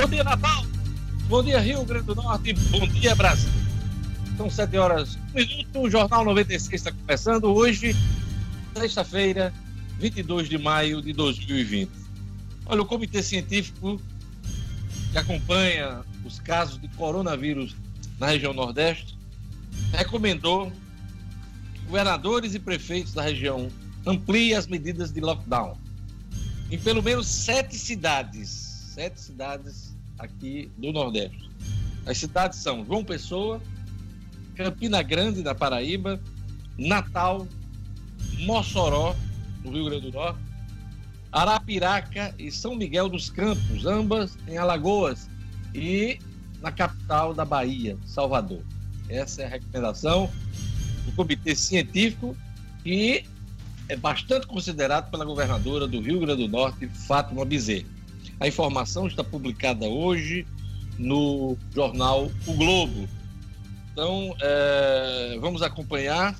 Bom 0.00 0.06
dia, 0.06 0.22
Natal. 0.22 0.64
Bom 1.28 1.42
dia, 1.42 1.58
Rio 1.58 1.84
Grande 1.84 2.06
do 2.06 2.14
Norte. 2.14 2.52
Bom 2.52 2.86
dia, 2.86 3.16
Brasil. 3.16 3.50
São 4.36 4.48
7 4.48 4.76
horas, 4.76 5.18
um 5.34 5.34
minuto. 5.34 5.80
O 5.80 5.90
Jornal 5.90 6.24
96 6.24 6.72
está 6.72 6.92
começando 6.92 7.46
hoje, 7.46 7.96
sexta-feira, 8.76 9.52
22 9.98 10.48
de 10.48 10.56
maio 10.56 11.02
de 11.02 11.12
2020. 11.12 11.90
Olha, 12.66 12.80
o 12.80 12.84
Comitê 12.84 13.24
Científico 13.24 14.00
que 15.10 15.18
acompanha 15.18 16.04
os 16.24 16.38
casos 16.38 16.80
de 16.80 16.86
coronavírus 16.90 17.74
na 18.20 18.28
região 18.28 18.52
Nordeste 18.54 19.18
recomendou 19.90 20.70
que 21.74 21.80
governadores 21.86 22.54
e 22.54 22.60
prefeitos 22.60 23.14
da 23.14 23.22
região 23.22 23.68
ampliem 24.06 24.54
as 24.54 24.68
medidas 24.68 25.10
de 25.10 25.20
lockdown 25.20 25.76
em 26.70 26.78
pelo 26.78 27.02
menos 27.02 27.26
sete 27.26 27.76
cidades, 27.76 28.48
sete 28.94 29.20
cidades 29.20 29.87
aqui 30.18 30.70
do 30.76 30.92
Nordeste. 30.92 31.48
As 32.06 32.18
cidades 32.18 32.58
são 32.58 32.84
João 32.84 33.04
Pessoa, 33.04 33.60
Campina 34.54 35.02
Grande, 35.02 35.42
da 35.42 35.54
Paraíba, 35.54 36.20
Natal, 36.76 37.46
Mossoró, 38.40 39.14
no 39.64 39.70
Rio 39.70 39.84
Grande 39.86 40.10
do 40.10 40.12
Norte, 40.12 40.40
Arapiraca 41.30 42.34
e 42.38 42.50
São 42.50 42.74
Miguel 42.74 43.08
dos 43.08 43.28
Campos, 43.28 43.84
ambas 43.84 44.36
em 44.46 44.56
Alagoas 44.56 45.28
e 45.74 46.18
na 46.60 46.72
capital 46.72 47.34
da 47.34 47.44
Bahia, 47.44 47.96
Salvador. 48.06 48.62
Essa 49.08 49.42
é 49.42 49.44
a 49.46 49.48
recomendação 49.48 50.30
do 51.04 51.12
Comitê 51.12 51.54
Científico 51.54 52.36
e 52.84 53.24
é 53.88 53.96
bastante 53.96 54.46
considerado 54.46 55.10
pela 55.10 55.24
governadora 55.24 55.86
do 55.86 56.00
Rio 56.00 56.20
Grande 56.20 56.46
do 56.46 56.48
Norte, 56.48 56.88
Fátima 56.88 57.44
Bezerra. 57.44 57.97
A 58.40 58.46
informação 58.46 59.06
está 59.06 59.24
publicada 59.24 59.86
hoje 59.86 60.46
no 60.98 61.56
jornal 61.74 62.30
O 62.46 62.52
Globo. 62.54 63.08
Então, 63.92 64.34
é, 64.40 65.38
vamos 65.40 65.62
acompanhar. 65.62 66.38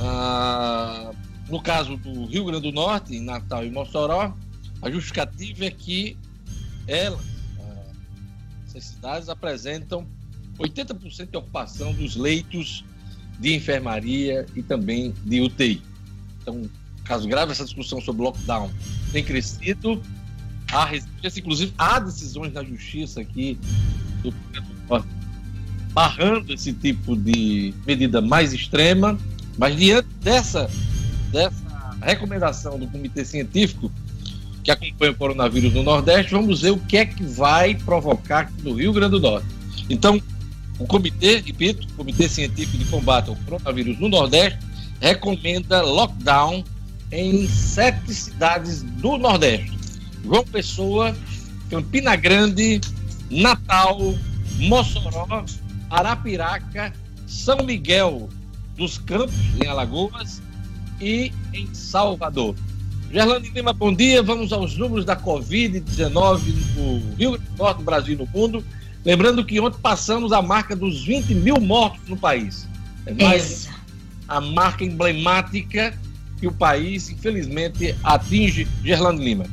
Ah, 0.00 1.12
no 1.48 1.60
caso 1.60 1.96
do 1.96 2.26
Rio 2.26 2.44
Grande 2.44 2.70
do 2.70 2.72
Norte, 2.72 3.16
em 3.16 3.20
Natal 3.20 3.64
e 3.64 3.70
Mossoró, 3.70 4.34
a 4.80 4.90
justificativa 4.90 5.64
é 5.64 5.70
que 5.70 6.16
elas, 6.86 7.20
ah, 7.58 7.92
essas 8.66 8.84
cidades, 8.84 9.28
apresentam 9.28 10.06
80% 10.58 11.30
de 11.30 11.36
ocupação 11.36 11.92
dos 11.92 12.16
leitos 12.16 12.84
de 13.40 13.54
enfermaria 13.54 14.46
e 14.54 14.62
também 14.62 15.12
de 15.24 15.40
UTI. 15.40 15.82
Então, 16.40 16.70
caso 17.04 17.26
grave, 17.26 17.52
essa 17.52 17.64
discussão 17.64 18.00
sobre 18.00 18.22
lockdown 18.22 18.70
tem 19.12 19.24
crescido. 19.24 20.00
Há 20.72 20.86
resistência, 20.86 21.40
inclusive, 21.40 21.72
há 21.76 21.98
decisões 22.00 22.52
na 22.52 22.64
justiça 22.64 23.20
aqui 23.20 23.58
do 24.22 24.32
barrando 25.92 26.52
esse 26.52 26.72
tipo 26.72 27.14
de 27.14 27.74
medida 27.86 28.20
mais 28.20 28.52
extrema, 28.52 29.18
mas 29.58 29.76
diante 29.76 30.08
dessa, 30.22 30.70
dessa 31.30 31.62
recomendação 32.00 32.78
do 32.78 32.86
Comitê 32.86 33.24
Científico 33.24 33.92
que 34.64 34.70
acompanha 34.70 35.12
o 35.12 35.14
coronavírus 35.14 35.74
no 35.74 35.82
Nordeste, 35.82 36.32
vamos 36.32 36.62
ver 36.62 36.70
o 36.70 36.78
que 36.78 36.96
é 36.96 37.04
que 37.04 37.24
vai 37.24 37.74
provocar 37.74 38.50
no 38.62 38.74
Rio 38.74 38.92
Grande 38.92 39.12
do 39.12 39.20
Norte. 39.20 39.46
Então, 39.90 40.22
o 40.78 40.86
comitê, 40.86 41.40
repito, 41.40 41.86
o 41.88 41.92
Comitê 41.94 42.28
Científico 42.28 42.78
de 42.78 42.84
Combate 42.86 43.28
ao 43.28 43.36
Coronavírus 43.36 43.98
no 43.98 44.08
Nordeste, 44.08 44.58
recomenda 45.00 45.82
lockdown 45.82 46.64
em 47.10 47.46
sete 47.48 48.14
cidades 48.14 48.82
do 48.82 49.18
Nordeste: 49.18 49.72
João 50.24 50.44
Pessoa, 50.44 51.14
Campina 51.70 52.16
Grande, 52.16 52.80
Natal, 53.30 53.98
Mossoró, 54.58 55.44
Arapiraca, 55.90 56.92
São 57.26 57.58
Miguel 57.64 58.28
dos 58.76 58.98
Campos, 58.98 59.34
em 59.62 59.66
Alagoas, 59.66 60.40
e 61.02 61.32
em 61.52 61.74
Salvador. 61.74 62.54
Gerlane 63.10 63.50
Lima, 63.50 63.72
bom 63.72 63.92
dia. 63.92 64.22
Vamos 64.22 64.52
aos 64.52 64.76
números 64.78 65.04
da 65.04 65.16
Covid-19 65.16 66.40
no 66.76 67.14
Rio 67.16 67.32
Grande 67.32 67.46
do 67.50 67.56
Norte, 67.58 67.78
no 67.78 67.84
Brasil 67.84 68.14
e 68.14 68.16
no 68.16 68.26
mundo. 68.26 68.64
Lembrando 69.04 69.44
que 69.44 69.60
ontem 69.60 69.78
passamos 69.82 70.32
a 70.32 70.40
marca 70.40 70.76
dos 70.76 71.04
20 71.04 71.34
mil 71.34 71.60
mortos 71.60 72.08
no 72.08 72.16
país. 72.16 72.68
É 73.04 73.12
mais 73.12 73.68
a 74.28 74.40
marca 74.40 74.84
emblemática 74.84 75.92
que 76.38 76.46
o 76.46 76.52
país, 76.52 77.10
infelizmente, 77.10 77.94
atinge 78.02 78.66
Gerlando 78.82 79.22
Lima. 79.22 79.44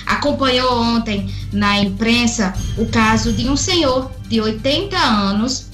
acompanhou 0.06 0.80
ontem 0.80 1.32
na 1.52 1.78
imprensa 1.78 2.54
o 2.78 2.86
caso 2.86 3.32
de 3.32 3.48
um 3.48 3.56
senhor 3.56 4.10
de 4.26 4.40
80 4.40 4.96
anos 4.96 5.68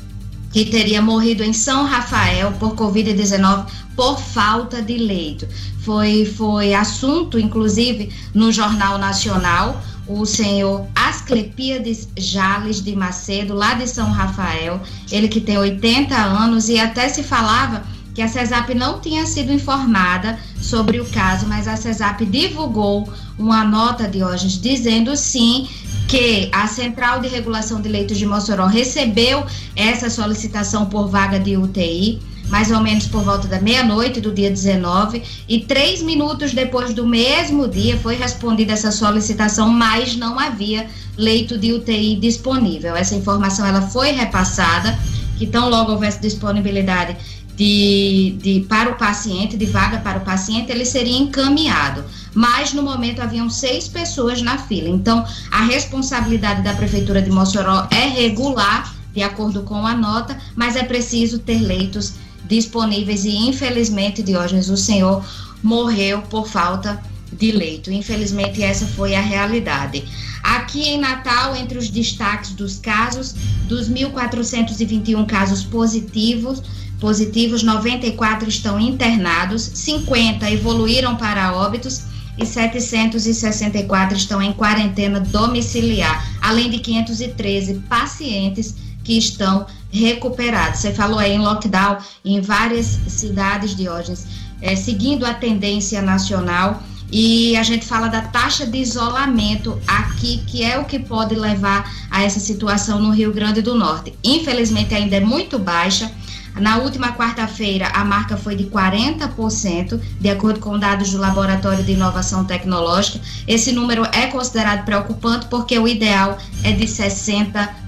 que 0.55 0.65
teria 0.65 1.03
morrido 1.03 1.43
em 1.43 1.53
São 1.53 1.85
Rafael 1.85 2.53
por 2.53 2.75
Covid-19 2.77 3.67
por 3.97 4.19
falta 4.19 4.83
de 4.83 4.97
leito. 4.97 5.47
Foi, 5.81 6.25
foi 6.25 6.75
assunto, 6.75 7.39
inclusive, 7.39 8.11
no 8.33 8.51
Jornal 8.51 8.99
Nacional, 8.99 9.83
o 10.07 10.25
senhor 10.27 10.87
Asclepíades 10.95 12.09
Jales 12.17 12.83
de 12.83 12.95
Macedo, 12.95 13.55
lá 13.55 13.75
de 13.75 13.89
São 13.89 14.11
Rafael, 14.11 14.81
ele 15.11 15.29
que 15.29 15.41
tem 15.41 15.57
80 15.57 16.15
anos, 16.15 16.69
e 16.69 16.79
até 16.79 17.09
se 17.09 17.23
falava 17.23 17.83
que 18.15 18.23
a 18.23 18.29
CESAP 18.29 18.75
não 18.75 19.01
tinha 19.01 19.27
sido 19.27 19.53
informada 19.53 20.39
sobre 20.61 21.01
o 21.01 21.05
caso, 21.07 21.47
mas 21.47 21.67
a 21.67 21.77
CESAP 21.77 22.25
divulgou 22.27 23.13
uma 23.37 23.65
nota 23.65 24.07
de 24.07 24.23
hoje 24.23 24.59
dizendo 24.61 25.17
sim 25.17 25.69
que 26.07 26.49
a 26.53 26.69
Central 26.69 27.21
de 27.21 27.29
Regulação 27.29 27.81
de 27.81 27.89
Leitos 27.89 28.17
de 28.17 28.25
Mossoró 28.25 28.67
recebeu 28.67 29.45
essa 29.75 30.09
solicitação 30.09 30.87
por 30.87 31.09
vaga 31.09 31.41
de 31.41 31.57
UTI 31.57 32.23
mais 32.49 32.71
ou 32.71 32.81
menos 32.81 33.07
por 33.07 33.23
volta 33.23 33.49
da 33.49 33.61
meia-noite 33.61 34.21
do 34.21 34.33
dia 34.33 34.51
19, 34.51 35.23
e 35.49 35.61
três 35.61 36.03
minutos 36.03 36.53
depois 36.53 36.93
do 36.93 37.07
mesmo 37.07 37.67
dia 37.67 37.97
foi 37.99 38.17
respondida 38.17 38.73
essa 38.73 38.93
solicitação, 38.93 39.69
mas 39.69 40.17
não 40.17 40.39
havia 40.39 40.87
leito 41.17 41.57
de 41.59 41.73
UTI 41.73 42.17
disponível. 42.17 42.95
Essa 42.97 43.15
informação 43.15 43.67
ela 43.67 43.83
foi 43.83 44.11
repassada, 44.11 44.99
que 45.37 45.47
tão 45.47 45.69
logo 45.69 45.93
houvesse 45.93 46.21
disponibilidade 46.21 47.17
de, 47.57 48.37
de, 48.41 48.61
para 48.69 48.91
o 48.91 48.97
paciente, 48.97 49.57
de 49.57 49.67
vaga 49.67 49.99
para 49.99 50.19
o 50.19 50.23
paciente, 50.23 50.71
ele 50.71 50.85
seria 50.85 51.17
encaminhado. 51.17 52.05
Mas 52.35 52.73
no 52.73 52.83
momento 52.83 53.21
haviam 53.21 53.49
seis 53.49 53.87
pessoas 53.87 54.43
na 54.43 54.59
fila. 54.59 54.89
Então, 54.89 55.25
a 55.51 55.65
responsabilidade 55.65 56.63
da 56.63 56.75
Prefeitura 56.75 57.23
de 57.23 57.31
Mossoró 57.31 57.87
é 57.91 58.09
regular, 58.09 58.95
de 59.15 59.23
acordo 59.23 59.63
com 59.63 59.87
a 59.87 59.95
nota, 59.95 60.37
mas 60.57 60.75
é 60.75 60.83
preciso 60.83 61.39
ter 61.39 61.61
leitos 61.61 62.15
disponíveis 62.45 63.25
e 63.25 63.37
infelizmente, 63.49 64.23
Diógenes, 64.23 64.69
o 64.69 64.77
senhor 64.77 65.25
morreu 65.63 66.23
por 66.23 66.47
falta 66.47 67.03
de 67.33 67.51
leito. 67.51 67.91
Infelizmente, 67.91 68.63
essa 68.63 68.87
foi 68.87 69.15
a 69.15 69.21
realidade. 69.21 70.05
Aqui 70.43 70.89
em 70.89 70.99
Natal, 70.99 71.57
entre 71.57 71.79
os 71.79 71.89
destaques 71.89 72.51
dos 72.51 72.79
casos, 72.79 73.35
dos 73.67 73.89
1.421 73.89 75.27
casos 75.27 75.65
positivos, 75.65 76.63
positivos, 77.01 77.63
94 77.63 78.49
estão 78.49 78.79
internados, 78.79 79.63
50 79.63 80.51
evoluíram 80.51 81.17
para 81.17 81.55
óbitos 81.55 82.03
e 82.39 82.45
764 82.45 84.17
estão 84.17 84.43
em 84.43 84.53
quarentena 84.53 85.21
domiciliar, 85.21 86.37
além 86.41 86.71
de 86.71 86.79
513 86.79 87.75
pacientes 87.89 88.75
que 89.03 89.17
estão 89.17 89.67
recuperados. 89.95 90.81
Você 90.81 90.93
falou 90.93 91.19
aí 91.19 91.33
em 91.33 91.39
lockdown 91.39 91.99
em 92.25 92.41
várias 92.41 92.99
cidades 93.07 93.77
de 93.77 93.89
hoje, 93.89 94.15
é, 94.61 94.75
seguindo 94.75 95.25
a 95.25 95.33
tendência 95.33 96.03
nacional. 96.03 96.83
E 97.13 97.57
a 97.57 97.63
gente 97.63 97.87
fala 97.87 98.09
da 98.09 98.23
taxa 98.23 98.67
de 98.67 98.79
isolamento 98.79 99.79
aqui, 99.87 100.43
que 100.47 100.65
é 100.65 100.79
o 100.79 100.85
que 100.85 100.99
pode 100.99 101.35
levar 101.37 101.89
a 102.11 102.25
essa 102.25 102.41
situação 102.41 103.01
no 103.01 103.11
Rio 103.11 103.33
Grande 103.33 103.63
do 103.63 103.75
Norte. 103.77 104.13
Infelizmente, 104.25 104.95
ainda 104.95 105.17
é 105.17 105.21
muito 105.21 105.57
baixa. 105.59 106.11
Na 106.57 106.79
última 106.79 107.13
quarta-feira, 107.13 107.89
a 107.89 108.05
marca 108.05 108.37
foi 108.37 108.57
de 108.57 108.65
40%, 108.65 110.01
de 110.21 110.29
acordo 110.29 110.61
com 110.61 110.79
dados 110.79 111.11
do 111.11 111.19
Laboratório 111.19 111.85
de 111.85 111.93
Inovação 111.93 112.45
Tecnológica. 112.45 113.21
Esse 113.47 113.73
número 113.73 114.05
é 114.13 114.27
considerado 114.29 114.85
preocupante 114.85 115.47
porque 115.47 115.79
o 115.79 115.87
ideal 115.87 116.39
é 116.65 116.73
de 116.73 116.85
60%. 116.85 117.84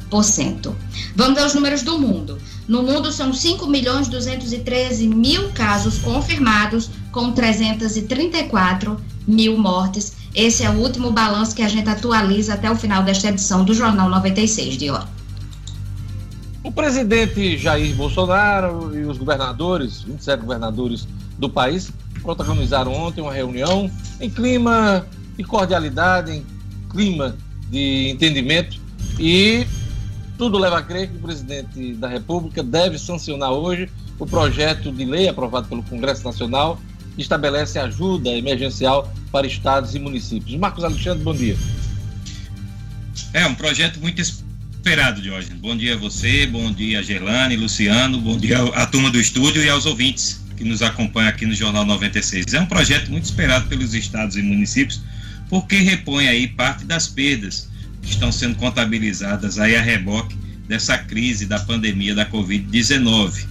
Vamos 1.14 1.41
aos 1.41 1.55
números 1.55 1.82
do 1.82 1.99
mundo. 1.99 2.38
No 2.69 2.82
mundo 2.82 3.12
são 3.12 3.32
5 3.32 3.67
milhões 3.67 4.08
213 4.08 5.08
mil 5.08 5.50
casos 5.53 5.99
confirmados, 5.99 6.91
com 7.12 7.32
334 7.32 9.00
mil 9.26 9.56
mortes. 9.58 10.17
Esse 10.35 10.64
é 10.64 10.70
o 10.70 10.75
último 10.75 11.11
balanço 11.11 11.55
que 11.55 11.62
a 11.62 11.69
gente 11.69 11.88
atualiza 11.88 12.55
até 12.55 12.70
o 12.70 12.76
final 12.76 13.03
desta 13.03 13.29
edição 13.29 13.64
do 13.64 13.73
Jornal 13.73 14.08
96 14.08 14.76
de 14.76 14.91
hora. 14.91 15.08
O 16.62 16.73
presidente 16.73 17.56
Jair 17.56 17.94
Bolsonaro 17.94 18.97
e 18.97 19.05
os 19.05 19.17
governadores, 19.17 20.03
27 20.03 20.41
governadores 20.41 21.06
do 21.38 21.49
país, 21.49 21.93
protagonizaram 22.20 22.93
ontem 22.93 23.20
uma 23.20 23.32
reunião 23.32 23.88
em 24.20 24.29
clima 24.29 25.06
de 25.37 25.44
cordialidade, 25.44 26.32
em 26.32 26.44
clima 26.91 27.37
de 27.70 28.11
entendimento 28.11 28.81
e 29.19 29.64
tudo 30.37 30.59
leva 30.59 30.79
a 30.79 30.83
crer 30.83 31.09
que 31.09 31.17
o 31.17 31.21
presidente 31.21 31.94
da 31.94 32.09
República 32.09 32.62
deve 32.62 32.99
sancionar 32.99 33.53
hoje 33.53 33.88
o 34.19 34.27
projeto 34.27 34.93
de 34.93 35.05
lei 35.05 35.29
aprovado 35.29 35.69
pelo 35.69 35.83
Congresso 35.83 36.25
Nacional 36.25 36.81
que 37.15 37.23
estabelece 37.23 37.79
ajuda 37.79 38.31
emergencial 38.31 39.12
para 39.33 39.47
estados 39.47 39.94
e 39.94 39.99
municípios. 39.99 40.59
Marcos 40.59 40.85
Alexandre, 40.85 41.25
bom 41.25 41.35
dia. 41.35 41.56
É 43.33 43.47
um 43.47 43.55
projeto 43.55 43.99
muito 44.00 44.21
esperado, 44.21 45.23
Jorge. 45.23 45.50
Bom 45.55 45.77
dia 45.77 45.94
a 45.94 45.97
você, 45.97 46.47
bom 46.47 46.71
dia 46.71 47.00
a 47.00 47.03
Gerlane, 47.03 47.56
Luciano, 47.56 48.21
bom 48.21 48.37
dia 48.37 48.62
à 48.75 48.87
turma 48.87 49.11
do 49.11 49.19
estúdio 49.19 49.62
e 49.62 49.69
aos 49.69 49.87
ouvintes 49.87 50.44
que 50.56 50.65
nos 50.65 50.82
acompanham 50.82 51.29
aqui 51.29 51.47
no 51.47 51.55
Jornal 51.55 51.85
96. 51.85 52.53
É 52.53 52.61
um 52.61 52.67
projeto 52.67 53.11
muito 53.11 53.25
esperado 53.25 53.67
pelos 53.69 53.94
estados 53.94 54.37
e 54.37 54.43
municípios 54.43 55.00
porque 55.49 55.77
repõe 55.77 56.29
aí 56.29 56.49
parte 56.49 56.85
das 56.85 57.06
perdas 57.06 57.69
estão 58.11 58.31
sendo 58.32 58.56
contabilizadas 58.56 59.58
aí 59.58 59.76
a 59.76 59.82
reboque 59.82 60.37
dessa 60.69 60.99
crise 60.99 61.47
da 61.47 61.58
pandemia 61.58 62.14
da 62.14 62.26
Covid-19. 62.26 63.46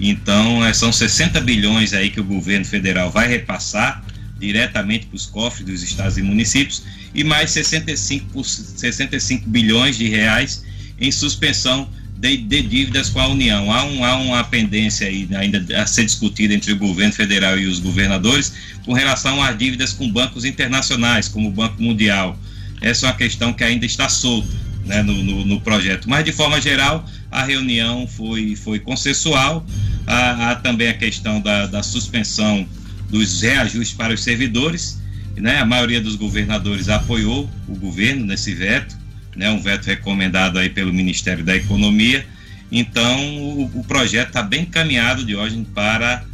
Então, 0.00 0.64
é, 0.64 0.72
são 0.72 0.92
60 0.92 1.40
bilhões 1.40 1.92
aí 1.92 2.10
que 2.10 2.20
o 2.20 2.24
governo 2.24 2.64
federal 2.64 3.10
vai 3.10 3.28
repassar 3.28 4.04
diretamente 4.38 5.06
para 5.06 5.16
os 5.16 5.26
cofres 5.26 5.66
dos 5.66 5.82
estados 5.82 6.18
e 6.18 6.22
municípios 6.22 6.82
e 7.14 7.24
mais 7.24 7.50
65, 7.50 8.44
65 8.44 9.48
bilhões 9.48 9.96
de 9.96 10.06
reais 10.08 10.64
em 11.00 11.10
suspensão 11.10 11.88
de, 12.18 12.36
de, 12.36 12.62
dívidas 12.62 13.08
com 13.08 13.20
a 13.20 13.28
União. 13.28 13.72
Há, 13.72 13.84
um, 13.84 14.04
há 14.04 14.16
uma 14.16 14.44
pendência 14.44 15.06
aí 15.06 15.28
ainda 15.34 15.64
a 15.80 15.86
ser 15.86 16.04
discutida 16.04 16.52
entre 16.52 16.72
o 16.72 16.76
governo 16.76 17.12
federal 17.12 17.58
e 17.58 17.66
os 17.66 17.78
governadores 17.78 18.52
com 18.84 18.92
relação 18.92 19.42
às 19.42 19.56
dívidas 19.56 19.92
com 19.92 20.10
bancos 20.10 20.44
internacionais, 20.44 21.28
como 21.28 21.48
o 21.48 21.52
Banco 21.52 21.82
Mundial, 21.82 22.38
essa 22.80 23.06
é 23.06 23.10
uma 23.10 23.16
questão 23.16 23.52
que 23.52 23.64
ainda 23.64 23.86
está 23.86 24.08
solta 24.08 24.66
né, 24.86 25.02
no, 25.02 25.22
no, 25.22 25.44
no, 25.44 25.60
projeto. 25.60 26.08
Mas, 26.08 26.24
de 26.24 26.32
forma 26.32 26.60
geral, 26.60 27.04
a 27.30 27.42
reunião 27.42 28.06
foi, 28.06 28.56
foi 28.56 28.78
consensual. 28.78 29.66
Há, 30.06 30.50
há 30.50 30.54
também 30.56 30.88
a 30.88 30.94
questão 30.94 31.40
da, 31.40 31.66
da, 31.66 31.82
suspensão 31.82 32.66
dos 33.10 33.42
reajustes 33.42 33.96
para 33.96 34.14
os 34.14 34.22
servidores. 34.22 35.02
Né? 35.36 35.58
A 35.58 35.64
maioria 35.64 36.00
dos 36.00 36.14
governadores 36.14 36.88
apoiou 36.88 37.50
o 37.68 37.74
governo 37.74 38.24
nesse 38.24 38.54
veto, 38.54 38.96
né? 39.34 39.50
um 39.50 39.60
veto 39.60 39.86
recomendado 39.86 40.58
aí 40.58 40.70
pelo 40.70 40.92
Ministério 40.92 41.44
da 41.44 41.56
Economia. 41.56 42.24
Então, 42.70 43.38
o, 43.38 43.80
o 43.80 43.84
projeto 43.84 44.28
está 44.28 44.42
bem 44.42 44.62
encaminhado, 44.62 45.24
de 45.24 45.36
hoje 45.36 45.66
para, 45.74 46.24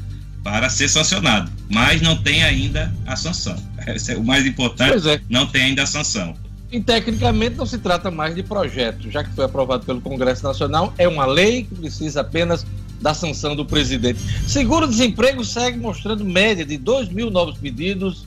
para 0.42 0.68
ser 0.68 0.88
sancionado, 0.88 1.50
mas 1.70 2.00
não 2.00 2.16
tem 2.16 2.42
ainda 2.42 2.92
a 3.06 3.16
sanção. 3.16 3.56
Esse 3.86 4.12
é 4.12 4.16
o 4.16 4.24
mais 4.24 4.46
importante, 4.46 5.08
é. 5.08 5.20
não 5.28 5.46
tem 5.46 5.62
ainda 5.62 5.82
a 5.82 5.86
sanção. 5.86 6.34
E 6.70 6.80
tecnicamente 6.80 7.56
não 7.56 7.66
se 7.66 7.78
trata 7.78 8.10
mais 8.10 8.34
de 8.34 8.42
projeto, 8.42 9.10
já 9.10 9.22
que 9.22 9.30
foi 9.34 9.44
aprovado 9.44 9.84
pelo 9.84 10.00
Congresso 10.00 10.42
Nacional, 10.42 10.94
é 10.96 11.06
uma 11.06 11.26
lei 11.26 11.64
que 11.64 11.74
precisa 11.74 12.22
apenas 12.22 12.64
da 13.00 13.12
sanção 13.12 13.54
do 13.54 13.66
presidente. 13.66 14.20
Seguro-desemprego 14.46 15.44
segue 15.44 15.78
mostrando 15.78 16.24
média 16.24 16.64
de 16.64 16.78
2 16.78 17.10
mil 17.10 17.30
novos 17.30 17.58
pedidos 17.58 18.24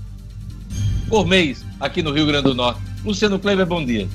por 1.07 1.25
mês 1.25 1.65
aqui 1.79 2.03
no 2.03 2.11
Rio 2.11 2.27
Grande 2.27 2.43
do 2.43 2.53
Norte. 2.53 2.81
Luciano 3.03 3.39
Kleber, 3.39 3.65
bom 3.65 3.83
dia. 3.83 4.07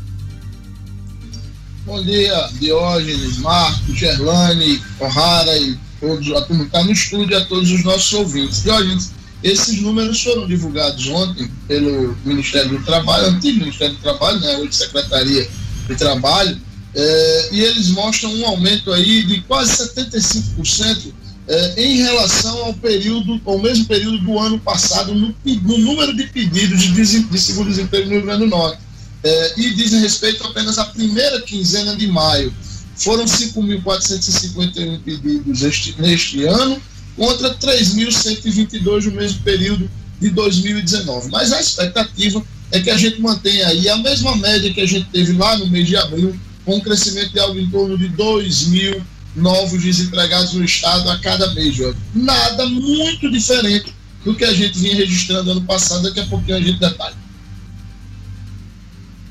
Bom 1.85 2.01
dia, 2.05 2.49
Diógenes, 2.61 3.39
Marcos, 3.39 3.99
Gerlane, 3.99 4.81
O'Hara 5.01 5.57
e 5.57 5.77
todos, 6.01 6.33
a 6.33 6.43
que 6.43 6.53
está 6.55 6.83
no 6.83 6.93
estúdio 6.93 7.37
a 7.37 7.45
todos 7.45 7.71
os 7.71 7.85
nossos 7.85 8.13
ouvintes. 8.15 8.63
Diógenes, 8.63 9.13
esses 9.43 9.81
números 9.81 10.23
foram 10.23 10.47
divulgados 10.47 11.07
ontem 11.09 11.51
pelo 11.69 12.17
Ministério 12.25 12.71
do 12.71 12.85
Trabalho, 12.85 13.29
antigo 13.29 13.61
Ministério 13.61 13.95
do 13.95 14.03
Trabalho, 14.03 14.41
né, 14.41 14.57
hoje 14.59 14.75
Secretaria 14.75 15.49
de 15.89 15.97
Trabalho, 15.97 16.59
é, 16.95 17.49
e 17.53 17.61
eles 17.61 17.89
mostram 17.91 18.35
um 18.35 18.47
aumento 18.47 18.93
aí 18.93 19.23
de 19.25 19.41
quase 19.43 19.73
75% 19.95 21.13
é, 21.47 21.85
em 21.85 21.97
relação 21.97 22.65
ao 22.65 22.75
período, 22.75 23.41
ao 23.45 23.59
mesmo 23.59 23.87
período 23.87 24.19
do 24.19 24.39
ano 24.39 24.59
passado, 24.59 25.15
no, 25.15 25.35
no 25.45 25.79
número 25.79 26.15
de 26.15 26.25
pedidos 26.25 26.83
de, 26.83 27.21
de 27.23 27.39
seguro-desemprego 27.39 28.09
no 28.09 28.15
Rio 28.17 28.23
Grande 28.23 28.45
do 28.45 28.51
Norte. 28.51 28.79
É, 29.23 29.55
e 29.61 29.75
dizem 29.75 30.01
respeito 30.01 30.43
apenas 30.47 30.79
à 30.79 30.85
primeira 30.85 31.41
quinzena 31.43 31.95
de 31.95 32.07
maio. 32.07 32.53
Foram 33.01 33.25
5.451 33.25 35.01
pedidos 35.03 35.63
este, 35.63 35.95
neste 35.99 36.45
ano, 36.45 36.81
contra 37.17 37.55
3.122 37.55 39.07
no 39.07 39.13
mesmo 39.13 39.43
período 39.43 39.91
de 40.21 40.29
2019. 40.31 41.31
Mas 41.31 41.51
a 41.53 41.61
expectativa 41.61 42.45
é 42.71 42.81
que 42.81 42.91
a 42.91 42.97
gente 42.99 43.21
mantenha 43.21 43.69
aí 43.69 43.89
a 43.89 43.97
mesma 43.97 44.37
média 44.37 44.73
que 44.73 44.83
a 44.83 44.87
gente 44.87 45.09
teve 45.11 45.33
lá 45.33 45.57
no 45.57 45.67
mês 45.69 45.89
de 45.89 45.97
abril, 45.97 46.39
com 46.65 46.77
um 46.77 46.81
crescimento 46.81 47.33
de 47.33 47.41
algo 47.41 47.59
em 47.59 47.69
torno 47.71 47.97
de 47.97 48.09
2 48.09 48.67
mil 48.69 49.03
novos 49.35 49.83
desempregados 49.83 50.53
no 50.53 50.63
estado 50.63 51.11
a 51.11 51.19
cada 51.19 51.55
mês. 51.55 51.77
Nada 52.15 52.67
muito 52.67 53.31
diferente 53.31 53.95
do 54.25 54.35
que 54.35 54.45
a 54.45 54.53
gente 54.53 54.79
vinha 54.79 54.97
registrando 54.97 55.53
ano 55.53 55.63
passado, 55.63 56.03
daqui 56.03 56.21
a 56.21 56.27
pouquinho 56.27 56.59
a 56.59 56.61
gente 56.61 56.79
detalha. 56.79 57.17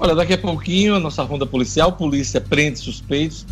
Olha, 0.01 0.15
daqui 0.15 0.34
a 0.34 0.38
pouquinho 0.38 0.96
a 0.96 1.00
nossa 1.00 1.24
ronda 1.24 1.46
policial, 1.46 1.91
polícia 1.91 2.39
prende 2.39 2.79
suspeitos 2.79 3.46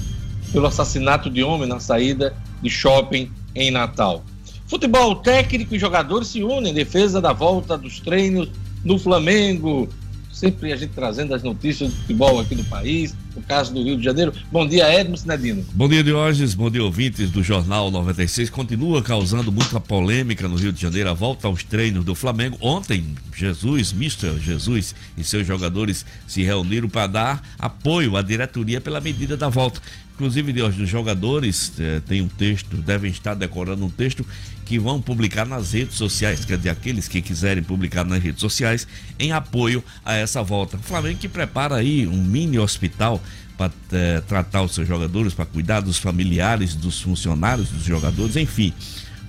pelo 0.53 0.65
assassinato 0.65 1.29
de 1.29 1.43
homem 1.43 1.67
na 1.67 1.77
saída 1.77 2.33
de 2.61 2.69
shopping 2.69 3.29
em 3.53 3.69
Natal. 3.69 4.23
Futebol 4.65 5.15
técnico 5.15 5.75
e 5.75 5.79
jogadores 5.79 6.29
se 6.29 6.41
unem 6.43 6.71
em 6.71 6.73
defesa 6.73 7.19
da 7.19 7.33
volta 7.33 7.77
dos 7.77 7.99
treinos 7.99 8.49
no 8.81 8.97
Flamengo 8.97 9.89
sempre 10.37 10.71
a 10.71 10.75
gente 10.75 10.91
trazendo 10.91 11.33
as 11.33 11.41
notícias 11.41 11.89
do 11.89 11.95
futebol 11.95 12.39
aqui 12.39 12.53
do 12.53 12.63
país, 12.65 13.15
no 13.35 13.41
caso 13.41 13.73
do 13.73 13.81
Rio 13.83 13.97
de 13.97 14.03
Janeiro. 14.03 14.31
Bom 14.51 14.67
dia, 14.67 14.87
Edmo 14.93 15.17
Sinedino. 15.17 15.65
Bom 15.73 15.89
dia, 15.89 16.03
Diógenes. 16.03 16.53
Bom 16.53 16.69
dia, 16.69 16.83
ouvintes 16.83 17.31
do 17.31 17.41
Jornal 17.41 17.89
96. 17.89 18.49
Continua 18.51 19.01
causando 19.01 19.51
muita 19.51 19.79
polêmica 19.79 20.47
no 20.47 20.55
Rio 20.55 20.71
de 20.71 20.79
Janeiro 20.79 21.09
a 21.09 21.13
volta 21.13 21.47
aos 21.47 21.63
treinos 21.63 22.05
do 22.05 22.13
Flamengo. 22.13 22.55
Ontem, 22.61 23.15
Jesus, 23.35 23.91
Mr. 23.91 24.39
Jesus 24.39 24.93
e 25.17 25.23
seus 25.23 25.45
jogadores 25.47 26.05
se 26.27 26.43
reuniram 26.43 26.87
para 26.87 27.07
dar 27.07 27.43
apoio 27.57 28.15
à 28.15 28.21
diretoria 28.21 28.79
pela 28.79 29.01
medida 29.01 29.35
da 29.35 29.49
volta. 29.49 29.81
Inclusive, 30.17 30.51
Deus, 30.51 30.75
os 30.75 30.89
jogadores 30.89 31.71
eh, 31.79 32.01
tem 32.07 32.23
um 32.23 32.27
texto, 32.27 32.75
devem 32.77 33.11
estar 33.11 33.35
decorando 33.35 33.85
um 33.85 33.89
texto 33.89 34.25
que 34.65 34.79
vão 34.79 34.99
publicar 34.99 35.45
nas 35.45 35.73
redes 35.73 35.95
sociais, 35.95 36.43
quer 36.43 36.57
dizer, 36.57 36.71
aqueles 36.71 37.07
que 37.07 37.21
quiserem 37.21 37.61
publicar 37.61 38.03
nas 38.03 38.21
redes 38.21 38.41
sociais, 38.41 38.87
em 39.19 39.31
apoio 39.31 39.83
a 40.03 40.15
essa 40.15 40.41
volta. 40.41 40.75
O 40.77 40.81
Flamengo 40.81 41.19
que 41.19 41.29
prepara 41.29 41.75
aí 41.75 42.07
um 42.07 42.17
mini 42.23 42.57
hospital 42.57 43.21
para 43.55 43.71
eh, 43.91 44.23
tratar 44.27 44.63
os 44.63 44.73
seus 44.73 44.87
jogadores, 44.87 45.35
para 45.35 45.45
cuidar 45.45 45.81
dos 45.81 45.99
familiares, 45.99 46.73
dos 46.73 46.99
funcionários, 46.99 47.69
dos 47.69 47.83
jogadores, 47.83 48.35
enfim. 48.35 48.73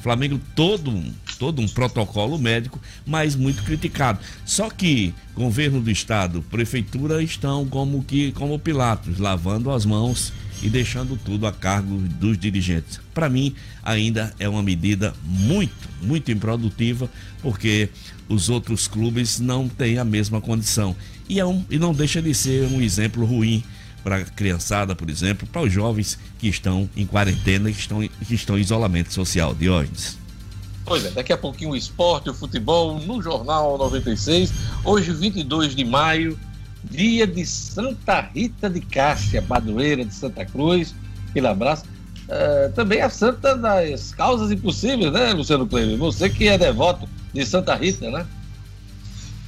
Flamengo 0.01 0.41
todo 0.57 1.05
todo 1.39 1.63
um 1.63 1.69
protocolo 1.69 2.39
médico, 2.39 2.81
mas 3.07 3.37
muito 3.37 3.63
criticado. 3.63 4.19
Só 4.45 4.69
que 4.71 5.15
governo 5.35 5.81
do 5.81 5.91
estado, 5.91 6.43
prefeitura 6.51 7.23
estão 7.23 7.65
como 7.67 8.03
que 8.03 8.33
como 8.33 8.59
Pilatos, 8.59 9.19
lavando 9.19 9.71
as 9.71 9.85
mãos 9.85 10.33
e 10.63 10.69
deixando 10.69 11.19
tudo 11.25 11.47
a 11.47 11.53
cargo 11.53 11.97
dos 12.21 12.39
dirigentes. 12.39 13.01
Para 13.15 13.29
mim, 13.29 13.55
ainda 13.83 14.35
é 14.39 14.49
uma 14.49 14.63
medida 14.63 15.15
muito, 15.25 15.89
muito 16.03 16.31
improdutiva, 16.31 17.11
porque 17.43 17.89
os 18.29 18.49
outros 18.49 18.87
clubes 18.87 19.39
não 19.41 19.69
têm 19.69 19.99
a 19.99 20.05
mesma 20.05 20.41
condição. 20.41 20.95
E, 21.29 21.39
é 21.39 21.45
um, 21.45 21.65
e 21.71 21.79
não 21.79 21.93
deixa 21.93 22.21
de 22.21 22.35
ser 22.35 22.67
um 22.67 22.81
exemplo 22.81 23.25
ruim 23.25 23.63
para 24.03 24.17
a 24.17 24.25
criançada, 24.25 24.95
por 24.95 25.11
exemplo, 25.11 25.47
para 25.47 25.63
os 25.63 25.73
jovens 25.73 26.19
que 26.39 26.49
estão 26.49 26.89
em 26.97 27.07
quarentena, 27.07 27.71
que 27.71 27.79
estão, 27.79 28.01
que 28.01 28.35
estão 28.35 28.57
em 28.59 28.61
isolamento 28.61 29.13
social. 29.13 29.55
Diógenes. 29.55 30.17
Pois 30.85 31.05
é, 31.05 31.11
daqui 31.11 31.33
a 31.35 31.37
pouquinho 31.37 31.73
o 31.73 31.77
esporte, 31.77 32.31
o 32.31 32.35
futebol 32.35 32.99
no 33.01 33.21
Jornal 33.21 33.77
96. 33.77 34.51
Hoje, 34.83 35.13
22 35.13 35.75
de 35.75 35.85
maio, 35.85 36.39
dia 36.85 37.27
de 37.27 37.45
Santa 37.45 38.21
Rita 38.21 38.69
de 38.69 38.81
Cássia, 38.81 39.43
padroeira 39.43 40.05
de 40.05 40.15
Santa 40.15 40.45
Cruz. 40.45 40.95
Aquele 41.31 41.47
abraço. 41.47 41.85
Uh, 42.29 42.71
também 42.75 43.01
a 43.01 43.09
santa 43.09 43.57
das 43.57 44.13
causas 44.13 44.51
impossíveis, 44.51 45.11
né, 45.13 45.33
Luciano 45.33 45.67
Cleber? 45.67 45.97
Você 45.97 46.29
que 46.29 46.47
é 46.47 46.59
devoto 46.59 47.09
de 47.33 47.45
Santa 47.47 47.75
Rita, 47.75 48.11
né? 48.11 48.27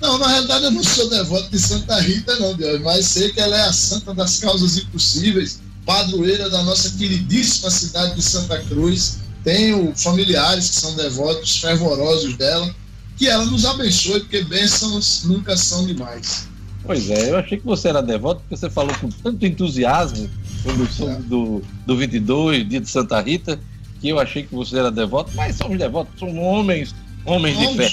Não, 0.00 0.16
na 0.18 0.28
realidade 0.28 0.64
eu 0.64 0.70
não 0.70 0.82
sou 0.82 1.10
devoto 1.10 1.50
de 1.50 1.58
Santa 1.58 2.00
Rita, 2.00 2.34
não, 2.38 2.54
Deus, 2.54 2.80
mas 2.80 3.06
sei 3.06 3.30
que 3.32 3.40
ela 3.40 3.54
é 3.54 3.62
a 3.62 3.72
santa 3.72 4.14
das 4.14 4.38
causas 4.38 4.78
impossíveis, 4.78 5.60
padroeira 5.84 6.48
da 6.48 6.62
nossa 6.62 6.90
queridíssima 6.96 7.70
cidade 7.70 8.14
de 8.14 8.22
Santa 8.22 8.58
Cruz. 8.62 9.18
Tenho 9.44 9.92
familiares 9.94 10.70
que 10.70 10.76
são 10.76 10.94
devotos 10.96 11.58
fervorosos 11.58 12.36
dela. 12.36 12.74
Que 13.16 13.28
ela 13.28 13.44
nos 13.44 13.66
abençoe, 13.66 14.20
porque 14.20 14.42
bênçãos 14.44 15.24
nunca 15.24 15.54
são 15.54 15.86
demais. 15.86 16.48
Pois 16.82 17.10
é, 17.10 17.30
eu 17.30 17.38
achei 17.38 17.58
que 17.58 17.66
você 17.66 17.88
era 17.88 18.02
devoto, 18.02 18.40
porque 18.40 18.56
você 18.56 18.70
falou 18.70 18.94
com 18.98 19.08
tanto 19.08 19.44
entusiasmo 19.44 20.28
sobre 20.62 20.82
o 20.82 20.86
som 20.86 21.20
do, 21.22 21.62
do 21.86 21.96
22, 21.96 22.68
dia 22.68 22.80
de 22.80 22.88
Santa 22.88 23.20
Rita, 23.20 23.60
que 24.00 24.08
eu 24.08 24.18
achei 24.18 24.44
que 24.44 24.54
você 24.54 24.78
era 24.78 24.90
devoto, 24.90 25.30
mas 25.34 25.56
somos 25.56 25.78
devotos, 25.78 26.18
somos 26.18 26.36
homens, 26.36 26.94
homens 27.24 27.58
de 27.58 27.76
fé. 27.76 27.90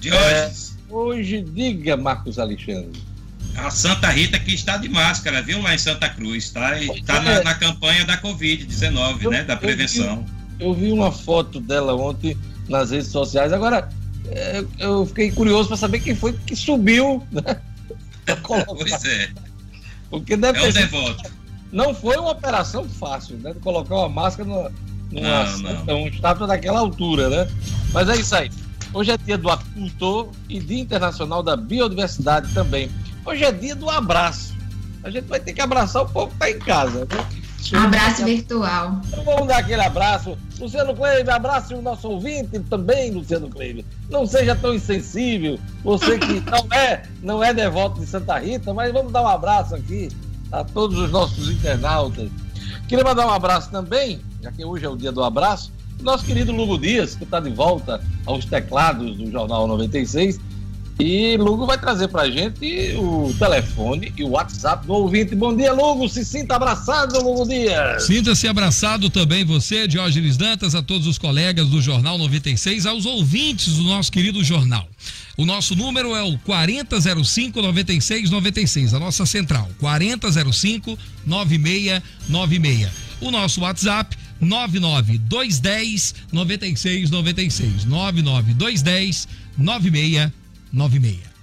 De 0.00 0.12
hoje. 0.12 0.18
É, 0.18 0.52
hoje, 0.90 1.40
diga, 1.42 1.96
Marcos 1.96 2.38
Alexandre. 2.38 3.00
A 3.56 3.70
Santa 3.70 4.08
Rita 4.08 4.38
que 4.38 4.52
está 4.52 4.76
de 4.76 4.88
máscara, 4.88 5.40
viu, 5.40 5.62
lá 5.62 5.74
em 5.74 5.78
Santa 5.78 6.08
Cruz, 6.08 6.50
tá? 6.50 6.76
Está 6.82 7.20
na, 7.20 7.32
é. 7.34 7.44
na, 7.44 7.54
campanha 7.54 8.04
da 8.04 8.20
Covid-19, 8.20 9.30
né? 9.30 9.44
Da 9.44 9.56
prevenção. 9.56 10.24
Eu 10.58 10.74
vi, 10.74 10.86
eu 10.86 10.88
vi, 10.88 10.92
uma 10.92 11.12
foto 11.12 11.60
dela 11.60 11.94
ontem 11.94 12.36
nas 12.68 12.90
redes 12.90 13.08
sociais. 13.08 13.52
Agora, 13.52 13.88
é, 14.26 14.64
eu 14.80 15.06
fiquei 15.06 15.30
curioso 15.30 15.68
para 15.68 15.76
saber 15.76 16.00
quem 16.00 16.16
foi 16.16 16.32
que 16.32 16.56
subiu, 16.56 17.22
né? 17.30 17.60
Pois 18.66 19.04
é. 19.04 19.30
Porque 20.10 20.36
deve 20.36 20.58
é 20.58 20.68
um 20.68 20.72
devoto. 20.72 21.30
Não 21.72 21.94
foi 21.94 22.16
uma 22.16 22.30
operação 22.30 22.88
fácil, 22.88 23.36
né? 23.38 23.52
De 23.52 23.60
colocar 23.60 23.96
uma 23.96 24.08
máscara 24.08 24.48
no, 24.48 24.70
numa 25.10 25.44
não, 25.58 25.84
não. 25.84 26.08
estátua 26.08 26.46
daquela 26.46 26.80
altura, 26.80 27.28
né? 27.28 27.50
Mas 27.92 28.08
é 28.08 28.16
isso 28.16 28.34
aí. 28.34 28.50
Hoje 28.92 29.10
é 29.10 29.16
dia 29.16 29.36
do 29.36 29.50
apicultor 29.50 30.30
e 30.48 30.60
dia 30.60 30.80
internacional 30.80 31.42
da 31.42 31.56
biodiversidade 31.56 32.52
também. 32.54 32.88
Hoje 33.24 33.44
é 33.44 33.50
dia 33.50 33.74
do 33.74 33.90
abraço. 33.90 34.54
A 35.02 35.10
gente 35.10 35.24
vai 35.24 35.40
ter 35.40 35.52
que 35.52 35.60
abraçar 35.60 36.02
o 36.02 36.08
povo 36.08 36.28
que 36.28 36.34
está 36.34 36.50
em 36.50 36.58
casa. 36.60 37.00
Né? 37.00 37.26
Abraço 37.72 38.24
virtual. 38.24 39.00
Então 39.06 39.24
vamos 39.24 39.48
dar 39.48 39.58
aquele 39.58 39.80
abraço. 39.80 40.36
Luciano 40.58 40.94
Kleber, 40.94 41.34
abraço 41.34 41.74
o 41.74 41.82
nosso 41.82 42.08
ouvinte 42.08 42.58
também, 42.60 43.10
Luciano 43.10 43.48
Kleber. 43.48 43.84
Não 44.10 44.26
seja 44.26 44.54
tão 44.54 44.74
insensível. 44.74 45.58
Você 45.82 46.18
que 46.18 46.40
não 46.50 46.78
é, 46.78 47.02
não 47.22 47.42
é 47.42 47.54
devoto 47.54 48.00
de 48.00 48.06
Santa 48.06 48.38
Rita, 48.38 48.74
mas 48.74 48.92
vamos 48.92 49.12
dar 49.12 49.22
um 49.22 49.28
abraço 49.28 49.74
aqui 49.74 50.08
a 50.52 50.62
todos 50.62 50.98
os 50.98 51.10
nossos 51.10 51.50
internautas. 51.50 52.28
Queria 52.88 53.04
mandar 53.04 53.26
um 53.26 53.30
abraço 53.30 53.70
também, 53.70 54.20
já 54.42 54.52
que 54.52 54.64
hoje 54.64 54.84
é 54.84 54.88
o 54.88 54.96
dia 54.96 55.10
do 55.10 55.22
abraço, 55.24 55.72
nosso 56.00 56.24
querido 56.24 56.52
Lugo 56.52 56.78
Dias, 56.78 57.14
que 57.14 57.24
está 57.24 57.40
de 57.40 57.50
volta 57.50 58.00
aos 58.26 58.44
teclados 58.44 59.16
do 59.16 59.30
Jornal 59.30 59.66
96 59.66 60.38
e 60.98 61.36
Lugo 61.36 61.66
vai 61.66 61.76
trazer 61.76 62.06
pra 62.08 62.30
gente 62.30 62.94
o 62.96 63.34
telefone 63.36 64.12
e 64.16 64.22
o 64.22 64.30
WhatsApp 64.30 64.86
do 64.86 64.92
ouvinte. 64.92 65.34
Bom 65.34 65.54
dia, 65.54 65.72
Lugo. 65.72 66.08
Se 66.08 66.24
sinta 66.24 66.54
abraçado, 66.54 67.20
Lugo 67.20 67.46
Dias. 67.48 68.04
Sinta-se 68.04 68.46
abraçado 68.46 69.10
também 69.10 69.44
você, 69.44 69.88
Diógenes 69.88 70.36
Dantas, 70.36 70.74
a 70.74 70.82
todos 70.82 71.08
os 71.08 71.18
colegas 71.18 71.68
do 71.68 71.82
Jornal 71.82 72.16
96, 72.16 72.86
aos 72.86 73.06
ouvintes 73.06 73.74
do 73.74 73.82
nosso 73.82 74.12
querido 74.12 74.44
jornal. 74.44 74.88
O 75.36 75.44
nosso 75.44 75.74
número 75.74 76.14
é 76.14 76.22
o 76.22 76.38
4005 76.38 77.60
9696, 77.60 78.94
a 78.94 79.00
nossa 79.00 79.26
central, 79.26 79.68
4005 79.80 80.96
9696. 81.26 82.90
O 83.20 83.32
nosso 83.32 83.62
WhatsApp 83.62 84.16
99210 84.40 86.14
9696, 86.30 87.84
99210 87.84 89.28
9696. 89.58 90.43
96. 90.74 91.34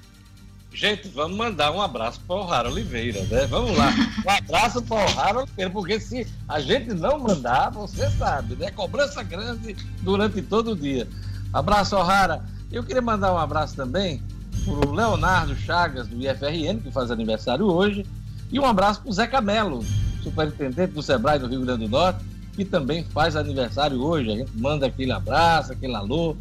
Gente, 0.73 1.09
vamos 1.09 1.37
mandar 1.37 1.71
um 1.71 1.81
abraço 1.81 2.19
para 2.27 2.35
o 2.35 2.45
Rara 2.45 2.69
Oliveira, 2.69 3.21
né? 3.25 3.45
Vamos 3.47 3.77
lá. 3.77 3.93
Um 4.25 4.29
abraço 4.29 4.81
para 4.81 5.03
o 5.03 5.13
Rara 5.15 5.39
Oliveira, 5.39 5.69
porque 5.69 5.99
se 5.99 6.25
a 6.47 6.59
gente 6.59 6.93
não 6.93 7.19
mandar, 7.19 7.69
você 7.71 8.09
sabe, 8.11 8.55
né? 8.55 8.71
Cobrança 8.71 9.21
grande 9.21 9.75
durante 10.01 10.41
todo 10.41 10.71
o 10.71 10.75
dia. 10.75 11.07
Abraço, 11.53 11.97
Rara. 11.97 12.43
Eu 12.71 12.83
queria 12.83 13.01
mandar 13.01 13.33
um 13.33 13.37
abraço 13.37 13.75
também 13.75 14.21
para 14.63 14.89
o 14.89 14.93
Leonardo 14.93 15.55
Chagas, 15.55 16.07
do 16.07 16.15
IFRN, 16.15 16.79
que 16.79 16.91
faz 16.91 17.11
aniversário 17.11 17.65
hoje, 17.65 18.05
e 18.51 18.59
um 18.59 18.65
abraço 18.65 19.01
para 19.01 19.09
o 19.09 19.13
Zé 19.13 19.27
Camelo, 19.27 19.83
superintendente 20.23 20.93
do 20.93 21.01
Sebrae 21.01 21.39
do 21.39 21.47
Rio 21.47 21.61
Grande 21.61 21.85
do 21.85 21.89
Norte, 21.89 22.23
que 22.53 22.63
também 22.63 23.03
faz 23.03 23.35
aniversário 23.35 24.01
hoje. 24.01 24.31
A 24.31 24.35
gente 24.35 24.51
manda 24.57 24.85
aquele 24.85 25.11
abraço, 25.11 25.73
aquele 25.73 25.95
alô 25.95 26.35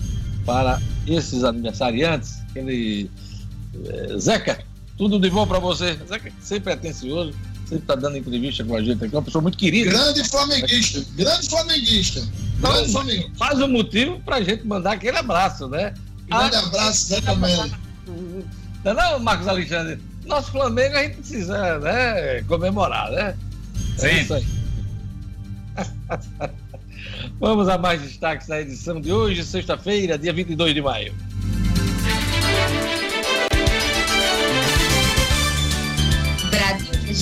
para 0.44 0.80
esses 1.06 1.44
aniversariantes, 1.44 2.39
aquele 2.50 3.10
é, 3.86 4.18
Zeca, 4.18 4.64
tudo 4.96 5.18
de 5.18 5.30
bom 5.30 5.46
para 5.46 5.58
você. 5.58 5.98
Zeca 6.06 6.32
sempre 6.40 6.72
é 6.72 6.74
atencioso, 6.74 7.32
sempre 7.64 7.84
está 7.84 7.94
dando 7.94 8.16
entrevista 8.16 8.64
com 8.64 8.76
a 8.76 8.82
gente 8.82 9.04
aqui, 9.04 9.14
uma 9.14 9.22
pessoa 9.22 9.42
muito 9.42 9.56
querida. 9.56 9.90
Grande 9.90 10.28
flamenguista, 10.28 11.04
grande 11.16 11.48
flamenguista. 11.48 12.28
Então, 12.58 12.72
grande 12.72 12.92
flamenguista. 12.92 13.30
Faz 13.36 13.60
um 13.60 13.68
motivo 13.68 14.20
para 14.20 14.36
a 14.36 14.42
gente 14.42 14.66
mandar 14.66 14.92
aquele 14.92 15.16
abraço, 15.16 15.68
né? 15.68 15.94
Grande 16.28 16.56
ah, 16.56 16.60
abraço, 16.60 17.06
Zé 17.06 17.20
Camelo. 17.20 17.70
Não, 18.84 18.94
não, 18.94 19.20
Marcos 19.20 19.48
Alexandre? 19.48 19.98
Nosso 20.26 20.52
Flamengo 20.52 20.96
a 20.96 21.02
gente 21.02 21.16
precisa 21.16 21.78
né, 21.78 22.42
comemorar, 22.42 23.10
né? 23.10 23.36
É 23.94 23.98
Sim. 23.98 24.06
É 24.06 24.22
isso 24.22 24.34
aí. 24.34 24.46
Vamos 27.40 27.68
a 27.68 27.78
mais 27.78 28.02
destaques 28.02 28.46
da 28.46 28.60
edição 28.60 29.00
de 29.00 29.12
hoje, 29.12 29.42
sexta-feira, 29.42 30.18
dia 30.18 30.32
22 30.32 30.74
de 30.74 30.82
maio. 30.82 31.14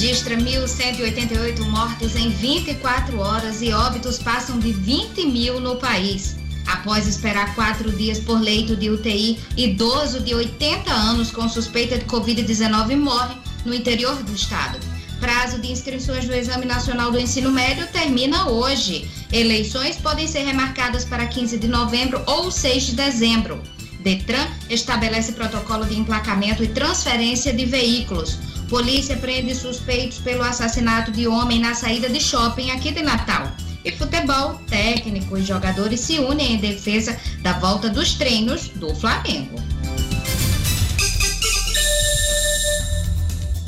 Registra 0.01 0.37
1.188 0.37 1.59
mortes 1.71 2.15
em 2.15 2.31
24 2.31 3.19
horas 3.19 3.61
e 3.61 3.73
óbitos 3.73 4.17
passam 4.17 4.57
de 4.57 4.73
20 4.73 5.27
mil 5.27 5.59
no 5.59 5.75
país. 5.75 6.37
Após 6.69 7.09
esperar 7.09 7.53
quatro 7.57 7.91
dias 7.91 8.21
por 8.21 8.41
leito 8.41 8.77
de 8.77 8.91
UTI, 8.91 9.41
idoso 9.57 10.21
de 10.21 10.37
80 10.37 10.89
anos 10.89 11.33
com 11.33 11.49
suspeita 11.49 11.99
de 11.99 12.05
Covid-19 12.05 12.97
morre 12.97 13.35
no 13.65 13.75
interior 13.75 14.15
do 14.23 14.33
estado. 14.33 14.79
Prazo 15.19 15.59
de 15.59 15.73
inscrições 15.73 16.27
do 16.27 16.33
Exame 16.33 16.65
Nacional 16.65 17.11
do 17.11 17.19
Ensino 17.19 17.51
Médio 17.51 17.85
termina 17.89 18.49
hoje. 18.49 19.11
Eleições 19.33 19.97
podem 19.97 20.29
ser 20.29 20.45
remarcadas 20.45 21.05
para 21.05 21.27
15 21.27 21.59
de 21.59 21.67
novembro 21.67 22.23
ou 22.25 22.53
6 22.53 22.87
de 22.87 22.93
dezembro. 22.93 23.61
Detran 23.99 24.47
estabelece 24.71 25.33
protocolo 25.33 25.85
de 25.85 25.99
emplacamento 25.99 26.63
e 26.63 26.69
transferência 26.69 27.53
de 27.53 27.67
veículos. 27.67 28.39
Polícia 28.69 29.17
prende 29.17 29.55
suspeitos 29.55 30.19
pelo 30.19 30.43
assassinato 30.43 31.11
de 31.11 31.27
homem 31.27 31.59
na 31.59 31.75
saída 31.75 32.07
de 32.09 32.21
shopping 32.21 32.71
aqui 32.71 32.93
de 32.93 33.03
Natal. 33.03 33.51
E 33.83 33.91
futebol, 33.93 34.57
técnico 34.69 35.39
e 35.39 35.43
jogadores 35.43 36.01
se 36.01 36.19
unem 36.19 36.55
em 36.55 36.59
defesa 36.59 37.19
da 37.41 37.55
volta 37.55 37.89
dos 37.89 38.15
treinos 38.15 38.69
do 38.69 38.95
Flamengo. 38.95 39.57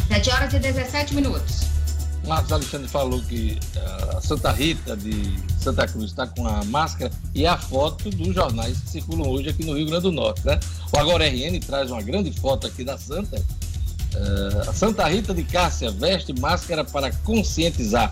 7 0.09 0.30
horas 0.30 0.52
e 0.52 0.59
17 0.59 1.14
minutos. 1.14 1.61
Marcos 2.26 2.52
Alexandre 2.52 2.88
falou 2.88 3.23
que 3.23 3.59
a 3.76 4.19
uh, 4.19 4.23
Santa 4.23 4.52
Rita 4.52 4.95
de 4.97 5.35
Santa 5.59 5.88
Cruz 5.88 6.11
está 6.11 6.26
com 6.26 6.47
a 6.47 6.62
máscara 6.64 7.11
e 7.35 7.47
a 7.47 7.57
foto 7.57 8.11
dos 8.11 8.35
jornais 8.35 8.78
que 8.80 8.90
circulam 8.90 9.30
hoje 9.30 9.49
aqui 9.49 9.64
no 9.64 9.73
Rio 9.73 9.87
Grande 9.87 10.02
do 10.02 10.12
Norte, 10.12 10.45
né? 10.45 10.61
O 10.92 10.99
Agora 10.99 11.26
RN 11.26 11.59
traz 11.61 11.90
uma 11.90 12.02
grande 12.02 12.30
foto 12.38 12.66
aqui 12.66 12.85
da 12.85 12.99
Santa. 12.99 13.42
Uh, 14.14 14.73
Santa 14.73 15.07
Rita 15.07 15.33
de 15.33 15.45
Cássia 15.45 15.90
veste 15.90 16.33
máscara 16.38 16.85
para 16.85 17.12
conscientizar. 17.12 18.11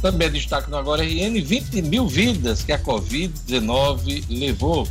Também 0.00 0.28
é 0.28 0.30
destaque 0.30 0.70
no 0.70 0.76
Agora 0.76 1.02
RN 1.02 1.42
20 1.42 1.82
mil 1.82 2.08
vidas 2.08 2.62
que 2.62 2.72
a 2.72 2.78
Covid-19 2.78 4.24
levou. 4.30 4.88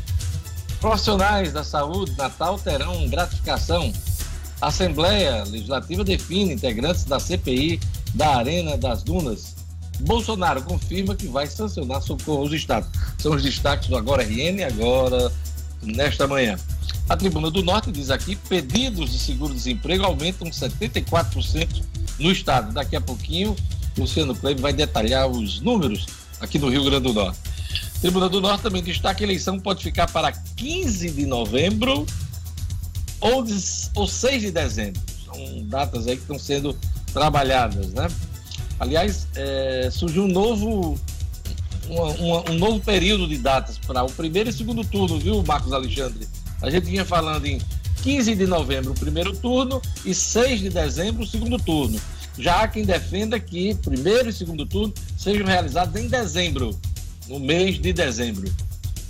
Profissionais 0.79 1.51
da 1.51 1.63
saúde 1.63 2.15
Natal 2.17 2.59
terão 2.59 3.07
gratificação 3.07 3.91
Assembleia 4.62 5.43
Legislativa 5.45 6.03
define 6.03 6.53
integrantes 6.53 7.05
da 7.05 7.19
CPI 7.19 7.79
da 8.13 8.38
Arena 8.38 8.77
das 8.77 9.03
Dunas. 9.03 9.55
Bolsonaro 10.01 10.62
confirma 10.62 11.15
que 11.15 11.27
vai 11.27 11.48
sancionar 11.48 12.01
socorro 12.01 12.43
aos 12.43 12.53
estados. 12.53 12.89
São 13.17 13.33
os 13.33 13.43
destaques 13.43 13.88
do 13.88 13.98
Agora 13.98 14.24
RN, 14.24 14.63
agora, 14.63 15.31
nesta 15.81 16.27
manhã. 16.27 16.57
A 17.09 17.17
Tribuna 17.17 17.49
do 17.49 17.63
Norte 17.63 17.91
diz 17.91 18.11
aqui: 18.11 18.35
pedidos 18.35 19.11
de 19.11 19.17
seguro-desemprego 19.17 20.05
aumentam 20.05 20.47
74% 20.47 21.83
no 22.19 22.31
estado. 22.31 22.71
Daqui 22.71 22.95
a 22.95 23.01
pouquinho, 23.01 23.55
Luciano 23.97 24.35
Kleber 24.35 24.61
vai 24.61 24.73
detalhar 24.73 25.27
os 25.27 25.59
números 25.59 26.05
aqui 26.39 26.59
no 26.59 26.69
Rio 26.69 26.83
Grande 26.83 27.07
do 27.07 27.13
Norte. 27.13 27.39
Tribuna 27.99 28.29
do 28.29 28.39
Norte 28.39 28.61
também 28.61 28.84
destaca 28.84 29.15
que 29.15 29.23
a 29.23 29.27
eleição 29.27 29.60
pode 29.60 29.84
ficar 29.84 30.10
para 30.12 30.31
15 30.31 31.10
de 31.10 31.25
novembro 31.25 32.05
ou, 33.19 33.43
de, 33.43 33.57
ou 33.95 34.07
6 34.07 34.43
de 34.43 34.51
dezembro. 34.51 35.01
São 35.25 35.65
datas 35.65 36.07
aí 36.07 36.15
que 36.15 36.21
estão 36.21 36.39
sendo 36.39 36.77
trabalhadas, 37.12 37.91
né? 37.91 38.07
Aliás, 38.79 39.27
é, 39.36 39.89
surgiu 39.91 40.23
um 40.23 40.27
novo, 40.27 40.97
um 42.49 42.53
novo 42.53 42.79
período 42.79 43.27
de 43.27 43.38
datas 43.38 43.77
para 43.79 44.03
o 44.03 44.12
primeiro 44.12 44.49
e 44.49 44.53
segundo 44.53 44.86
turno, 44.86 45.19
viu, 45.19 45.43
Marcos 45.43 45.73
Alexandre? 45.73 46.25
A 46.62 46.69
gente 46.69 46.86
vinha 46.86 47.06
falando 47.06 47.45
em 47.45 47.60
15 48.02 48.36
de 48.36 48.48
novembro 48.48 48.93
primeiro 48.93 49.36
turno 49.36 49.82
e 50.06 50.13
6 50.13 50.62
de 50.62 50.69
dezembro 50.69 51.26
segundo 51.26 51.58
turno. 51.58 52.00
Já 52.38 52.62
há 52.62 52.67
quem 52.67 52.86
defenda 52.86 53.39
que 53.39 53.76
primeiro 53.76 54.30
e 54.30 54.34
segundo 54.34 54.65
turno 54.65 54.93
sejam 55.17 55.45
realizados 55.45 56.00
em 56.00 56.08
dezembro, 56.08 56.80
no 57.28 57.39
mês 57.39 57.80
de 57.80 57.91
dezembro. 57.91 58.50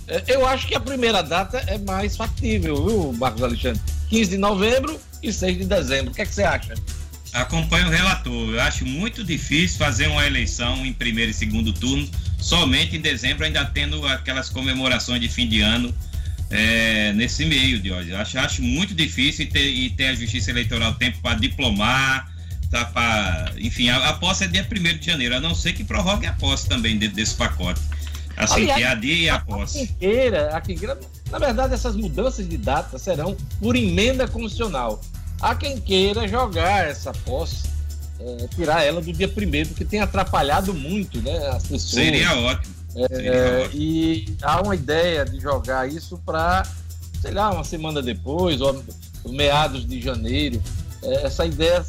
É, 0.08 0.24
eu 0.28 0.46
acho 0.46 0.66
que 0.66 0.74
a 0.74 0.80
primeira 0.80 1.22
data 1.22 1.58
é 1.66 1.78
mais 1.78 2.16
factível, 2.16 2.84
viu, 2.84 3.12
Marcos 3.12 3.42
Alexandre? 3.42 3.80
15 4.08 4.30
de 4.30 4.38
novembro 4.38 5.00
e 5.22 5.32
6 5.32 5.58
de 5.58 5.64
dezembro. 5.64 6.10
O 6.10 6.14
que, 6.14 6.22
é 6.22 6.26
que 6.26 6.34
você 6.34 6.42
acha? 6.42 6.74
Acompanho 7.32 7.86
o 7.86 7.90
relator. 7.90 8.54
Eu 8.54 8.60
acho 8.60 8.84
muito 8.84 9.22
difícil 9.22 9.78
fazer 9.78 10.08
uma 10.08 10.26
eleição 10.26 10.84
em 10.84 10.92
primeiro 10.92 11.30
e 11.30 11.34
segundo 11.34 11.72
turno 11.72 12.08
somente 12.40 12.96
em 12.96 13.00
dezembro, 13.00 13.44
ainda 13.44 13.64
tendo 13.64 14.04
aquelas 14.06 14.48
comemorações 14.48 15.20
de 15.20 15.28
fim 15.28 15.48
de 15.48 15.60
ano 15.60 15.94
é, 16.50 17.12
nesse 17.12 17.44
meio 17.44 17.80
de 17.80 17.92
hoje. 17.92 18.14
Acho, 18.14 18.38
acho 18.38 18.62
muito 18.62 18.94
difícil 18.94 19.44
e 19.44 19.48
ter, 19.48 19.66
e 19.66 19.90
ter 19.90 20.08
a 20.08 20.14
Justiça 20.14 20.50
Eleitoral 20.50 20.94
tempo 20.94 21.18
para 21.22 21.38
diplomar, 21.38 22.30
tá 22.70 22.84
para, 22.86 23.52
enfim, 23.58 23.88
a, 23.88 24.08
a, 24.08 24.12
posse 24.14 24.44
é 24.44 24.48
dia 24.48 24.66
1 24.68 24.98
de 24.98 25.06
janeiro, 25.06 25.36
a 25.36 25.40
não 25.40 25.54
ser 25.54 25.72
que 25.72 25.84
prorrogue 25.84 26.26
a 26.26 26.32
posse 26.32 26.68
também 26.68 26.96
dentro 26.96 27.16
desse 27.16 27.34
pacote. 27.34 27.80
Assim, 28.36 28.62
Aliás, 28.62 28.78
que 28.78 28.84
é 28.84 28.86
a 28.88 28.94
dia 28.94 29.14
e 29.14 29.28
a, 29.28 29.34
a 29.36 29.40
posse. 29.40 29.78
A 29.78 29.86
quem 29.86 29.96
queira, 29.96 30.56
a 30.56 30.60
quem 30.60 30.76
queira 30.76 30.98
na 31.30 31.38
verdade, 31.38 31.74
essas 31.74 31.94
mudanças 31.94 32.48
de 32.48 32.58
data 32.58 32.98
serão 32.98 33.36
por 33.60 33.76
emenda 33.76 34.26
constitucional. 34.26 35.00
Há 35.40 35.54
quem 35.54 35.80
queira 35.80 36.26
jogar 36.26 36.88
essa 36.88 37.12
posse, 37.12 37.68
é, 38.18 38.48
tirar 38.48 38.82
ela 38.82 39.00
do 39.00 39.12
dia 39.12 39.28
primeiro, 39.28 39.68
porque 39.68 39.84
tem 39.84 40.00
atrapalhado 40.00 40.74
muito 40.74 41.22
né, 41.22 41.48
as 41.48 41.62
pessoas. 41.62 42.04
Seria 42.04 42.34
ótimo. 42.36 42.79
É. 42.94 43.68
E 43.72 44.36
há 44.42 44.60
uma 44.62 44.74
ideia 44.74 45.24
de 45.24 45.38
jogar 45.40 45.88
isso 45.88 46.18
para, 46.24 46.66
sei 47.20 47.32
lá, 47.32 47.50
uma 47.50 47.64
semana 47.64 48.02
depois, 48.02 48.60
ou, 48.60 48.82
meados 49.28 49.86
de 49.86 50.00
janeiro. 50.00 50.60
É, 51.02 51.26
essa 51.26 51.46
ideia 51.46 51.84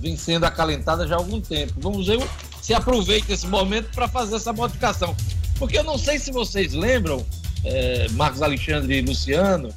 vem 0.00 0.16
sendo 0.16 0.44
acalentada 0.44 1.06
já 1.06 1.14
há 1.14 1.18
algum 1.18 1.40
tempo. 1.40 1.74
Vamos 1.78 2.06
ver 2.06 2.18
se 2.60 2.74
aproveita 2.74 3.32
esse 3.32 3.46
momento 3.46 3.90
para 3.94 4.08
fazer 4.08 4.36
essa 4.36 4.52
modificação. 4.52 5.14
Porque 5.58 5.78
eu 5.78 5.84
não 5.84 5.96
sei 5.96 6.18
se 6.18 6.32
vocês 6.32 6.72
lembram, 6.72 7.24
é, 7.64 8.08
Marcos 8.10 8.42
Alexandre 8.42 8.98
e 8.98 9.02
Luciano, 9.02 9.68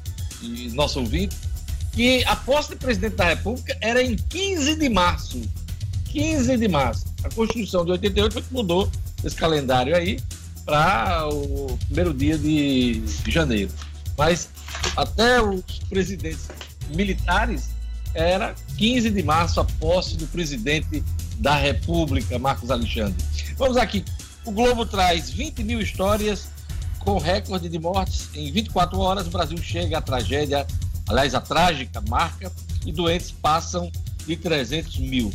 e 0.42 0.70
nosso 0.70 1.00
ouvinte, 1.00 1.36
que 1.92 2.24
a 2.24 2.36
posse 2.36 2.70
de 2.70 2.76
presidente 2.76 3.16
da 3.16 3.24
República 3.24 3.76
era 3.80 4.02
em 4.02 4.16
15 4.16 4.76
de 4.76 4.88
março. 4.88 5.40
15 6.06 6.56
de 6.56 6.68
março. 6.68 7.06
A 7.24 7.28
Constituição 7.30 7.84
de 7.84 7.92
88 7.92 8.32
foi 8.32 8.42
que 8.42 8.52
mudou 8.52 8.90
esse 9.24 9.34
calendário 9.34 9.96
aí 9.96 10.18
para 10.68 11.26
o 11.26 11.78
primeiro 11.86 12.12
dia 12.12 12.36
de, 12.36 13.02
janeiro. 13.26 13.72
Mas 14.18 14.50
até 14.94 15.40
os 15.40 15.62
presidentes 15.88 16.46
militares 16.94 17.70
era 18.12 18.54
15 18.76 19.08
de 19.08 19.22
março 19.22 19.60
a 19.60 19.64
posse 19.64 20.18
do 20.18 20.26
presidente 20.26 21.02
da 21.38 21.56
República, 21.56 22.38
Marcos 22.38 22.70
Alexandre. 22.70 23.16
Vamos 23.56 23.78
aqui. 23.78 24.04
O 24.44 24.52
Globo 24.52 24.84
traz 24.84 25.30
20 25.30 25.64
mil 25.64 25.80
histórias 25.80 26.48
com 26.98 27.16
recorde 27.16 27.70
de 27.70 27.78
mortes 27.78 28.28
em 28.34 28.52
24 28.52 28.98
horas, 28.98 29.26
o 29.26 29.30
Brasil 29.30 29.56
chega 29.62 29.96
à 29.96 30.02
tragédia, 30.02 30.66
aliás, 31.08 31.34
a 31.34 31.40
trágica 31.40 32.02
marca, 32.06 32.52
e 32.84 32.92
doentes 32.92 33.30
passam 33.30 33.90
de 34.26 34.36
300 34.36 34.98
mil. 34.98 35.32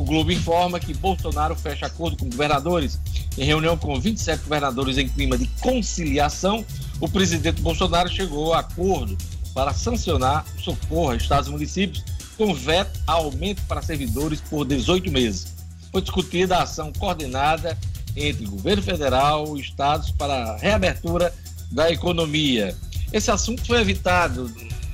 O 0.00 0.02
Globo 0.02 0.32
informa 0.32 0.80
que 0.80 0.94
Bolsonaro 0.94 1.54
fecha 1.54 1.84
acordo 1.84 2.16
com 2.16 2.30
governadores. 2.30 2.98
Em 3.36 3.44
reunião 3.44 3.76
com 3.76 4.00
27 4.00 4.44
governadores 4.44 4.96
em 4.96 5.06
clima 5.06 5.36
de 5.36 5.46
conciliação, 5.60 6.64
o 6.98 7.06
presidente 7.06 7.60
Bolsonaro 7.60 8.08
chegou 8.08 8.54
a 8.54 8.60
acordo 8.60 9.18
para 9.52 9.74
sancionar 9.74 10.46
o 10.56 10.62
socorro 10.62 11.10
a 11.10 11.16
estados 11.16 11.48
e 11.48 11.52
municípios 11.52 12.02
com 12.38 12.54
veto 12.54 12.98
a 13.06 13.12
aumento 13.12 13.60
para 13.68 13.82
servidores 13.82 14.40
por 14.40 14.64
18 14.64 15.12
meses. 15.12 15.54
Foi 15.92 16.00
discutida 16.00 16.56
a 16.56 16.62
ação 16.62 16.90
coordenada 16.98 17.76
entre 18.16 18.46
governo 18.46 18.82
federal 18.82 19.54
e 19.58 19.60
estados 19.60 20.10
para 20.12 20.32
a 20.32 20.56
reabertura 20.56 21.30
da 21.70 21.92
economia. 21.92 22.74
Esse 23.12 23.30
assunto 23.30 23.66
foi 23.66 23.82
evitado 23.82 24.50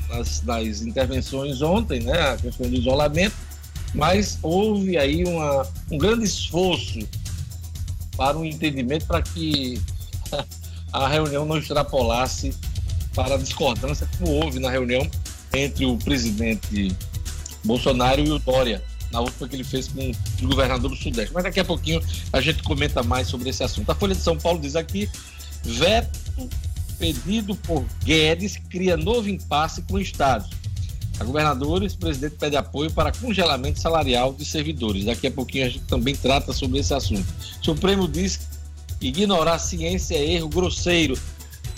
nas, 0.09 0.43
nas 0.43 0.83
intervenções 0.83 1.63
ontem, 1.63 2.01
né, 2.01 2.33
a 2.33 2.37
questão 2.37 2.69
do 2.69 2.75
isolamento, 2.75 3.46
mas 3.95 4.39
houve 4.43 4.97
aí 4.97 5.25
uma, 5.25 5.67
um 5.91 5.99
grande 5.99 6.25
esforço 6.25 7.01
para 8.17 8.37
um 8.37 8.45
entendimento 8.45 9.07
para 9.07 9.23
que 9.23 9.81
a 10.93 11.09
reunião 11.09 11.45
não 11.45 11.59
extrapolasse 11.59 12.55
para 13.15 13.35
a 13.35 13.39
discordância 13.39 14.09
como 14.19 14.31
houve 14.33 14.59
na 14.59 14.71
reunião 14.71 15.09
entre 15.55 15.87
o 15.87 15.97
presidente 15.97 16.95
Bolsonaro 17.65 18.21
e 18.21 18.31
o 18.31 18.39
Dória. 18.39 18.83
na 19.11 19.21
última 19.21 19.49
que 19.49 19.57
ele 19.57 19.65
fez 19.65 19.89
com 19.89 20.11
o 20.11 20.49
governador 20.49 20.91
do 20.91 20.97
Sudeste. 20.97 21.33
Mas 21.33 21.45
daqui 21.45 21.61
a 21.61 21.65
pouquinho 21.65 22.03
a 22.33 22.41
gente 22.41 22.63
comenta 22.63 23.03
mais 23.03 23.29
sobre 23.29 23.49
esse 23.49 23.63
assunto. 23.63 23.91
A 23.91 23.95
Folha 23.95 24.15
de 24.15 24.21
São 24.21 24.37
Paulo 24.37 24.61
diz 24.61 24.77
aqui: 24.77 25.09
veto 25.63 26.19
pedido 26.99 27.55
por 27.55 27.85
Guedes 28.05 28.57
cria 28.69 28.97
novo 28.97 29.29
impasse 29.29 29.83
com 29.83 29.99
estados. 29.99 30.51
A 31.19 31.25
governadora 31.25 31.85
e 31.85 31.89
o 31.89 31.97
presidente 31.97 32.37
pede 32.37 32.57
apoio 32.57 32.91
para 32.91 33.11
congelamento 33.11 33.81
salarial 33.81 34.35
de 34.35 34.45
servidores. 34.45 35.05
Daqui 35.05 35.27
a 35.27 35.31
pouquinho 35.31 35.67
a 35.67 35.69
gente 35.69 35.85
também 35.85 36.15
trata 36.15 36.53
sobre 36.53 36.79
esse 36.79 36.93
assunto. 36.93 37.27
O 37.61 37.65
Supremo 37.65 38.07
diz 38.07 38.41
que 39.01 39.09
ignorar 39.09 39.55
a 39.55 39.59
ciência 39.59 40.15
é 40.15 40.33
erro 40.33 40.49
grosseiro. 40.49 41.19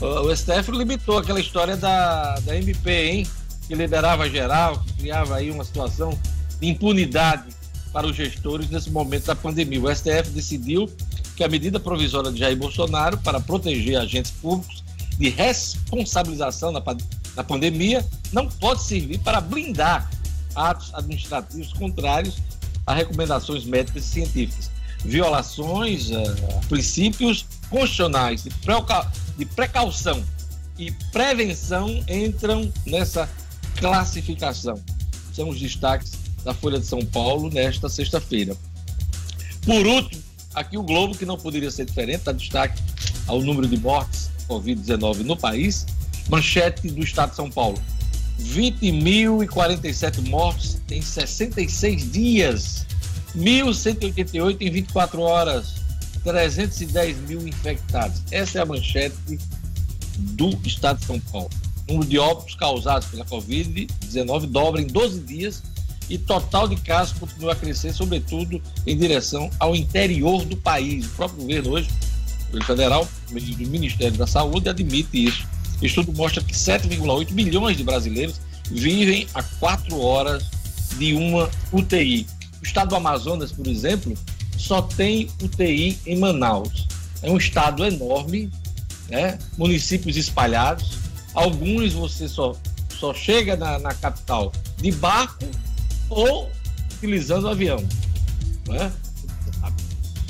O 0.01 0.35
STF 0.35 0.71
limitou 0.73 1.19
aquela 1.19 1.41
história 1.41 1.77
da, 1.77 2.39
da 2.41 2.57
MP, 2.57 3.11
hein? 3.11 3.27
Que 3.67 3.75
liderava 3.75 4.29
geral, 4.29 4.81
que 4.81 4.93
criava 4.95 5.37
aí 5.37 5.51
uma 5.51 5.65
situação 5.65 6.19
de 6.61 6.69
impunidade 6.69 7.49
para 7.93 8.07
os 8.07 8.17
gestores 8.17 8.69
nesse 8.71 8.91
momento 8.91 9.27
da 9.27 9.35
pandemia. 9.35 9.81
O 9.81 9.95
STF 9.95 10.31
decidiu 10.31 10.91
que 11.37 11.45
a 11.45 11.49
medida 11.49 11.79
provisória 11.79 12.33
de 12.33 12.39
Jair 12.39 12.57
Bolsonaro 12.57 13.19
para 13.19 13.41
proteger 13.41 13.97
agentes 13.97 14.31
públicos 14.31 14.83
de 15.19 15.29
responsabilização 15.29 16.71
na, 16.71 16.83
na 17.39 17.45
pandemia 17.45 18.05
não 18.33 18.49
pode 18.49 18.83
servir 18.83 19.21
para 19.21 19.41
blindar 19.41 20.11
atos 20.57 20.93
administrativos 20.93 21.73
contrários 21.73 22.39
a 22.85 22.93
recomendações 22.93 23.65
médicas 23.65 24.07
e 24.07 24.09
científicas. 24.09 24.71
Violações 25.05 26.11
a 26.11 26.21
uh, 26.21 26.67
princípios 26.69 27.47
constitucionais 27.71 28.43
de, 28.43 28.51
de 29.37 29.45
precaução 29.45 30.21
e 30.77 30.91
prevenção 31.13 32.03
entram 32.09 32.73
nessa 32.85 33.31
classificação. 33.77 34.75
São 35.33 35.49
os 35.51 35.61
destaques 35.61 36.15
da 36.43 36.53
Folha 36.53 36.81
de 36.81 36.87
São 36.87 37.07
Paulo 37.07 37.51
nesta 37.51 37.89
sexta-feira. 37.89 38.57
Por 39.65 39.87
último, 39.87 40.21
aqui 40.55 40.77
o 40.77 40.83
Globo, 40.83 41.17
que 41.17 41.25
não 41.25 41.37
poderia 41.37 41.71
ser 41.71 41.85
diferente, 41.85 42.25
dá 42.25 42.33
destaque 42.33 42.83
ao 43.29 43.41
número 43.41 43.69
de 43.69 43.77
mortes 43.77 44.29
Covid-19 44.49 45.19
no 45.19 45.37
país. 45.37 45.87
Manchete 46.29 46.89
do 46.89 47.03
Estado 47.03 47.31
de 47.31 47.37
São 47.37 47.51
Paulo: 47.51 47.79
20.047 48.41 50.29
mortos 50.29 50.79
em 50.91 51.03
66 51.03 52.13
dias, 52.13 52.87
1.188 53.37 54.57
em 54.61 54.71
24 54.71 55.21
horas, 55.21 55.75
310 56.23 57.19
mil 57.29 57.47
infectados. 57.47 58.23
Essa 58.31 58.59
é 58.59 58.63
a 58.63 58.67
manchete 58.67 59.17
do 60.19 60.59
Estado 60.65 61.01
de 61.01 61.07
São 61.07 61.21
Paulo. 61.21 61.51
O 61.89 61.93
número 61.93 62.11
de 62.11 62.19
óbitos 62.19 62.55
causados 62.55 63.09
pela 63.09 63.25
Covid-19 63.25 64.47
dobra 64.47 64.81
em 64.81 64.87
12 64.87 65.21
dias 65.21 65.63
e 66.11 66.19
total 66.19 66.69
de 66.69 66.77
casos 66.77 67.19
continua 67.19 67.53
a 67.53 67.57
crescer, 67.57 67.93
sobretudo 67.93 68.61
em 68.87 68.97
direção 68.97 69.51
ao 69.59 69.75
interior 69.75 70.45
do 70.45 70.57
país. 70.57 71.07
O 71.07 71.11
próprio 71.11 71.41
governo 71.41 71.71
hoje 71.71 71.89
governo 72.49 72.67
federal, 72.67 73.09
do 73.31 73.69
Ministério 73.69 74.17
da 74.17 74.27
Saúde, 74.27 74.69
admite 74.69 75.25
isso. 75.25 75.47
O 75.81 75.85
estudo 75.85 76.13
mostra 76.13 76.43
que 76.43 76.53
7,8 76.53 77.31
milhões 77.33 77.77
de 77.77 77.85
brasileiros 77.85 78.41
vivem 78.71 79.27
a 79.35 79.43
quatro 79.43 80.01
horas 80.01 80.45
de 80.99 81.15
uma 81.15 81.49
UTI. 81.73 82.27
O 82.61 82.65
estado 82.65 82.91
do 82.91 82.97
Amazonas, 82.97 83.53
por 83.53 83.67
exemplo, 83.67 84.15
só 84.57 84.83
tem 84.83 85.31
UTI 85.43 85.99
em 86.05 86.19
Manaus. 86.19 86.87
É 87.23 87.31
um 87.31 87.37
estado 87.37 87.85
enorme, 87.85 88.51
né? 89.09 89.39
municípios 89.57 90.17
espalhados. 90.17 90.99
Alguns 91.35 91.93
você 91.93 92.29
só, 92.29 92.57
só 92.99 93.15
chega 93.15 93.57
na, 93.57 93.79
na 93.79 93.95
capital 93.95 94.53
de 94.77 94.91
barco 94.93 95.45
ou 96.09 96.51
utilizando 96.95 97.49
avião. 97.49 97.79
Né? 98.67 98.93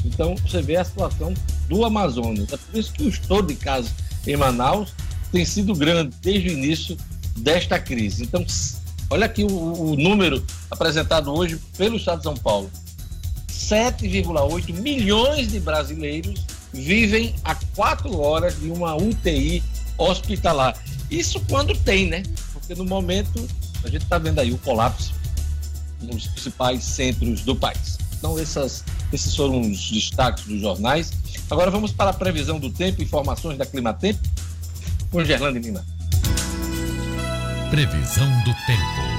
Então 0.05 0.37
você 0.37 0.61
vê 0.61 0.77
a 0.77 0.85
situação 0.85 1.33
do 1.69 1.85
Amazonas. 1.85 2.53
É 2.53 2.57
por 2.57 2.79
isso 2.79 2.93
que 2.93 3.05
o 3.05 3.09
estouro 3.09 3.47
de 3.47 3.55
casos 3.55 3.93
em 4.27 4.37
Manaus 4.37 4.93
tem 5.33 5.45
sido 5.45 5.75
grande 5.75 6.15
desde 6.23 6.49
o 6.49 6.53
início 6.53 6.97
desta 7.37 7.79
crise. 7.79 8.25
Então, 8.25 8.45
olha 9.11 9.27
aqui 9.27 9.45
o, 9.45 9.49
o 9.49 9.97
número 9.97 10.45
apresentado 10.71 11.33
hoje 11.33 11.59
pelo 11.77 11.97
Estado 11.97 12.19
de 12.19 12.25
São 12.25 12.37
Paulo: 12.37 12.71
7,8 13.51 14.73
milhões 14.75 15.49
de 15.49 15.61
brasileiros 15.61 16.45
vivem 16.73 17.35
a 17.45 17.55
quatro 17.75 18.19
horas 18.19 18.59
de 18.59 18.71
uma 18.71 18.95
UTI 18.95 19.63
hospitalar. 19.97 20.77
Isso 21.11 21.41
quando 21.49 21.75
tem, 21.75 22.07
né? 22.07 22.23
Porque 22.53 22.75
no 22.75 22.85
momento 22.85 23.49
a 23.83 23.89
gente 23.89 24.03
está 24.03 24.19
vendo 24.19 24.39
aí 24.39 24.53
o 24.53 24.59
colapso 24.59 25.15
nos 26.03 26.27
principais 26.27 26.85
centros 26.85 27.43
do 27.43 27.57
país. 27.57 27.99
Então, 28.19 28.39
essas, 28.39 28.85
esses 29.13 29.35
foram 29.35 29.61
os 29.61 29.91
destaques 29.91 30.45
dos 30.45 30.61
jornais. 30.61 31.13
Agora 31.51 31.71
vamos 31.71 31.93
para 31.93 32.11
a 32.11 32.13
previsão 32.13 32.59
do 32.59 32.71
tempo, 32.71 33.03
informações 33.03 33.57
da 33.57 33.65
Climatempo, 33.65 34.21
com 35.11 35.25
Gerlando 35.25 35.59
Lima. 35.59 35.85
Previsão 37.71 38.29
do 38.45 38.55
tempo. 38.67 39.19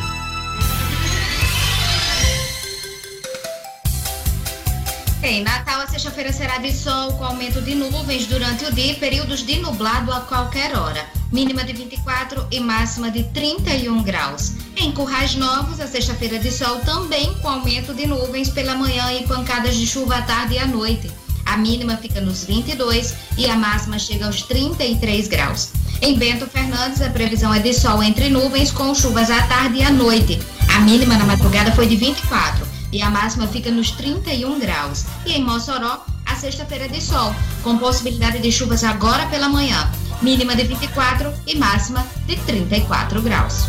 Em 5.22 5.44
Natal, 5.44 5.82
a 5.82 5.88
sexta-feira 5.88 6.32
será 6.32 6.58
de 6.58 6.72
sol 6.72 7.14
com 7.14 7.26
aumento 7.26 7.62
de 7.62 7.76
nuvens 7.76 8.26
durante 8.26 8.66
o 8.66 8.74
dia 8.74 8.94
e 8.94 8.96
períodos 8.96 9.46
de 9.46 9.60
nublado 9.60 10.12
a 10.12 10.22
qualquer 10.22 10.76
hora. 10.78 11.06
Mínima 11.32 11.64
de 11.64 11.74
24 11.74 12.48
e 12.50 12.60
máxima 12.60 13.12
de 13.12 13.24
31 13.26 14.02
graus. 14.02 14.54
Em 14.76 14.92
Currais 14.92 15.36
Novos, 15.36 15.80
a 15.80 15.88
sexta-feira 15.88 16.40
de 16.40 16.52
sol 16.52 16.80
também 16.80 17.34
com 17.36 17.50
aumento 17.50 17.94
de 17.94 18.08
nuvens 18.08 18.50
pela 18.50 18.76
manhã 18.76 19.14
e 19.14 19.28
pancadas 19.28 19.76
de 19.76 19.86
chuva 19.86 20.16
à 20.18 20.22
tarde 20.22 20.56
e 20.56 20.60
à 20.60 20.66
noite. 20.66 21.12
A 21.50 21.58
mínima 21.58 21.98
fica 21.98 22.22
nos 22.22 22.46
22 22.46 23.16
e 23.36 23.50
a 23.50 23.56
máxima 23.56 23.98
chega 23.98 24.28
aos 24.28 24.44
33 24.44 25.28
graus. 25.28 25.70
Em 26.00 26.16
Bento 26.16 26.46
Fernandes, 26.46 27.02
a 27.02 27.10
previsão 27.10 27.52
é 27.52 27.58
de 27.58 27.74
sol 27.74 28.04
entre 28.04 28.30
nuvens 28.30 28.72
com 28.72 28.94
chuvas 28.94 29.32
à 29.32 29.42
tarde 29.48 29.80
e 29.80 29.84
à 29.84 29.90
noite. 29.90 30.40
A 30.76 30.80
mínima 30.82 31.18
na 31.18 31.26
madrugada 31.26 31.72
foi 31.72 31.88
de 31.88 31.96
24 31.96 32.68
e 32.92 33.02
a 33.02 33.10
máxima 33.10 33.48
fica 33.48 33.72
nos 33.72 33.90
31 33.92 34.60
graus. 34.60 35.06
E 35.26 35.34
em 35.34 35.44
Mossoró, 35.44 36.06
a 36.24 36.36
sexta-feira 36.36 36.86
é 36.86 36.88
de 36.88 37.02
sol, 37.02 37.34
com 37.64 37.80
possibilidade 37.80 38.38
de 38.38 38.52
chuvas 38.52 38.84
agora 38.84 39.26
pela 39.26 39.50
manhã. 39.50 39.92
Mínima 40.22 40.56
de 40.56 40.66
24 40.66 41.34
e 41.48 41.58
máxima 41.58 42.06
de 42.28 42.36
34 42.36 43.24
graus. 43.24 43.66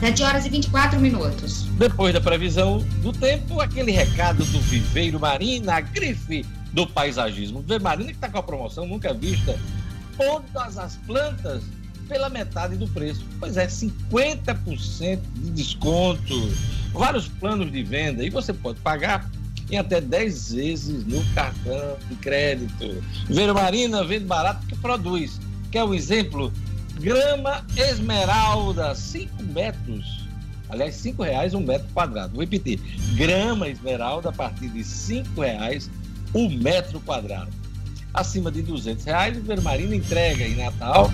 7 0.00 0.22
horas 0.22 0.46
e 0.46 0.48
24 0.48 0.98
minutos. 0.98 1.63
Depois 1.76 2.14
da 2.14 2.20
previsão 2.20 2.78
do 3.02 3.12
tempo, 3.12 3.60
aquele 3.60 3.90
recado 3.90 4.44
do 4.44 4.60
Viveiro 4.60 5.18
Marina, 5.18 5.74
a 5.74 5.80
grife 5.80 6.46
do 6.72 6.86
paisagismo. 6.86 7.60
Viveiro 7.60 7.82
Marina 7.82 8.10
que 8.10 8.14
está 8.14 8.28
com 8.28 8.38
a 8.38 8.42
promoção 8.42 8.86
nunca 8.86 9.12
vista. 9.12 9.58
Todas 10.16 10.78
as 10.78 10.96
plantas 10.98 11.64
pela 12.08 12.28
metade 12.28 12.76
do 12.76 12.86
preço. 12.86 13.24
Pois 13.40 13.56
é, 13.56 13.66
50% 13.66 15.20
de 15.34 15.50
desconto. 15.50 16.52
Vários 16.92 17.26
planos 17.26 17.72
de 17.72 17.82
venda 17.82 18.22
e 18.22 18.30
você 18.30 18.52
pode 18.52 18.78
pagar 18.78 19.28
em 19.68 19.76
até 19.76 20.00
10 20.00 20.52
vezes 20.52 21.04
no 21.04 21.24
cartão 21.34 21.96
de 22.08 22.14
crédito. 22.16 23.02
Viveiro 23.26 23.52
Marina 23.52 24.04
vende 24.04 24.26
barato 24.26 24.64
que 24.68 24.76
produz. 24.76 25.40
Quer 25.72 25.82
um 25.82 25.92
exemplo? 25.92 26.52
Grama 27.00 27.66
esmeralda, 27.76 28.94
5 28.94 29.42
metros 29.42 30.23
Aliás, 30.74 30.96
cinco 30.96 31.22
reais 31.22 31.54
um 31.54 31.60
metro 31.60 31.86
quadrado. 31.94 32.32
Vou 32.32 32.40
repetir. 32.40 32.80
Grama 33.14 33.68
esmeralda 33.68 34.28
a 34.28 34.32
partir 34.32 34.68
de 34.68 34.82
cinco 34.82 35.40
reais 35.40 35.90
um 36.34 36.48
metro 36.48 37.00
quadrado. 37.00 37.50
Acima 38.12 38.50
de 38.50 38.62
duzentos 38.62 39.04
reais, 39.04 39.36
o 39.38 39.42
Vermarina 39.42 39.94
entrega 39.94 40.44
em 40.44 40.56
Natal 40.56 41.10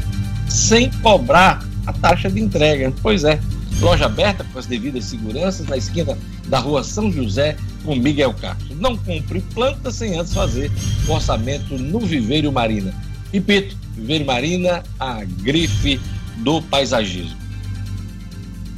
sem 0.48 0.90
cobrar 1.02 1.64
a 1.86 1.92
taxa 1.92 2.30
de 2.30 2.40
entrega. 2.40 2.92
Pois 3.02 3.24
é. 3.24 3.40
Loja 3.80 4.06
aberta 4.06 4.44
com 4.44 4.58
as 4.58 4.66
devidas 4.66 5.04
seguranças 5.06 5.66
na 5.66 5.76
esquina 5.76 6.18
da 6.48 6.58
rua 6.58 6.84
São 6.84 7.10
José 7.10 7.56
com 7.82 7.94
Miguel 7.94 8.34
Castro. 8.34 8.74
Não 8.74 8.94
compre 8.96 9.40
planta 9.54 9.90
sem 9.90 10.18
antes 10.18 10.34
fazer 10.34 10.70
o 11.08 11.12
orçamento 11.12 11.78
no 11.78 12.00
Viveiro 12.00 12.52
Marina. 12.52 12.92
Repito, 13.32 13.76
Viveiro 13.94 14.26
Marina, 14.26 14.82
a 14.98 15.24
grife 15.24 15.98
do 16.38 16.60
paisagismo. 16.62 17.38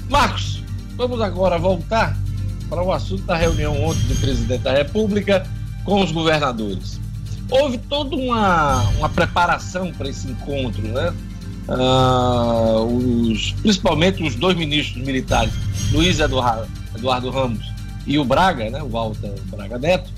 Marcos, 0.09 0.62
Vamos 0.97 1.21
agora 1.21 1.59
voltar 1.59 2.17
para 2.69 2.83
o 2.83 2.93
assunto 2.93 3.23
da 3.25 3.37
reunião 3.37 3.83
ontem 3.83 4.03
do 4.09 4.15
presidente 4.21 4.63
da 4.63 4.73
República 4.73 5.47
com 5.85 6.03
os 6.03 6.13
governadores. 6.13 7.01
Houve 7.51 7.77
toda 7.79 8.17
uma, 8.17 8.83
uma 8.99 9.09
preparação 9.09 9.93
para 9.93 10.09
esse 10.09 10.29
encontro, 10.29 10.83
né? 10.83 11.13
Uh, 11.69 13.31
os, 13.31 13.53
principalmente 13.53 14.23
os 14.23 14.35
dois 14.35 14.57
ministros 14.57 15.05
militares, 15.05 15.53
Luiz 15.93 16.19
Eduardo, 16.19 16.67
Eduardo 16.97 17.31
Ramos 17.31 17.65
e 18.07 18.19
o 18.19 18.25
Braga, 18.25 18.69
né, 18.69 18.83
o 18.83 18.89
Walter 18.89 19.33
Braga 19.47 19.79
Neto, 19.79 20.11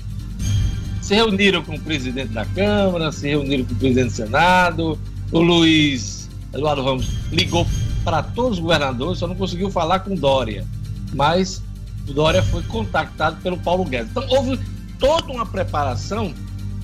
se 1.01 1.13
reuniram 1.13 1.61
com 1.61 1.75
o 1.75 1.79
presidente 1.79 2.29
da 2.29 2.45
Câmara, 2.45 3.11
se 3.11 3.27
reuniram 3.27 3.63
com 3.63 3.73
o 3.73 3.75
presidente 3.75 4.07
do 4.07 4.11
Senado. 4.11 4.99
O 5.31 5.39
Luiz 5.39 6.27
Eduardo 6.51 6.83
Ramos 6.83 7.07
ligou 7.31 7.67
para 8.05 8.21
todos 8.21 8.59
os 8.59 8.59
governadores, 8.59 9.17
só 9.17 9.27
não 9.27 9.35
conseguiu 9.35 9.71
falar 9.71 9.99
com 9.99 10.15
Dória. 10.15 10.65
Mas 11.13 11.61
Dória 12.05 12.43
foi 12.43 12.61
contactado 12.63 13.37
pelo 13.41 13.57
Paulo 13.57 13.83
Guedes. 13.83 14.11
Então 14.11 14.25
houve 14.29 14.59
toda 14.99 15.33
uma 15.33 15.45
preparação 15.45 16.33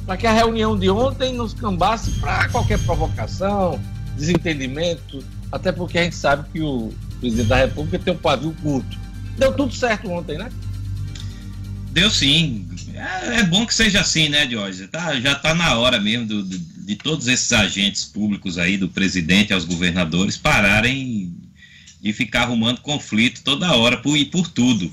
para 0.05 0.17
que 0.17 0.25
a 0.25 0.33
reunião 0.33 0.77
de 0.77 0.89
ontem 0.89 1.31
nos 1.31 1.53
cambasse 1.53 2.11
para 2.19 2.49
qualquer 2.49 2.79
provocação, 2.79 3.79
desentendimento, 4.17 5.23
até 5.51 5.71
porque 5.71 5.99
a 5.99 6.03
gente 6.03 6.15
sabe 6.15 6.49
que 6.51 6.61
o 6.61 6.91
presidente 7.19 7.47
da 7.47 7.57
República 7.57 7.99
tem 7.99 8.13
um 8.13 8.17
pavio 8.17 8.55
curto. 8.63 8.97
Deu 9.37 9.53
tudo 9.53 9.73
certo 9.73 10.09
ontem, 10.09 10.39
né? 10.39 10.49
Deu 11.91 12.09
sim. 12.09 12.67
É, 12.93 13.39
é 13.39 13.43
bom 13.43 13.65
que 13.65 13.73
seja 13.73 14.01
assim, 14.01 14.29
né, 14.29 14.49
Jorge? 14.49 14.87
Tá, 14.87 15.19
já 15.19 15.33
está 15.33 15.53
na 15.53 15.75
hora 15.75 15.99
mesmo 15.99 16.25
do, 16.25 16.43
do, 16.43 16.57
de 16.57 16.95
todos 16.95 17.27
esses 17.27 17.51
agentes 17.51 18.05
públicos 18.05 18.57
aí, 18.57 18.77
do 18.77 18.87
presidente 18.87 19.53
aos 19.53 19.65
governadores, 19.65 20.37
pararem 20.37 21.33
de 22.01 22.13
ficar 22.13 22.43
arrumando 22.43 22.81
conflito 22.81 23.41
toda 23.43 23.75
hora 23.75 23.97
por, 23.97 24.17
e 24.17 24.25
por 24.25 24.47
tudo. 24.47 24.91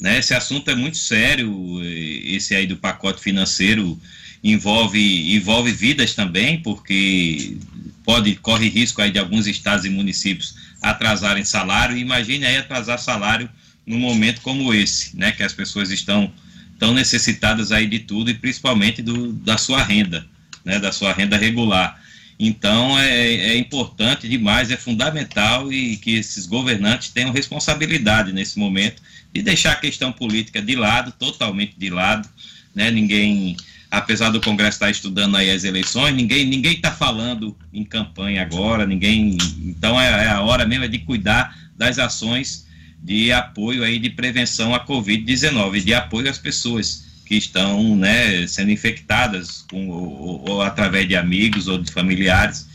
Né? 0.00 0.18
Esse 0.18 0.34
assunto 0.34 0.70
é 0.70 0.74
muito 0.74 0.96
sério, 0.96 1.80
esse 1.82 2.54
aí 2.54 2.66
do 2.66 2.76
pacote 2.76 3.20
financeiro 3.20 4.00
envolve, 4.42 5.34
envolve 5.34 5.72
vidas 5.72 6.14
também, 6.14 6.62
porque 6.62 7.56
pode 8.04 8.36
corre 8.36 8.68
risco 8.68 9.02
aí 9.02 9.10
de 9.10 9.18
alguns 9.18 9.46
estados 9.46 9.84
e 9.84 9.90
municípios 9.90 10.54
atrasarem 10.80 11.44
salário. 11.44 11.96
Imagine 11.96 12.46
aí 12.46 12.56
atrasar 12.56 12.98
salário 12.98 13.50
num 13.88 13.98
momento 13.98 14.42
como 14.42 14.72
esse, 14.74 15.16
né, 15.16 15.32
que 15.32 15.42
as 15.42 15.52
pessoas 15.52 15.90
estão 15.90 16.30
tão 16.78 16.92
necessitadas 16.92 17.72
aí 17.72 17.86
de 17.86 18.00
tudo 18.00 18.30
e 18.30 18.34
principalmente 18.34 19.02
do, 19.02 19.32
da 19.32 19.56
sua 19.56 19.82
renda, 19.82 20.26
né, 20.64 20.78
da 20.78 20.92
sua 20.92 21.12
renda 21.12 21.36
regular. 21.36 22.00
Então 22.38 22.96
é, 22.98 23.34
é 23.34 23.56
importante 23.56 24.28
demais, 24.28 24.70
é 24.70 24.76
fundamental 24.76 25.72
e 25.72 25.96
que 25.96 26.16
esses 26.16 26.46
governantes 26.46 27.08
tenham 27.08 27.32
responsabilidade 27.32 28.32
nesse 28.32 28.58
momento 28.58 29.02
de 29.32 29.42
deixar 29.42 29.72
a 29.72 29.76
questão 29.76 30.12
política 30.12 30.62
de 30.62 30.76
lado, 30.76 31.10
totalmente 31.18 31.74
de 31.76 31.90
lado, 31.90 32.28
né? 32.74 32.92
Ninguém, 32.92 33.56
apesar 33.90 34.30
do 34.30 34.40
Congresso 34.40 34.76
estar 34.76 34.90
estudando 34.90 35.36
aí 35.36 35.50
as 35.50 35.64
eleições, 35.64 36.14
ninguém 36.14 36.46
ninguém 36.46 36.74
está 36.74 36.92
falando 36.92 37.56
em 37.72 37.84
campanha 37.84 38.42
agora, 38.42 38.86
ninguém. 38.86 39.36
Então 39.64 40.00
é, 40.00 40.26
é 40.26 40.28
a 40.28 40.40
hora 40.42 40.64
mesmo 40.64 40.88
de 40.88 40.98
cuidar 41.00 41.58
das 41.76 41.98
ações 41.98 42.67
de 43.02 43.32
apoio 43.32 43.84
aí 43.84 43.98
de 43.98 44.10
prevenção 44.10 44.74
à 44.74 44.84
Covid-19, 44.84 45.84
de 45.84 45.94
apoio 45.94 46.28
às 46.28 46.38
pessoas 46.38 47.06
que 47.24 47.36
estão 47.36 47.94
né, 47.94 48.46
sendo 48.46 48.70
infectadas 48.70 49.64
com, 49.70 49.88
ou, 49.88 50.48
ou, 50.48 50.62
através 50.62 51.06
de 51.06 51.14
amigos 51.14 51.68
ou 51.68 51.78
de 51.78 51.92
familiares. 51.92 52.66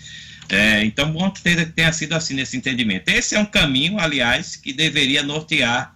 É, 0.47 0.83
então, 0.85 1.11
bom 1.11 1.31
que 1.31 1.41
tenha, 1.41 1.91
sido 1.91 2.13
assim 2.13 2.35
nesse 2.35 2.55
entendimento. 2.55 3.09
Esse 3.09 3.35
é 3.35 3.39
um 3.39 3.45
caminho, 3.45 3.99
aliás, 3.99 4.55
que 4.55 4.71
deveria 4.71 5.23
nortear 5.23 5.95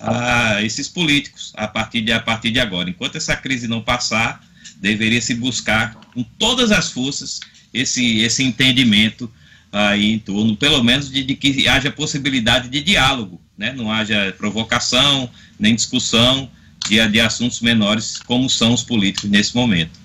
a 0.00 0.62
esses 0.62 0.88
políticos 0.88 1.52
a 1.56 1.66
partir, 1.66 2.02
de, 2.02 2.12
a 2.12 2.20
partir 2.20 2.50
de 2.50 2.60
agora. 2.60 2.90
Enquanto 2.90 3.16
essa 3.16 3.34
crise 3.36 3.66
não 3.66 3.80
passar, 3.80 4.44
deveria 4.76 5.20
se 5.20 5.34
buscar 5.34 5.94
com 6.12 6.22
todas 6.22 6.70
as 6.72 6.90
forças 6.90 7.40
esse, 7.72 8.18
esse 8.18 8.42
entendimento 8.42 9.32
aí 9.72 10.12
em 10.12 10.18
torno, 10.18 10.56
pelo 10.56 10.82
menos, 10.84 11.10
de, 11.10 11.24
de 11.24 11.34
que 11.34 11.66
haja 11.66 11.90
possibilidade 11.90 12.68
de 12.68 12.80
diálogo, 12.80 13.40
né? 13.56 13.72
não 13.72 13.90
haja 13.90 14.34
provocação, 14.36 15.28
nem 15.58 15.74
discussão 15.74 16.50
de, 16.88 17.06
de 17.08 17.20
assuntos 17.20 17.60
menores, 17.60 18.18
como 18.18 18.48
são 18.48 18.74
os 18.74 18.82
políticos 18.82 19.30
nesse 19.30 19.54
momento. 19.54 19.98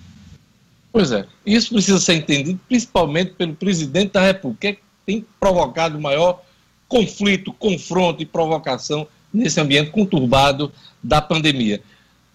Pois 0.92 1.12
é, 1.12 1.26
isso 1.46 1.74
precisa 1.74 2.00
ser 2.00 2.16
entendido 2.16 2.60
principalmente 2.68 3.34
pelo 3.34 3.54
presidente 3.54 4.14
da 4.14 4.22
República, 4.22 4.74
que 4.74 4.80
tem 5.06 5.26
provocado 5.40 6.00
maior 6.00 6.42
conflito, 6.88 7.54
confronto 7.54 8.24
e 8.24 8.26
provocação 8.26 9.08
nesse 9.32 9.60
ambiente 9.60 9.92
conturbado 9.92 10.72
da 11.04 11.22
pandemia. 11.22 11.82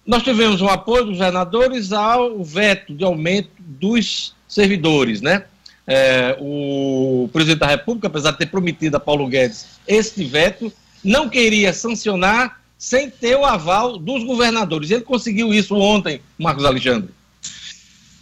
Nós 0.07 0.23
tivemos 0.23 0.61
um 0.61 0.69
apoio 0.69 1.05
dos 1.05 1.15
governadores 1.15 1.93
ao 1.93 2.45
veto 2.45 2.95
de 2.95 3.03
aumento 3.05 3.51
dos 3.59 4.35
servidores, 4.47 5.21
né? 5.21 5.45
É, 5.87 6.37
o 6.41 7.29
presidente 7.33 7.59
da 7.59 7.67
República, 7.67 8.07
apesar 8.07 8.31
de 8.31 8.39
ter 8.39 8.47
prometido 8.47 8.97
a 8.97 9.01
Paulo 9.01 9.27
Guedes 9.27 9.67
este 9.87 10.25
veto, 10.25 10.73
não 11.05 11.29
queria 11.29 11.73
sancionar 11.73 12.61
sem 12.79 13.11
ter 13.11 13.37
o 13.37 13.45
aval 13.45 13.99
dos 13.99 14.25
governadores. 14.25 14.91
Ele 14.91 15.03
conseguiu 15.03 15.53
isso 15.53 15.75
ontem, 15.77 16.21
Marcos 16.39 16.65
Alexandre. 16.65 17.11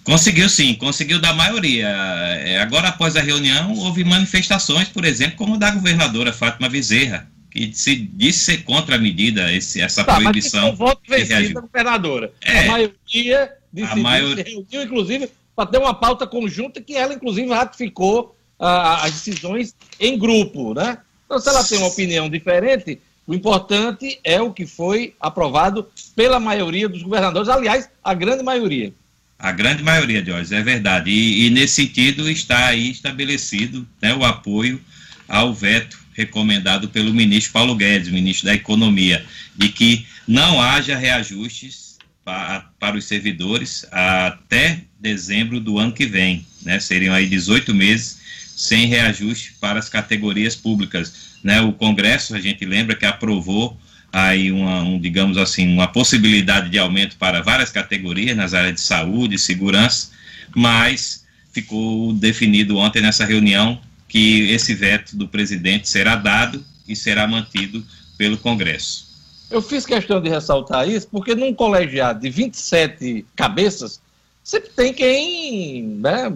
Conseguiu 0.04 0.48
sim, 0.48 0.74
conseguiu 0.74 1.20
da 1.20 1.32
maioria. 1.32 1.86
É, 1.86 2.60
agora, 2.60 2.88
após 2.88 3.16
a 3.16 3.20
reunião, 3.20 3.72
houve 3.74 4.02
manifestações, 4.02 4.88
por 4.88 5.04
exemplo, 5.04 5.36
como 5.36 5.56
da 5.56 5.70
governadora 5.70 6.32
Fátima 6.32 6.68
Bezerra, 6.68 7.30
que 7.50 7.72
se 7.72 7.94
disse 7.94 8.40
ser 8.40 8.64
contra 8.64 8.96
a 8.96 8.98
medida, 8.98 9.52
esse, 9.52 9.80
essa 9.80 10.02
tá, 10.02 10.16
proibição. 10.16 10.70
Mas 10.70 10.78
voto 10.78 11.00
vencido 11.08 11.54
da 11.54 11.60
governadora. 11.60 12.32
É, 12.40 12.64
a 12.64 12.66
maioria 12.66 13.52
decidiu, 13.72 14.00
a 14.00 14.02
maior... 14.02 14.36
se 14.36 14.42
reuniu, 14.42 14.82
inclusive, 14.82 15.30
para 15.54 15.66
ter 15.66 15.78
uma 15.78 15.94
pauta 15.94 16.26
conjunta 16.26 16.80
que 16.80 16.96
ela, 16.96 17.14
inclusive, 17.14 17.48
ratificou 17.48 18.36
ah, 18.58 19.04
as 19.04 19.12
decisões 19.12 19.74
em 20.00 20.18
grupo, 20.18 20.74
né? 20.74 20.98
Então, 21.32 21.40
se 21.40 21.48
ela 21.48 21.64
tem 21.64 21.78
uma 21.78 21.86
opinião 21.86 22.28
diferente, 22.28 23.00
o 23.26 23.32
importante 23.32 24.20
é 24.22 24.38
o 24.42 24.52
que 24.52 24.66
foi 24.66 25.14
aprovado 25.18 25.88
pela 26.14 26.38
maioria 26.38 26.86
dos 26.90 27.02
governadores, 27.02 27.48
aliás, 27.48 27.88
a 28.04 28.12
grande 28.12 28.42
maioria. 28.42 28.92
A 29.38 29.50
grande 29.50 29.82
maioria, 29.82 30.22
Jorge, 30.22 30.54
é 30.54 30.60
verdade. 30.60 31.10
E, 31.10 31.46
e 31.46 31.50
nesse 31.50 31.76
sentido 31.76 32.28
está 32.28 32.66
aí 32.66 32.90
estabelecido 32.90 33.88
né, 34.02 34.14
o 34.14 34.22
apoio 34.26 34.78
ao 35.26 35.54
veto 35.54 35.98
recomendado 36.12 36.90
pelo 36.90 37.14
ministro 37.14 37.54
Paulo 37.54 37.74
Guedes, 37.74 38.12
ministro 38.12 38.44
da 38.44 38.54
Economia, 38.54 39.24
de 39.56 39.70
que 39.70 40.06
não 40.28 40.60
haja 40.60 40.98
reajustes 40.98 41.96
para, 42.22 42.66
para 42.78 42.98
os 42.98 43.06
servidores 43.06 43.86
até 43.90 44.82
dezembro 45.00 45.58
do 45.58 45.78
ano 45.78 45.94
que 45.94 46.04
vem. 46.04 46.44
Né? 46.60 46.78
Seriam 46.78 47.14
aí 47.14 47.26
18 47.26 47.74
meses 47.74 48.20
sem 48.56 48.86
reajuste 48.86 49.54
para 49.60 49.78
as 49.78 49.88
categorias 49.88 50.54
públicas. 50.54 51.32
Né? 51.42 51.60
O 51.60 51.72
Congresso, 51.72 52.34
a 52.34 52.40
gente 52.40 52.64
lembra 52.64 52.94
que 52.94 53.04
aprovou 53.04 53.76
aí 54.12 54.52
uma, 54.52 54.82
um, 54.82 55.00
digamos 55.00 55.38
assim, 55.38 55.72
uma 55.72 55.88
possibilidade 55.88 56.68
de 56.68 56.78
aumento 56.78 57.16
para 57.16 57.40
várias 57.40 57.70
categorias 57.70 58.36
nas 58.36 58.52
áreas 58.52 58.74
de 58.74 58.80
saúde, 58.80 59.38
segurança, 59.38 60.10
mas 60.54 61.24
ficou 61.50 62.12
definido 62.12 62.76
ontem 62.76 63.00
nessa 63.00 63.24
reunião 63.24 63.80
que 64.06 64.50
esse 64.50 64.74
veto 64.74 65.16
do 65.16 65.26
presidente 65.26 65.88
será 65.88 66.16
dado 66.16 66.62
e 66.86 66.94
será 66.94 67.26
mantido 67.26 67.84
pelo 68.18 68.36
Congresso. 68.36 69.10
Eu 69.50 69.62
fiz 69.62 69.84
questão 69.86 70.20
de 70.20 70.28
ressaltar 70.28 70.88
isso 70.88 71.08
porque 71.08 71.34
num 71.34 71.54
colegiado 71.54 72.20
de 72.20 72.30
27 72.30 73.24
cabeças, 73.34 74.00
sempre 74.42 74.70
tem 74.70 74.92
quem. 74.92 75.82
Né? 76.00 76.32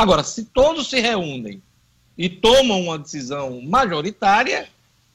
Agora, 0.00 0.24
se 0.24 0.46
todos 0.46 0.88
se 0.88 0.98
reúnem 0.98 1.60
e 2.16 2.26
tomam 2.26 2.80
uma 2.80 2.98
decisão 2.98 3.60
majoritária, 3.60 4.66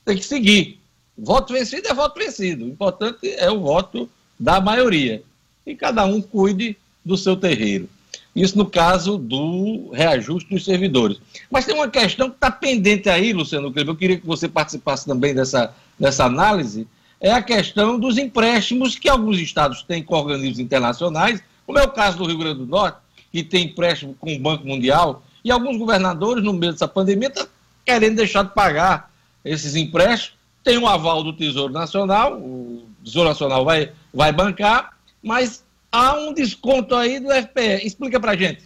tem 0.06 0.16
que 0.16 0.24
seguir. 0.24 0.80
Voto 1.18 1.54
vencido 1.54 1.88
é 1.88 1.94
voto 1.96 2.20
vencido. 2.20 2.66
O 2.66 2.68
importante 2.68 3.28
é 3.32 3.50
o 3.50 3.62
voto 3.62 4.08
da 4.40 4.62
maioria. 4.62 5.24
E 5.66 5.74
cada 5.74 6.06
um 6.06 6.22
cuide 6.22 6.78
do 7.04 7.18
seu 7.18 7.36
terreiro. 7.36 7.90
Isso 8.36 8.60
no 8.60 8.68
caso 8.68 9.18
do 9.18 9.90
reajuste 9.92 10.52
dos 10.52 10.64
servidores. 10.64 11.18
Mas 11.50 11.66
tem 11.66 11.74
uma 11.74 11.90
questão 11.90 12.30
que 12.30 12.36
está 12.36 12.52
pendente 12.52 13.10
aí, 13.10 13.34
Luciano 13.34 13.74
Kleber, 13.74 13.92
eu 13.92 13.98
queria 13.98 14.20
que 14.20 14.28
você 14.28 14.48
participasse 14.48 15.08
também 15.08 15.34
dessa, 15.34 15.74
dessa 16.00 16.26
análise, 16.26 16.88
é 17.20 17.32
a 17.32 17.42
questão 17.42 17.98
dos 17.98 18.20
empréstimos 18.20 18.96
que 18.96 19.10
alguns 19.10 19.40
estados 19.40 19.82
têm 19.82 20.04
com 20.04 20.14
organismos 20.14 20.60
internacionais, 20.60 21.42
como 21.66 21.80
é 21.80 21.84
o 21.84 21.92
caso 21.92 22.20
do 22.20 22.28
Rio 22.28 22.38
Grande 22.38 22.60
do 22.60 22.68
Norte, 22.68 23.00
que 23.36 23.44
tem 23.44 23.66
empréstimo 23.66 24.16
com 24.18 24.34
o 24.34 24.40
Banco 24.40 24.66
Mundial, 24.66 25.22
e 25.44 25.52
alguns 25.52 25.78
governadores, 25.78 26.42
no 26.42 26.54
meio 26.54 26.72
dessa 26.72 26.88
pandemia, 26.88 27.28
estão 27.28 27.46
querendo 27.84 28.16
deixar 28.16 28.44
de 28.44 28.54
pagar 28.54 29.12
esses 29.44 29.76
empréstimos. 29.76 30.40
Tem 30.64 30.78
o 30.78 30.88
aval 30.88 31.22
do 31.22 31.34
Tesouro 31.34 31.74
Nacional, 31.74 32.40
o 32.40 32.88
Tesouro 33.04 33.28
Nacional 33.28 33.66
vai, 33.66 33.92
vai 34.14 34.32
bancar, 34.32 34.98
mas 35.22 35.64
há 35.92 36.18
um 36.18 36.34
desconto 36.34 36.96
aí 36.96 37.20
do 37.20 37.30
FPE. 37.30 37.86
Explica 37.86 38.20
para 38.20 38.38
gente. 38.38 38.64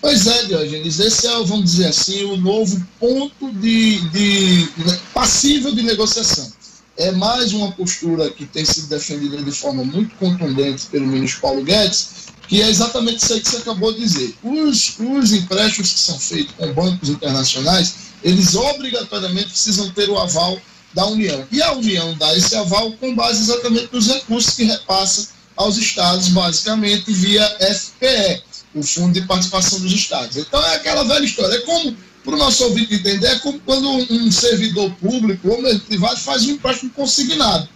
Pois 0.00 0.26
é, 0.26 0.44
Diogenes, 0.44 1.00
esse 1.00 1.26
é, 1.26 1.30
vamos 1.30 1.64
dizer 1.64 1.88
assim, 1.88 2.24
o 2.24 2.36
novo 2.36 2.86
ponto 3.00 3.50
de, 3.52 4.00
de 4.10 4.68
né, 4.76 4.98
passível 5.12 5.74
de 5.74 5.82
negociação. 5.82 6.52
É 6.96 7.10
mais 7.10 7.52
uma 7.52 7.72
postura 7.72 8.30
que 8.30 8.46
tem 8.46 8.64
sido 8.64 8.86
defendida 8.86 9.42
de 9.42 9.50
forma 9.50 9.82
muito 9.82 10.14
contundente 10.14 10.86
pelo 10.86 11.06
ministro 11.06 11.40
Paulo 11.40 11.64
Guedes, 11.64 12.23
que 12.48 12.62
é 12.62 12.68
exatamente 12.68 13.24
isso 13.24 13.32
aí 13.32 13.40
que 13.40 13.48
você 13.48 13.56
acabou 13.58 13.92
de 13.92 14.00
dizer. 14.00 14.34
Os, 14.42 14.94
os 14.98 15.32
empréstimos 15.32 15.92
que 15.92 16.00
são 16.00 16.18
feitos 16.18 16.54
com 16.56 16.72
bancos 16.72 17.08
internacionais, 17.08 17.94
eles 18.22 18.54
obrigatoriamente 18.54 19.48
precisam 19.48 19.90
ter 19.90 20.08
o 20.08 20.18
aval 20.18 20.58
da 20.92 21.06
União. 21.06 21.46
E 21.50 21.60
a 21.60 21.72
União 21.72 22.14
dá 22.16 22.36
esse 22.36 22.54
aval 22.54 22.92
com 22.92 23.14
base 23.14 23.42
exatamente 23.42 23.88
nos 23.92 24.06
recursos 24.06 24.54
que 24.54 24.64
repassa 24.64 25.28
aos 25.56 25.76
estados, 25.76 26.28
basicamente 26.28 27.12
via 27.12 27.44
FPE, 27.60 28.42
o 28.74 28.82
Fundo 28.82 29.12
de 29.12 29.26
Participação 29.26 29.80
dos 29.80 29.92
Estados. 29.92 30.36
Então 30.36 30.64
é 30.64 30.76
aquela 30.76 31.04
velha 31.04 31.24
história, 31.24 31.54
é 31.54 31.60
como 31.60 31.96
para 32.24 32.34
o 32.34 32.38
nosso 32.38 32.64
ouvinte 32.64 32.94
entender, 32.94 33.26
é 33.26 33.38
como 33.38 33.60
quando 33.60 33.88
um 33.88 34.32
servidor 34.32 34.90
público 34.92 35.48
ou 35.48 35.60
mesmo 35.60 35.80
privado 35.80 36.18
faz 36.18 36.44
um 36.44 36.52
empréstimo 36.52 36.90
consignado. 36.92 37.68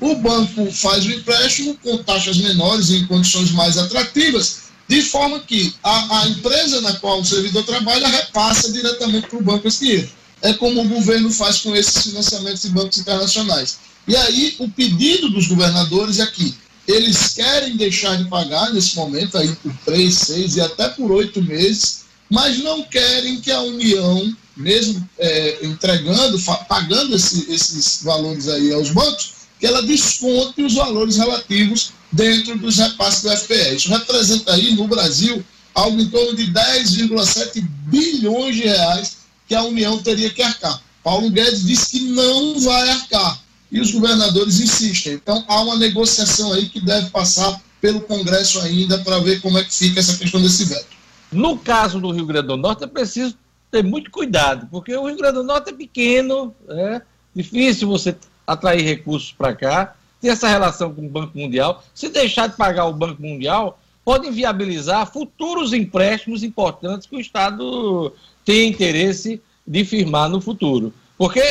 O 0.00 0.14
banco 0.16 0.70
faz 0.72 1.04
o 1.04 1.10
empréstimo 1.10 1.76
com 1.82 1.98
taxas 1.98 2.36
menores 2.38 2.90
e 2.90 2.96
em 2.96 3.06
condições 3.06 3.50
mais 3.50 3.76
atrativas, 3.76 4.68
de 4.88 5.02
forma 5.02 5.40
que 5.40 5.74
a, 5.82 6.20
a 6.20 6.28
empresa 6.28 6.80
na 6.80 6.94
qual 6.94 7.20
o 7.20 7.24
servidor 7.24 7.64
trabalha 7.64 8.08
repassa 8.08 8.72
diretamente 8.72 9.28
para 9.28 9.38
o 9.38 9.42
banco 9.42 9.68
esse 9.68 9.84
dinheiro. 9.84 10.08
É 10.40 10.52
como 10.54 10.80
o 10.80 10.88
governo 10.88 11.30
faz 11.30 11.58
com 11.58 11.74
esses 11.74 12.04
financiamentos 12.04 12.62
de 12.62 12.70
bancos 12.70 12.98
internacionais. 12.98 13.78
E 14.06 14.16
aí, 14.16 14.54
o 14.58 14.68
pedido 14.68 15.28
dos 15.28 15.46
governadores 15.48 16.18
é 16.18 16.26
que 16.26 16.54
eles 16.86 17.34
querem 17.34 17.76
deixar 17.76 18.16
de 18.16 18.24
pagar 18.30 18.72
nesse 18.72 18.96
momento, 18.96 19.36
aí 19.36 19.54
por 19.56 19.72
três, 19.84 20.14
seis 20.14 20.56
e 20.56 20.60
até 20.60 20.88
por 20.88 21.10
oito 21.10 21.42
meses, 21.42 22.04
mas 22.30 22.58
não 22.58 22.82
querem 22.82 23.40
que 23.40 23.52
a 23.52 23.60
União, 23.60 24.34
mesmo 24.56 25.06
é, 25.18 25.66
entregando, 25.66 26.40
pagando 26.66 27.14
esse, 27.14 27.52
esses 27.52 28.02
valores 28.02 28.48
aí 28.48 28.72
aos 28.72 28.90
bancos, 28.90 29.32
que 29.58 29.66
ela 29.66 29.82
desconte 29.82 30.62
os 30.62 30.74
valores 30.74 31.16
relativos 31.16 31.92
dentro 32.12 32.56
dos 32.58 32.78
repasses 32.78 33.22
do 33.22 33.30
FPE. 33.30 33.76
Isso 33.76 33.90
representa 33.90 34.54
aí 34.54 34.74
no 34.74 34.86
Brasil 34.86 35.44
algo 35.74 36.00
em 36.00 36.08
torno 36.08 36.34
de 36.34 36.50
10,7 36.52 37.60
bilhões 37.86 38.56
de 38.56 38.62
reais 38.62 39.18
que 39.46 39.54
a 39.54 39.62
União 39.62 40.02
teria 40.02 40.30
que 40.30 40.42
arcar. 40.42 40.82
Paulo 41.02 41.30
Guedes 41.30 41.64
disse 41.64 41.90
que 41.90 42.00
não 42.00 42.60
vai 42.60 42.88
arcar 42.90 43.40
e 43.70 43.80
os 43.80 43.90
governadores 43.90 44.60
insistem. 44.60 45.14
Então 45.14 45.44
há 45.46 45.62
uma 45.62 45.76
negociação 45.76 46.52
aí 46.52 46.68
que 46.68 46.80
deve 46.80 47.10
passar 47.10 47.60
pelo 47.80 48.00
Congresso 48.00 48.60
ainda 48.60 48.98
para 48.98 49.18
ver 49.20 49.40
como 49.40 49.58
é 49.58 49.64
que 49.64 49.74
fica 49.74 50.00
essa 50.00 50.16
questão 50.16 50.42
desse 50.42 50.64
veto. 50.64 50.96
No 51.30 51.58
caso 51.58 52.00
do 52.00 52.10
Rio 52.10 52.26
Grande 52.26 52.48
do 52.48 52.56
Norte, 52.56 52.84
é 52.84 52.86
preciso 52.86 53.36
ter 53.70 53.84
muito 53.84 54.10
cuidado, 54.10 54.66
porque 54.70 54.94
o 54.96 55.06
Rio 55.06 55.16
Grande 55.16 55.34
do 55.34 55.44
Norte 55.44 55.70
é 55.70 55.72
pequeno, 55.72 56.54
é 56.68 57.02
difícil 57.34 57.86
você 57.86 58.16
atrair 58.48 58.82
recursos 58.82 59.30
para 59.30 59.54
cá, 59.54 59.94
ter 60.20 60.28
essa 60.28 60.48
relação 60.48 60.94
com 60.94 61.04
o 61.04 61.08
Banco 61.08 61.36
Mundial. 61.36 61.84
Se 61.94 62.08
deixar 62.08 62.48
de 62.48 62.56
pagar 62.56 62.86
o 62.86 62.94
Banco 62.94 63.20
Mundial, 63.20 63.78
pode 64.02 64.26
inviabilizar 64.26 65.12
futuros 65.12 65.74
empréstimos 65.74 66.42
importantes 66.42 67.06
que 67.06 67.14
o 67.14 67.20
Estado 67.20 68.10
tem 68.44 68.70
interesse 68.70 69.40
de 69.66 69.84
firmar 69.84 70.30
no 70.30 70.40
futuro. 70.40 70.94
Porque 71.18 71.42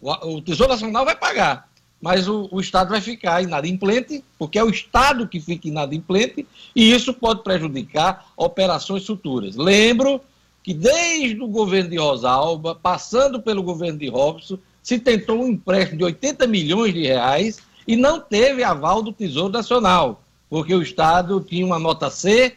o 0.00 0.40
Tesouro 0.40 0.72
Nacional 0.72 1.04
vai 1.04 1.16
pagar, 1.16 1.68
mas 2.00 2.28
o, 2.28 2.48
o, 2.52 2.60
Estado 2.60 2.90
vai 2.90 3.00
ficar 3.00 3.42
inadimplente, 3.42 4.22
porque 4.38 4.58
é 4.58 4.62
o 4.62 4.70
Estado 4.70 5.26
que 5.26 5.40
fica 5.40 5.66
inadimplente, 5.66 6.46
e 6.76 6.92
isso 6.92 7.12
pode 7.12 7.42
prejudicar 7.42 8.26
operações 8.36 9.04
futuras. 9.04 9.56
Lembro 9.56 10.20
que 10.62 10.72
desde 10.72 11.40
o 11.42 11.48
governo 11.48 11.90
de 11.90 11.96
Rosalba, 11.96 12.76
passando 12.76 13.42
pelo 13.42 13.62
governo 13.62 13.98
de 13.98 14.08
Robson, 14.08 14.56
se 14.84 14.98
tentou 14.98 15.42
um 15.42 15.48
empréstimo 15.48 15.98
de 15.98 16.04
80 16.04 16.46
milhões 16.46 16.92
de 16.92 17.06
reais 17.06 17.58
e 17.88 17.96
não 17.96 18.20
teve 18.20 18.62
aval 18.62 19.02
do 19.02 19.12
Tesouro 19.12 19.52
Nacional, 19.52 20.22
porque 20.48 20.74
o 20.74 20.82
Estado 20.82 21.40
tinha 21.40 21.64
uma 21.64 21.78
nota 21.78 22.10
C 22.10 22.54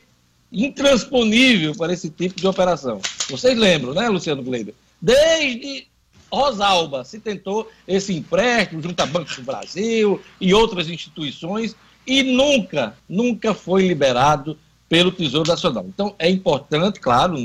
intransponível 0.51 1.73
para 1.73 1.93
esse 1.93 2.09
tipo 2.09 2.39
de 2.39 2.45
operação. 2.45 2.99
Vocês 3.29 3.57
lembram, 3.57 3.93
né, 3.93 4.09
Luciano 4.09 4.43
Gleiber? 4.43 4.73
Desde 5.01 5.87
Rosalba 6.29 7.05
se 7.05 7.17
tentou 7.19 7.71
esse 7.87 8.13
empréstimo 8.13 8.81
junto 8.81 8.99
a 8.99 9.05
Banco 9.05 9.33
do 9.33 9.43
Brasil 9.43 10.21
e 10.39 10.53
outras 10.53 10.89
instituições 10.89 11.75
e 12.05 12.23
nunca, 12.23 12.97
nunca 13.07 13.53
foi 13.53 13.87
liberado 13.87 14.57
pelo 14.89 15.13
Tesouro 15.13 15.49
Nacional. 15.49 15.85
Então 15.87 16.13
é 16.19 16.29
importante, 16.29 16.99
claro, 16.99 17.37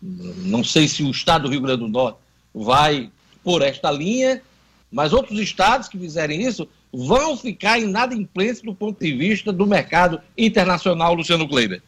não 0.00 0.64
sei 0.64 0.88
se 0.88 1.02
o 1.02 1.10
Estado 1.10 1.42
do 1.42 1.50
Rio 1.50 1.60
Grande 1.60 1.80
do 1.80 1.88
Norte 1.88 2.18
vai 2.54 3.10
por 3.46 3.62
esta 3.62 3.92
linha, 3.92 4.42
mas 4.90 5.12
outros 5.12 5.38
estados 5.38 5.86
que 5.86 5.96
fizerem 5.96 6.42
isso 6.42 6.66
vão 6.92 7.36
ficar 7.36 7.78
inadimplentes 7.78 8.60
do 8.60 8.74
ponto 8.74 8.98
de 8.98 9.12
vista 9.12 9.52
do 9.52 9.64
mercado 9.64 10.20
internacional, 10.36 11.14
Luciano 11.14 11.48
Kleiber. 11.48 11.80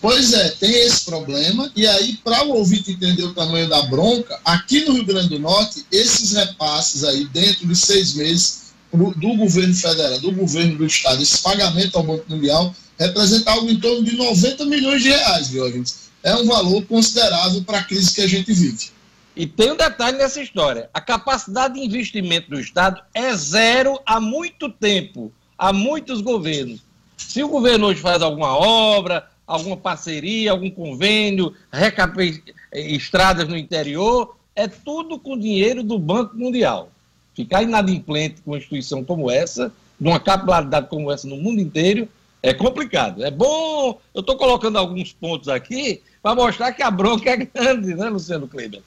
Pois 0.00 0.32
é, 0.32 0.48
tem 0.52 0.70
esse 0.70 1.04
problema, 1.04 1.70
e 1.76 1.86
aí, 1.86 2.16
para 2.24 2.44
o 2.46 2.54
ouvinte 2.54 2.92
entender 2.92 3.24
o 3.24 3.34
tamanho 3.34 3.68
da 3.68 3.82
bronca, 3.82 4.40
aqui 4.42 4.86
no 4.86 4.94
Rio 4.94 5.04
Grande 5.04 5.28
do 5.28 5.38
Norte, 5.38 5.84
esses 5.92 6.32
repasses 6.32 7.04
aí, 7.04 7.26
dentro 7.26 7.68
de 7.68 7.76
seis 7.76 8.14
meses, 8.14 8.72
do 8.90 9.36
governo 9.36 9.74
federal, 9.74 10.18
do 10.18 10.32
governo 10.32 10.78
do 10.78 10.86
Estado, 10.86 11.22
esse 11.22 11.42
pagamento 11.42 11.98
ao 11.98 12.04
Banco 12.04 12.24
Mundial, 12.26 12.74
representa 12.98 13.50
algo 13.50 13.70
em 13.70 13.78
torno 13.78 14.02
de 14.02 14.16
90 14.16 14.64
milhões 14.64 15.02
de 15.02 15.10
reais, 15.10 15.48
viu, 15.48 15.70
gente? 15.70 15.92
É 16.22 16.34
um 16.34 16.46
valor 16.46 16.82
considerável 16.86 17.62
para 17.64 17.80
a 17.80 17.84
crise 17.84 18.14
que 18.14 18.22
a 18.22 18.26
gente 18.26 18.50
vive. 18.50 18.94
E 19.36 19.46
tem 19.46 19.72
um 19.72 19.76
detalhe 19.76 20.16
nessa 20.16 20.40
história: 20.40 20.88
a 20.94 21.00
capacidade 21.00 21.74
de 21.74 21.84
investimento 21.84 22.50
do 22.50 22.60
Estado 22.60 23.02
é 23.12 23.34
zero 23.34 23.98
há 24.06 24.20
muito 24.20 24.70
tempo, 24.70 25.32
há 25.58 25.72
muitos 25.72 26.20
governos. 26.20 26.80
Se 27.16 27.42
o 27.42 27.48
governo 27.48 27.86
hoje 27.86 28.00
faz 28.00 28.22
alguma 28.22 28.56
obra, 28.56 29.28
alguma 29.46 29.76
parceria, 29.76 30.52
algum 30.52 30.70
convênio, 30.70 31.54
recapei 31.72 32.42
estradas 32.72 33.48
no 33.48 33.56
interior, 33.56 34.36
é 34.54 34.68
tudo 34.68 35.18
com 35.18 35.38
dinheiro 35.38 35.82
do 35.82 35.98
Banco 35.98 36.36
Mundial. 36.36 36.90
Ficar 37.34 37.62
inadimplente 37.62 38.40
com 38.42 38.52
uma 38.52 38.58
instituição 38.58 39.04
como 39.04 39.30
essa, 39.30 39.72
de 39.98 40.06
uma 40.06 40.20
capilaridade 40.20 40.88
como 40.88 41.10
essa 41.10 41.26
no 41.26 41.36
mundo 41.36 41.60
inteiro, 41.60 42.08
é 42.40 42.54
complicado. 42.54 43.24
É 43.24 43.30
bom, 43.30 43.98
eu 44.14 44.20
estou 44.20 44.36
colocando 44.36 44.78
alguns 44.78 45.12
pontos 45.12 45.48
aqui 45.48 46.02
para 46.22 46.36
mostrar 46.36 46.72
que 46.72 46.82
a 46.82 46.90
bronca 46.90 47.30
é 47.30 47.36
grande, 47.36 47.94
né, 47.94 48.08
Luciano 48.08 48.46
Kleber? 48.46 48.82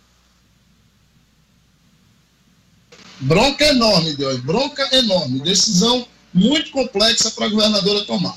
Bronca 3.20 3.66
enorme, 3.66 4.16
Deus, 4.16 4.40
bronca 4.42 4.88
enorme. 4.96 5.40
Decisão 5.40 6.08
muito 6.34 6.72
complexa 6.72 7.32
para 7.32 7.46
a 7.46 7.50
governadora 7.50 8.06
tomar. 8.06 8.36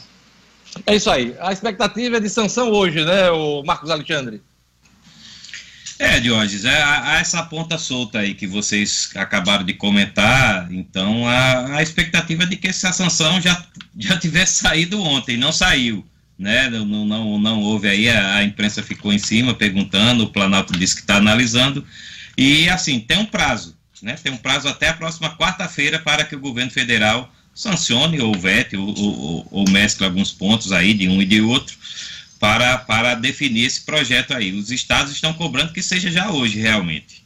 É 0.86 0.94
isso 0.94 1.10
aí. 1.10 1.34
A 1.40 1.52
expectativa 1.52 2.16
é 2.16 2.20
de 2.20 2.28
sanção 2.28 2.70
hoje, 2.70 3.04
né, 3.04 3.30
o 3.30 3.62
Marcos 3.62 3.90
Alexandre? 3.90 4.40
É, 5.98 6.18
Diógenes, 6.18 6.64
é, 6.64 6.82
há 6.82 7.18
essa 7.20 7.42
ponta 7.42 7.76
solta 7.76 8.20
aí 8.20 8.34
que 8.34 8.46
vocês 8.46 9.10
acabaram 9.14 9.64
de 9.66 9.74
comentar, 9.74 10.72
então 10.72 11.28
a, 11.28 11.76
a 11.76 11.82
expectativa 11.82 12.44
é 12.44 12.46
de 12.46 12.56
que 12.56 12.68
essa 12.68 12.90
sanção 12.90 13.38
já, 13.38 13.62
já 13.98 14.16
tivesse 14.18 14.62
saído 14.62 14.98
ontem, 15.02 15.36
não 15.36 15.52
saiu, 15.52 16.02
né, 16.38 16.70
não, 16.70 17.04
não, 17.04 17.38
não 17.38 17.60
houve 17.60 17.86
aí, 17.86 18.08
a, 18.08 18.36
a 18.36 18.44
imprensa 18.44 18.82
ficou 18.82 19.12
em 19.12 19.18
cima 19.18 19.52
perguntando, 19.52 20.24
o 20.24 20.32
Planalto 20.32 20.72
disse 20.72 20.94
que 20.94 21.02
está 21.02 21.16
analisando, 21.16 21.84
e 22.34 22.66
assim, 22.70 22.98
tem 22.98 23.18
um 23.18 23.26
prazo, 23.26 23.76
né, 24.02 24.16
tem 24.22 24.32
um 24.32 24.36
prazo 24.36 24.68
até 24.68 24.88
a 24.88 24.94
próxima 24.94 25.36
quarta-feira 25.36 25.98
para 25.98 26.24
que 26.24 26.36
o 26.36 26.40
governo 26.40 26.70
federal 26.70 27.32
sancione 27.54 28.20
ou 28.20 28.34
vete 28.34 28.76
ou, 28.76 28.88
ou, 28.98 29.48
ou 29.50 29.70
mescle 29.70 30.04
alguns 30.04 30.32
pontos 30.32 30.72
aí 30.72 30.94
de 30.94 31.08
um 31.08 31.20
e 31.20 31.26
de 31.26 31.40
outro 31.40 31.76
para, 32.38 32.78
para 32.78 33.14
definir 33.14 33.66
esse 33.66 33.82
projeto 33.82 34.32
aí. 34.32 34.52
Os 34.52 34.70
estados 34.70 35.12
estão 35.12 35.34
cobrando 35.34 35.72
que 35.72 35.82
seja 35.82 36.10
já 36.10 36.30
hoje, 36.30 36.58
realmente. 36.58 37.19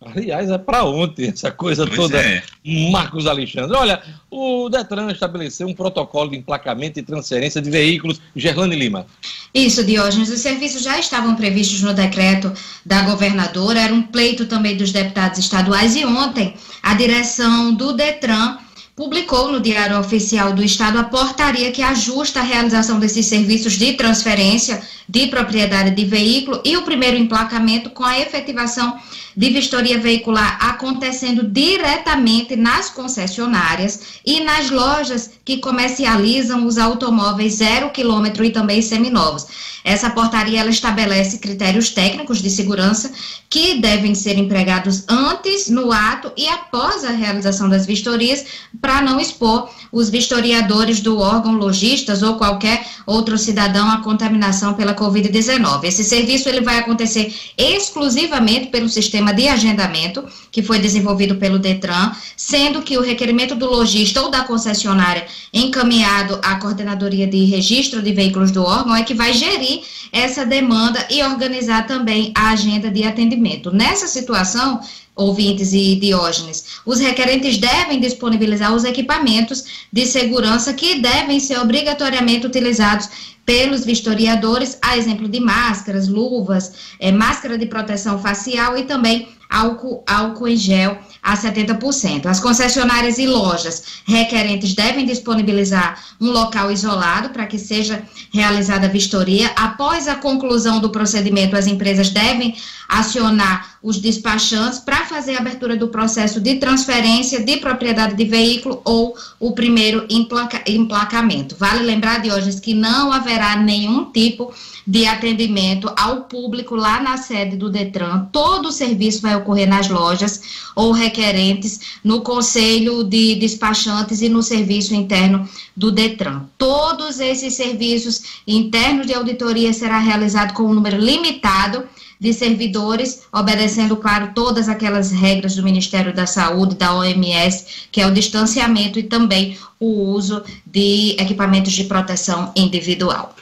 Aliás, 0.00 0.48
é 0.48 0.56
para 0.56 0.84
ontem 0.84 1.28
essa 1.28 1.50
coisa 1.50 1.84
pois 1.84 1.96
toda. 1.96 2.20
É. 2.20 2.42
Marcos 2.90 3.26
Alexandre. 3.26 3.76
Olha, 3.76 4.00
o 4.30 4.68
Detran 4.68 5.10
estabeleceu 5.10 5.66
um 5.66 5.74
protocolo 5.74 6.30
de 6.30 6.36
emplacamento 6.36 7.00
e 7.00 7.02
transferência 7.02 7.60
de 7.60 7.68
veículos. 7.68 8.20
Gerlane 8.34 8.76
Lima. 8.76 9.06
Isso, 9.52 9.84
Diógenes. 9.84 10.30
Os 10.30 10.38
serviços 10.38 10.82
já 10.82 10.98
estavam 11.00 11.34
previstos 11.34 11.82
no 11.82 11.92
decreto 11.92 12.52
da 12.86 13.02
governadora, 13.02 13.80
era 13.80 13.92
um 13.92 14.02
pleito 14.02 14.46
também 14.46 14.76
dos 14.76 14.92
deputados 14.92 15.38
estaduais. 15.38 15.96
E 15.96 16.04
ontem, 16.04 16.54
a 16.80 16.94
direção 16.94 17.74
do 17.74 17.92
Detran 17.92 18.58
publicou 18.98 19.52
no 19.52 19.60
Diário 19.60 19.96
Oficial 19.96 20.52
do 20.52 20.60
Estado 20.60 20.98
a 20.98 21.04
portaria 21.04 21.70
que 21.70 21.80
ajusta 21.80 22.40
a 22.40 22.42
realização 22.42 22.98
desses 22.98 23.26
serviços 23.26 23.74
de 23.74 23.92
transferência 23.92 24.82
de 25.08 25.28
propriedade 25.28 25.92
de 25.92 26.04
veículo 26.04 26.60
e 26.64 26.76
o 26.76 26.82
primeiro 26.82 27.16
emplacamento 27.16 27.90
com 27.90 28.02
a 28.02 28.18
efetivação 28.18 28.98
de 29.36 29.50
vistoria 29.50 30.00
veicular 30.00 30.58
acontecendo 30.60 31.44
diretamente 31.44 32.56
nas 32.56 32.90
concessionárias 32.90 34.18
e 34.26 34.40
nas 34.40 34.68
lojas 34.68 35.30
que 35.44 35.58
comercializam 35.58 36.66
os 36.66 36.76
automóveis 36.76 37.54
zero 37.54 37.90
quilômetro 37.90 38.44
e 38.44 38.50
também 38.50 38.82
seminovos. 38.82 39.46
Essa 39.84 40.10
portaria 40.10 40.60
ela 40.60 40.70
estabelece 40.70 41.38
critérios 41.38 41.90
técnicos 41.90 42.42
de 42.42 42.50
segurança 42.50 43.12
que 43.48 43.80
devem 43.80 44.14
ser 44.14 44.36
empregados 44.36 45.04
antes, 45.08 45.70
no 45.70 45.90
ato 45.92 46.32
e 46.36 46.46
após 46.48 47.04
a 47.04 47.12
realização 47.12 47.68
das 47.68 47.86
vistorias, 47.86 48.44
para 48.88 49.02
não 49.02 49.20
expor 49.20 49.68
os 49.92 50.08
vistoriadores 50.08 51.00
do 51.00 51.18
órgão 51.18 51.52
logistas 51.52 52.22
ou 52.22 52.36
qualquer 52.36 52.86
outro 53.04 53.36
cidadão 53.36 53.90
à 53.90 53.98
contaminação 53.98 54.72
pela 54.72 54.94
Covid-19. 54.94 55.84
Esse 55.84 56.02
serviço 56.02 56.48
ele 56.48 56.62
vai 56.62 56.78
acontecer 56.78 57.34
exclusivamente 57.58 58.68
pelo 58.68 58.88
sistema 58.88 59.34
de 59.34 59.46
agendamento 59.46 60.24
que 60.50 60.62
foi 60.62 60.78
desenvolvido 60.78 61.36
pelo 61.36 61.58
Detran, 61.58 62.12
sendo 62.34 62.80
que 62.80 62.96
o 62.96 63.02
requerimento 63.02 63.54
do 63.54 63.66
lojista 63.66 64.22
ou 64.22 64.30
da 64.30 64.44
concessionária 64.44 65.26
encaminhado 65.52 66.40
à 66.42 66.54
coordenadoria 66.54 67.26
de 67.26 67.44
registro 67.44 68.00
de 68.00 68.12
veículos 68.14 68.50
do 68.50 68.62
órgão 68.62 68.96
é 68.96 69.02
que 69.02 69.12
vai 69.12 69.34
gerir 69.34 69.82
essa 70.10 70.46
demanda 70.46 71.06
e 71.10 71.22
organizar 71.22 71.86
também 71.86 72.32
a 72.34 72.52
agenda 72.52 72.90
de 72.90 73.04
atendimento. 73.04 73.70
Nessa 73.70 74.06
situação, 74.06 74.80
ouvintes 75.18 75.72
e 75.72 75.96
Diógenes, 75.96 76.64
os 76.86 77.00
requerentes 77.00 77.58
devem 77.58 78.00
disponibilizar 78.00 78.72
os 78.72 78.84
equipamentos 78.84 79.64
de 79.92 80.06
segurança 80.06 80.72
que 80.72 81.00
devem 81.00 81.40
ser 81.40 81.58
obrigatoriamente 81.58 82.46
utilizados 82.46 83.08
pelos 83.44 83.84
vistoriadores, 83.84 84.78
a 84.80 84.96
exemplo 84.96 85.28
de 85.28 85.40
máscaras, 85.40 86.06
luvas, 86.06 86.72
é, 87.00 87.10
máscara 87.10 87.58
de 87.58 87.66
proteção 87.66 88.18
facial 88.18 88.76
e 88.76 88.84
também 88.84 89.26
álcool, 89.48 90.02
álcool 90.06 90.48
em 90.48 90.56
gel 90.56 90.98
a 91.22 91.36
70%. 91.36 92.26
As 92.26 92.40
concessionárias 92.40 93.18
e 93.18 93.26
lojas 93.26 94.02
requerentes 94.06 94.74
devem 94.74 95.04
disponibilizar 95.04 96.02
um 96.20 96.30
local 96.30 96.70
isolado 96.70 97.30
para 97.30 97.46
que 97.46 97.58
seja 97.58 98.02
realizada 98.32 98.86
a 98.86 98.90
vistoria. 98.90 99.50
Após 99.56 100.08
a 100.08 100.14
conclusão 100.14 100.80
do 100.80 100.90
procedimento, 100.90 101.56
as 101.56 101.66
empresas 101.66 102.10
devem 102.10 102.54
acionar 102.88 103.78
os 103.82 103.98
despachantes 103.98 104.78
para 104.78 105.04
fazer 105.04 105.36
a 105.36 105.40
abertura 105.40 105.76
do 105.76 105.88
processo 105.88 106.40
de 106.40 106.56
transferência 106.56 107.44
de 107.44 107.58
propriedade 107.58 108.14
de 108.14 108.24
veículo 108.24 108.80
ou 108.84 109.14
o 109.38 109.52
primeiro 109.52 110.06
emplaca, 110.08 110.62
emplacamento. 110.66 111.54
Vale 111.56 111.84
lembrar, 111.84 112.20
Diógenes, 112.20 112.58
que 112.58 112.74
não 112.74 113.12
haverá 113.12 113.56
nenhum 113.56 114.06
tipo 114.06 114.52
de 114.52 114.77
atendimento 115.06 115.92
ao 115.96 116.22
público 116.22 116.74
lá 116.74 117.02
na 117.02 117.18
sede 117.18 117.56
do 117.56 117.68
Detran. 117.68 118.26
Todo 118.32 118.70
o 118.70 118.72
serviço 118.72 119.20
vai 119.20 119.36
ocorrer 119.36 119.68
nas 119.68 119.88
lojas 119.88 120.40
ou 120.74 120.92
requerentes, 120.92 121.98
no 122.02 122.22
conselho 122.22 123.04
de 123.04 123.34
despachantes 123.34 124.22
e 124.22 124.28
no 124.30 124.42
serviço 124.42 124.94
interno 124.94 125.46
do 125.76 125.92
Detran. 125.92 126.44
Todos 126.56 127.20
esses 127.20 127.52
serviços 127.52 128.22
internos 128.46 129.06
de 129.06 129.12
auditoria 129.12 129.74
será 129.74 129.98
realizado 129.98 130.54
com 130.54 130.62
um 130.62 130.74
número 130.74 130.96
limitado 130.96 131.84
de 132.20 132.32
servidores, 132.32 133.22
obedecendo, 133.32 133.96
claro, 133.96 134.32
todas 134.34 134.68
aquelas 134.68 135.12
regras 135.12 135.54
do 135.54 135.62
Ministério 135.62 136.14
da 136.14 136.26
Saúde, 136.26 136.74
da 136.74 136.94
OMS, 136.94 137.86
que 137.92 138.00
é 138.00 138.06
o 138.06 138.12
distanciamento 138.12 138.98
e 138.98 139.04
também 139.04 139.56
o 139.78 140.10
uso 140.10 140.42
de 140.66 141.14
equipamentos 141.18 141.72
de 141.72 141.84
proteção 141.84 142.52
individual. 142.56 143.37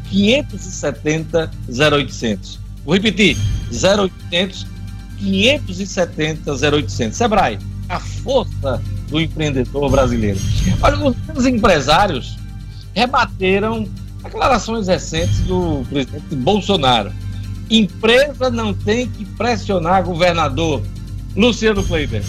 570 0.09 1.51
0800. 1.69 2.59
Vou 2.83 2.95
repetir, 2.95 3.37
0800 3.71 4.65
570 5.19 6.51
0800. 6.51 7.17
Sebrae, 7.17 7.59
a 7.87 7.99
força 7.99 8.81
do 9.09 9.19
empreendedor 9.19 9.89
brasileiro. 9.89 10.39
Olha, 10.81 11.15
os 11.35 11.45
empresários 11.45 12.37
rebateram 12.93 13.87
declarações 14.23 14.87
recentes 14.87 15.39
do 15.41 15.83
presidente 15.89 16.35
Bolsonaro 16.35 17.11
Empresa 17.77 18.49
não 18.49 18.73
tem 18.73 19.09
que 19.09 19.23
pressionar 19.23 20.03
governador. 20.03 20.83
Luciano 21.35 21.81
Kleiber. 21.83 22.21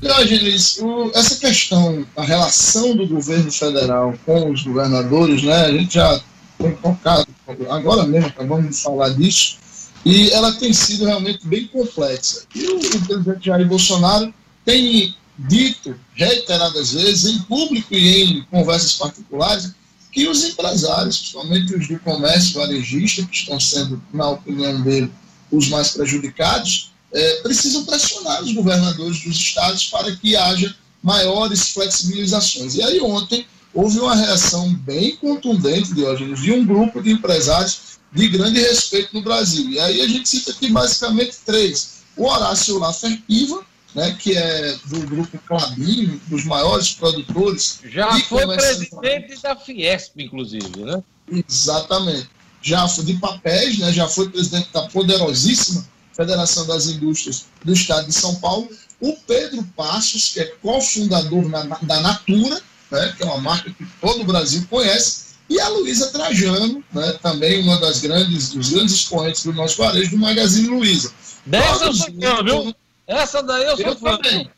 Diogenes, 0.00 0.78
essa 1.12 1.36
questão, 1.36 2.06
a 2.16 2.22
relação 2.22 2.96
do 2.96 3.06
governo 3.06 3.50
federal 3.50 4.14
com 4.24 4.50
os 4.50 4.62
governadores, 4.62 5.42
né, 5.42 5.66
a 5.66 5.72
gente 5.72 5.94
já 5.94 6.20
foi 6.56 6.72
tocado, 6.76 7.26
agora 7.68 8.04
mesmo 8.04 8.28
acabamos 8.28 8.76
de 8.76 8.82
falar 8.82 9.10
disso, 9.10 9.58
e 10.04 10.30
ela 10.30 10.52
tem 10.52 10.72
sido 10.72 11.04
realmente 11.04 11.46
bem 11.46 11.66
complexa. 11.66 12.44
E 12.54 12.66
o, 12.68 12.78
o 12.78 13.06
presidente 13.06 13.46
Jair 13.46 13.66
Bolsonaro 13.66 14.32
tem 14.64 15.14
dito 15.36 15.94
reiteradas 16.14 16.92
vezes, 16.92 17.24
em 17.24 17.42
público 17.42 17.92
e 17.92 18.22
em 18.22 18.42
conversas 18.44 18.94
particulares, 18.94 19.74
que 20.10 20.28
os 20.28 20.44
empresários, 20.44 21.18
principalmente 21.18 21.74
os 21.74 21.88
do 21.88 21.98
comércio 22.00 22.54
varejista, 22.54 23.24
que 23.24 23.36
estão 23.36 23.60
sendo, 23.60 24.02
na 24.12 24.30
opinião 24.30 24.80
dele, 24.82 25.10
os 25.50 25.68
mais 25.68 25.90
prejudicados, 25.90 26.92
é, 27.12 27.40
precisam 27.42 27.84
pressionar 27.84 28.42
os 28.42 28.52
governadores 28.52 29.22
dos 29.22 29.36
estados 29.36 29.86
para 29.86 30.14
que 30.16 30.36
haja 30.36 30.74
maiores 31.02 31.70
flexibilizações. 31.70 32.74
E 32.74 32.82
aí 32.82 33.00
ontem 33.00 33.46
houve 33.72 33.98
uma 34.00 34.14
reação 34.14 34.74
bem 34.74 35.16
contundente, 35.16 35.94
Diógenes, 35.94 36.40
de 36.40 36.52
um 36.52 36.66
grupo 36.66 37.02
de 37.02 37.12
empresários 37.12 37.98
de 38.12 38.28
grande 38.28 38.60
respeito 38.60 39.14
no 39.14 39.22
Brasil. 39.22 39.68
E 39.70 39.78
aí 39.78 40.00
a 40.00 40.08
gente 40.08 40.28
cita 40.28 40.50
aqui 40.50 40.70
basicamente 40.70 41.36
três. 41.44 41.98
O 42.16 42.26
Horácio 42.26 42.78
Laffer 42.78 43.20
Piva, 43.26 43.62
né, 43.98 44.16
que 44.16 44.36
é 44.36 44.76
do 44.84 45.00
grupo 45.00 45.36
Clabin, 45.44 46.20
dos 46.28 46.44
maiores 46.44 46.92
produtores. 46.92 47.80
Já 47.84 48.16
foi 48.20 48.46
presidente 48.46 49.42
da 49.42 49.56
Fiesp, 49.56 50.12
inclusive, 50.18 50.84
né? 50.84 51.02
Exatamente. 51.48 52.30
Já 52.62 52.86
foi 52.86 53.04
de 53.04 53.14
papéis, 53.14 53.78
né, 53.78 53.92
já 53.92 54.06
foi 54.06 54.28
presidente 54.30 54.68
da 54.72 54.82
poderosíssima 54.82 55.84
Federação 56.12 56.64
das 56.66 56.86
Indústrias 56.86 57.46
do 57.64 57.72
Estado 57.72 58.06
de 58.06 58.12
São 58.12 58.36
Paulo. 58.36 58.68
O 59.00 59.14
Pedro 59.26 59.64
Passos, 59.76 60.28
que 60.28 60.40
é 60.40 60.44
cofundador 60.62 61.48
da 61.82 62.00
Natura, 62.00 62.60
né, 62.92 63.14
que 63.16 63.24
é 63.24 63.26
uma 63.26 63.38
marca 63.38 63.68
que 63.68 63.84
todo 64.00 64.20
o 64.20 64.24
Brasil 64.24 64.64
conhece, 64.70 65.28
e 65.50 65.58
a 65.58 65.68
Luísa 65.70 66.12
Trajano, 66.12 66.84
né, 66.92 67.18
também 67.20 67.62
uma 67.62 67.80
das 67.80 68.00
grandes, 68.00 68.50
dos 68.50 68.70
grandes 68.70 68.94
expoentes 68.94 69.42
do 69.42 69.52
nosso 69.52 69.76
varejo, 69.78 70.12
do 70.12 70.18
Magazine 70.18 70.68
Luiza. 70.68 71.12
Dessa 71.44 71.86
eu 71.86 71.94
sou 71.94 72.12
viu? 72.44 72.74
Essa 73.08 73.42
daí 73.42 73.64
eu 73.64 73.76
sou 73.76 73.86
eu 73.86 73.96
fã. 73.96 74.16
Também. 74.18 74.50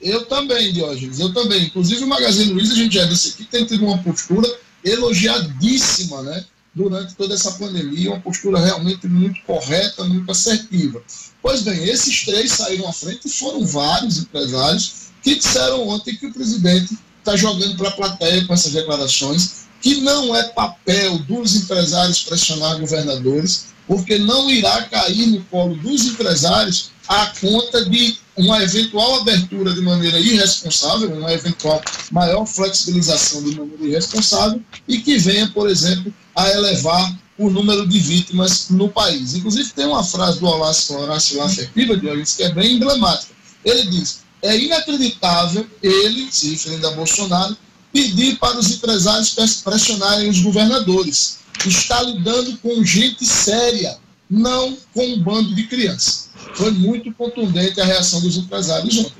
Eu 0.00 0.26
também, 0.26 0.72
Diógenes, 0.72 1.20
eu 1.20 1.32
também. 1.32 1.66
Inclusive 1.66 2.02
o 2.02 2.08
Magazine 2.08 2.52
Luiza, 2.52 2.72
a 2.72 2.76
gente 2.76 2.96
já 2.96 3.04
disse 3.04 3.28
aqui, 3.28 3.44
tem 3.44 3.64
tido 3.64 3.84
uma 3.86 3.98
postura 3.98 4.52
elogiadíssima, 4.84 6.22
né? 6.22 6.44
Durante 6.74 7.14
toda 7.14 7.34
essa 7.34 7.52
pandemia, 7.52 8.10
uma 8.10 8.20
postura 8.20 8.58
realmente 8.58 9.06
muito 9.06 9.40
correta, 9.42 10.02
muito 10.04 10.28
assertiva. 10.30 11.00
Pois 11.40 11.62
bem, 11.62 11.84
esses 11.84 12.24
três 12.24 12.50
saíram 12.50 12.88
à 12.88 12.92
frente 12.92 13.28
e 13.28 13.30
foram 13.30 13.64
vários 13.64 14.18
empresários 14.18 15.10
que 15.22 15.36
disseram 15.36 15.86
ontem 15.86 16.16
que 16.16 16.26
o 16.26 16.32
presidente 16.32 16.98
está 17.18 17.36
jogando 17.36 17.76
para 17.76 17.90
a 17.90 17.92
plateia 17.92 18.44
com 18.44 18.54
essas 18.54 18.72
declarações, 18.72 19.61
que 19.82 20.00
não 20.00 20.34
é 20.34 20.44
papel 20.44 21.18
dos 21.18 21.56
empresários 21.56 22.22
pressionar 22.22 22.78
governadores, 22.78 23.66
porque 23.86 24.16
não 24.16 24.48
irá 24.48 24.82
cair 24.84 25.26
no 25.26 25.42
colo 25.46 25.74
dos 25.74 26.06
empresários 26.06 26.92
a 27.08 27.26
conta 27.40 27.84
de 27.84 28.16
uma 28.36 28.62
eventual 28.62 29.20
abertura 29.20 29.74
de 29.74 29.82
maneira 29.82 30.18
irresponsável, 30.18 31.12
uma 31.12 31.32
eventual 31.32 31.82
maior 32.10 32.46
flexibilização 32.46 33.42
de 33.42 33.56
maneira 33.56 33.84
irresponsável 33.84 34.62
e 34.86 34.98
que 34.98 35.18
venha, 35.18 35.48
por 35.48 35.68
exemplo, 35.68 36.14
a 36.34 36.48
elevar 36.50 37.14
o 37.36 37.50
número 37.50 37.86
de 37.86 37.98
vítimas 37.98 38.70
no 38.70 38.88
país. 38.88 39.34
Inclusive, 39.34 39.70
tem 39.70 39.86
uma 39.86 40.04
frase 40.04 40.38
do 40.38 40.46
Horácio, 40.46 40.96
Laffer 41.38 41.70
Piva, 41.72 41.98
que 41.98 42.42
é 42.42 42.50
bem 42.50 42.76
emblemática. 42.76 43.34
Ele 43.64 43.82
diz: 43.86 44.20
é 44.40 44.56
inacreditável 44.56 45.66
ele, 45.82 46.28
se 46.30 46.50
referindo 46.50 46.86
a 46.86 46.92
Bolsonaro, 46.92 47.56
pedir 47.92 48.38
para 48.38 48.58
os 48.58 48.70
empresários 48.70 49.34
pressionarem 49.62 50.28
os 50.28 50.40
governadores. 50.40 51.38
Está 51.66 52.02
lidando 52.02 52.56
com 52.58 52.82
gente 52.84 53.24
séria, 53.24 53.98
não 54.28 54.76
com 54.94 55.06
um 55.06 55.20
bando 55.20 55.54
de 55.54 55.64
crianças. 55.64 56.30
Foi 56.54 56.70
muito 56.70 57.12
contundente 57.12 57.80
a 57.80 57.84
reação 57.84 58.20
dos 58.20 58.36
empresários 58.36 58.98
ontem. 58.98 59.12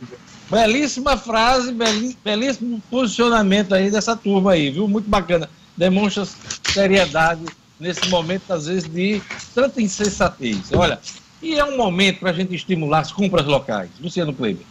Belíssima 0.50 1.16
frase, 1.16 1.72
belíssimo 2.24 2.82
posicionamento 2.90 3.74
aí 3.74 3.90
dessa 3.90 4.16
turma 4.16 4.52
aí, 4.52 4.70
viu? 4.70 4.88
Muito 4.88 5.08
bacana. 5.08 5.48
Demonstra 5.76 6.26
seriedade 6.72 7.44
nesse 7.80 8.06
momento, 8.08 8.52
às 8.52 8.66
vezes, 8.66 8.84
de 8.84 9.22
tanta 9.54 9.80
insensatez. 9.80 10.70
Olha, 10.72 11.00
e 11.40 11.54
é 11.54 11.64
um 11.64 11.76
momento 11.76 12.20
para 12.20 12.30
a 12.30 12.34
gente 12.34 12.54
estimular 12.54 13.00
as 13.00 13.12
compras 13.12 13.46
locais. 13.46 13.90
Luciano 14.00 14.34
Kleber. 14.34 14.66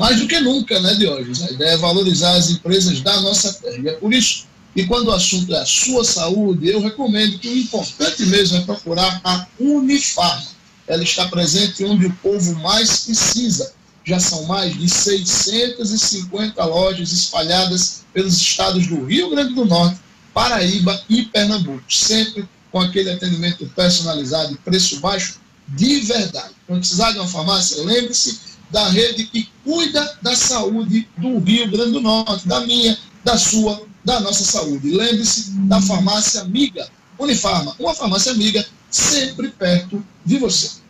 Mais 0.00 0.18
do 0.18 0.26
que 0.26 0.40
nunca, 0.40 0.80
né, 0.80 0.94
Diógenes? 0.94 1.42
A 1.42 1.50
ideia 1.50 1.72
é 1.72 1.76
valorizar 1.76 2.32
as 2.32 2.48
empresas 2.48 3.02
da 3.02 3.20
nossa 3.20 3.52
terra. 3.52 3.76
E 3.76 3.86
é 3.86 3.92
por 3.92 4.14
isso 4.14 4.46
que, 4.74 4.86
quando 4.86 5.08
o 5.08 5.12
assunto 5.12 5.54
é 5.54 5.60
a 5.60 5.66
sua 5.66 6.02
saúde, 6.02 6.70
eu 6.70 6.80
recomendo 6.80 7.38
que 7.38 7.50
o 7.50 7.58
importante 7.58 8.24
mesmo 8.24 8.56
é 8.56 8.60
procurar 8.62 9.20
a 9.22 9.46
Unifarma. 9.60 10.46
Ela 10.88 11.02
está 11.02 11.28
presente 11.28 11.84
onde 11.84 12.06
o 12.06 12.12
povo 12.22 12.54
mais 12.60 13.00
precisa. 13.00 13.74
Já 14.02 14.18
são 14.18 14.44
mais 14.44 14.74
de 14.74 14.88
650 14.88 16.64
lojas 16.64 17.12
espalhadas 17.12 18.00
pelos 18.14 18.40
estados 18.40 18.86
do 18.86 19.04
Rio 19.04 19.28
Grande 19.28 19.52
do 19.52 19.66
Norte, 19.66 20.00
Paraíba 20.32 20.98
e 21.10 21.26
Pernambuco, 21.26 21.84
sempre 21.90 22.48
com 22.72 22.80
aquele 22.80 23.10
atendimento 23.10 23.66
personalizado 23.76 24.54
e 24.54 24.56
preço 24.56 24.98
baixo 25.00 25.38
de 25.68 26.00
verdade. 26.00 26.54
Quando 26.66 26.80
precisar 26.80 27.12
de 27.12 27.18
uma 27.18 27.28
farmácia, 27.28 27.82
lembre-se 27.84 28.49
da 28.70 28.88
rede 28.88 29.24
que 29.24 29.48
cuida 29.64 30.18
da 30.22 30.34
saúde 30.34 31.08
do 31.16 31.38
Rio 31.38 31.70
Grande 31.70 31.92
do 31.92 32.00
Norte, 32.00 32.46
da 32.46 32.60
minha, 32.60 32.96
da 33.24 33.36
sua, 33.36 33.82
da 34.04 34.20
nossa 34.20 34.44
saúde. 34.44 34.90
Lembre-se 34.90 35.50
da 35.68 35.80
farmácia 35.80 36.42
amiga, 36.42 36.88
Unifarma, 37.18 37.74
uma 37.78 37.94
farmácia 37.94 38.32
amiga 38.32 38.64
sempre 38.90 39.50
perto 39.50 40.02
de 40.24 40.38
você. 40.38 40.80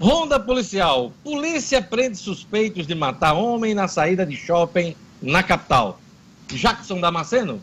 Ronda 0.00 0.40
policial. 0.40 1.12
Polícia 1.22 1.80
prende 1.80 2.16
suspeitos 2.16 2.86
de 2.86 2.94
matar 2.94 3.34
homem 3.34 3.74
na 3.74 3.86
saída 3.86 4.26
de 4.26 4.34
shopping 4.36 4.96
na 5.22 5.42
capital. 5.42 6.00
Jackson 6.48 7.00
Damasceno? 7.00 7.62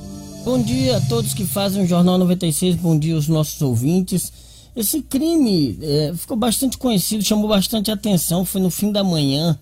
Bom 0.43 0.59
dia 0.59 0.97
a 0.97 1.01
todos 1.01 1.35
que 1.35 1.45
fazem 1.45 1.83
o 1.83 1.87
Jornal 1.87 2.17
96, 2.17 2.75
bom 2.77 2.97
dia 2.97 3.13
aos 3.13 3.27
nossos 3.27 3.61
ouvintes. 3.61 4.33
Esse 4.75 4.99
crime 5.03 5.77
é, 5.79 6.13
ficou 6.15 6.35
bastante 6.35 6.79
conhecido, 6.79 7.23
chamou 7.23 7.47
bastante 7.47 7.91
atenção, 7.91 8.43
foi 8.43 8.59
no 8.59 8.71
fim 8.71 8.91
da 8.91 9.03
manhã, 9.03 9.57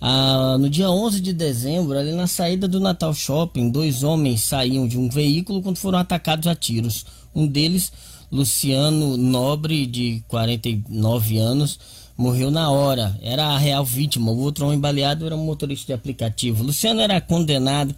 ah, 0.00 0.56
no 0.58 0.70
dia 0.70 0.90
11 0.90 1.20
de 1.20 1.34
dezembro, 1.34 1.98
ali 1.98 2.12
na 2.12 2.26
saída 2.26 2.66
do 2.66 2.80
Natal 2.80 3.12
Shopping, 3.12 3.68
dois 3.68 4.02
homens 4.02 4.40
saíam 4.40 4.88
de 4.88 4.98
um 4.98 5.10
veículo 5.10 5.60
quando 5.60 5.76
foram 5.76 5.98
atacados 5.98 6.46
a 6.46 6.54
tiros. 6.54 7.04
Um 7.34 7.46
deles, 7.46 7.92
Luciano 8.32 9.18
Nobre, 9.18 9.84
de 9.84 10.24
49 10.28 11.36
anos, 11.36 11.78
morreu 12.16 12.50
na 12.50 12.70
hora, 12.70 13.14
era 13.20 13.48
a 13.48 13.58
real 13.58 13.84
vítima. 13.84 14.30
O 14.30 14.38
outro 14.38 14.64
homem 14.64 14.80
baleado 14.80 15.26
era 15.26 15.36
um 15.36 15.44
motorista 15.44 15.88
de 15.88 15.92
aplicativo. 15.92 16.64
Luciano 16.64 17.02
era 17.02 17.20
condenado 17.20 17.94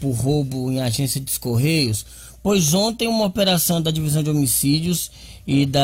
por 0.00 0.12
roubo 0.12 0.70
em 0.70 0.80
agência 0.80 1.20
de 1.20 1.38
correios, 1.38 2.04
pois 2.42 2.72
ontem 2.74 3.08
uma 3.08 3.24
operação 3.24 3.82
da 3.82 3.90
divisão 3.90 4.22
de 4.22 4.30
homicídios 4.30 5.10
e 5.46 5.64
da 5.64 5.82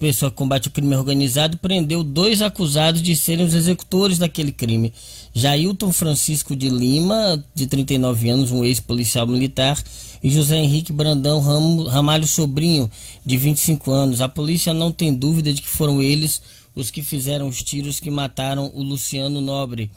pessoa 0.00 0.30
que 0.30 0.36
combate 0.36 0.66
o 0.66 0.70
crime 0.70 0.96
organizado 0.96 1.56
prendeu 1.58 2.02
dois 2.02 2.42
acusados 2.42 3.00
de 3.00 3.14
serem 3.14 3.46
os 3.46 3.54
executores 3.54 4.18
daquele 4.18 4.50
crime. 4.50 4.92
Jailton 5.32 5.92
Francisco 5.92 6.56
de 6.56 6.68
Lima, 6.68 7.44
de 7.54 7.68
39 7.68 8.30
anos, 8.30 8.50
um 8.50 8.64
ex-policial 8.64 9.28
militar, 9.28 9.80
e 10.20 10.28
José 10.28 10.56
Henrique 10.56 10.92
Brandão 10.92 11.40
Ramalho 11.86 12.26
Sobrinho, 12.26 12.90
de 13.24 13.36
25 13.36 13.92
anos. 13.92 14.20
A 14.20 14.28
polícia 14.28 14.74
não 14.74 14.90
tem 14.90 15.14
dúvida 15.14 15.52
de 15.52 15.62
que 15.62 15.68
foram 15.68 16.02
eles 16.02 16.42
os 16.74 16.90
que 16.90 17.02
fizeram 17.02 17.46
os 17.46 17.62
tiros 17.62 18.00
que 18.00 18.10
mataram 18.10 18.72
o 18.74 18.82
Luciano 18.82 19.40
Nobre. 19.40 19.90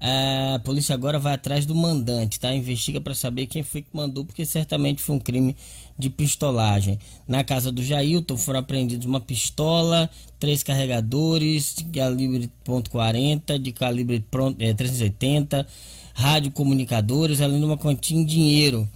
A 0.00 0.60
polícia 0.60 0.94
agora 0.94 1.18
vai 1.18 1.34
atrás 1.34 1.66
do 1.66 1.74
mandante, 1.74 2.38
tá? 2.38 2.54
Investiga 2.54 3.00
para 3.00 3.14
saber 3.14 3.46
quem 3.46 3.64
foi 3.64 3.82
que 3.82 3.88
mandou, 3.92 4.24
porque 4.24 4.46
certamente 4.46 5.02
foi 5.02 5.16
um 5.16 5.18
crime 5.18 5.56
de 5.98 6.08
pistolagem. 6.08 6.98
Na 7.26 7.42
casa 7.42 7.72
do 7.72 7.82
Jailton 7.82 8.36
foram 8.36 8.60
apreendidos 8.60 9.06
uma 9.06 9.20
pistola, 9.20 10.08
três 10.38 10.62
carregadores 10.62 11.74
de 11.76 11.84
calibre 11.84 12.48
.40, 12.64 13.58
de 13.58 13.72
calibre 13.72 14.24
é, 14.60 14.72
380, 14.72 15.66
radiocomunicadores, 16.14 17.40
além 17.40 17.58
de 17.58 17.64
uma 17.64 17.76
quantia 17.76 18.16
em 18.16 18.24
dinheiro. 18.24 18.88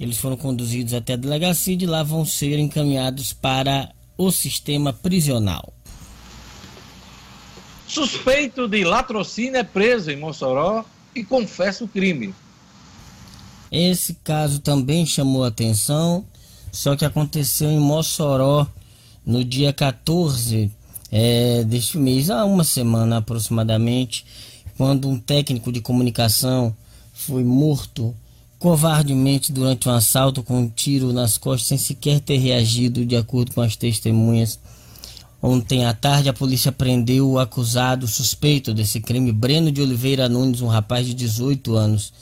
Eles 0.00 0.18
foram 0.18 0.36
conduzidos 0.36 0.92
até 0.92 1.12
a 1.12 1.16
delegacia 1.16 1.74
e 1.74 1.76
de 1.76 1.86
lá 1.86 2.02
vão 2.02 2.24
ser 2.24 2.58
encaminhados 2.58 3.32
para 3.32 3.92
o 4.16 4.32
sistema 4.32 4.92
prisional. 4.92 5.72
Suspeito 7.88 8.68
de 8.68 8.84
latrocínio 8.84 9.56
é 9.56 9.64
preso 9.64 10.10
em 10.10 10.16
Mossoró 10.16 10.84
e 11.14 11.24
confessa 11.24 11.84
o 11.84 11.88
crime. 11.88 12.34
Esse 13.72 14.14
caso 14.22 14.60
também 14.60 15.06
chamou 15.06 15.42
atenção, 15.42 16.24
só 16.70 16.94
que 16.94 17.04
aconteceu 17.04 17.70
em 17.70 17.80
Mossoró 17.80 18.66
no 19.24 19.42
dia 19.42 19.72
14 19.72 20.70
é, 21.10 21.64
deste 21.64 21.96
mês, 21.96 22.28
há 22.28 22.44
uma 22.44 22.64
semana 22.64 23.18
aproximadamente, 23.18 24.24
quando 24.76 25.08
um 25.08 25.18
técnico 25.18 25.72
de 25.72 25.80
comunicação 25.80 26.76
foi 27.12 27.42
morto 27.42 28.14
covardemente 28.58 29.52
durante 29.52 29.88
um 29.88 29.92
assalto 29.92 30.42
com 30.42 30.60
um 30.60 30.68
tiro 30.68 31.12
nas 31.12 31.38
costas 31.38 31.68
sem 31.68 31.78
sequer 31.78 32.20
ter 32.20 32.36
reagido, 32.36 33.04
de 33.04 33.16
acordo 33.16 33.52
com 33.52 33.62
as 33.62 33.76
testemunhas. 33.76 34.58
Ontem 35.40 35.84
à 35.84 35.94
tarde, 35.94 36.28
a 36.28 36.32
polícia 36.32 36.72
prendeu 36.72 37.30
o 37.30 37.38
acusado 37.38 38.08
suspeito 38.08 38.74
desse 38.74 39.00
crime, 39.00 39.30
Breno 39.30 39.70
de 39.70 39.80
Oliveira 39.80 40.28
Nunes, 40.28 40.60
um 40.60 40.66
rapaz 40.66 41.06
de 41.06 41.14
18 41.14 41.76
anos. 41.76 42.12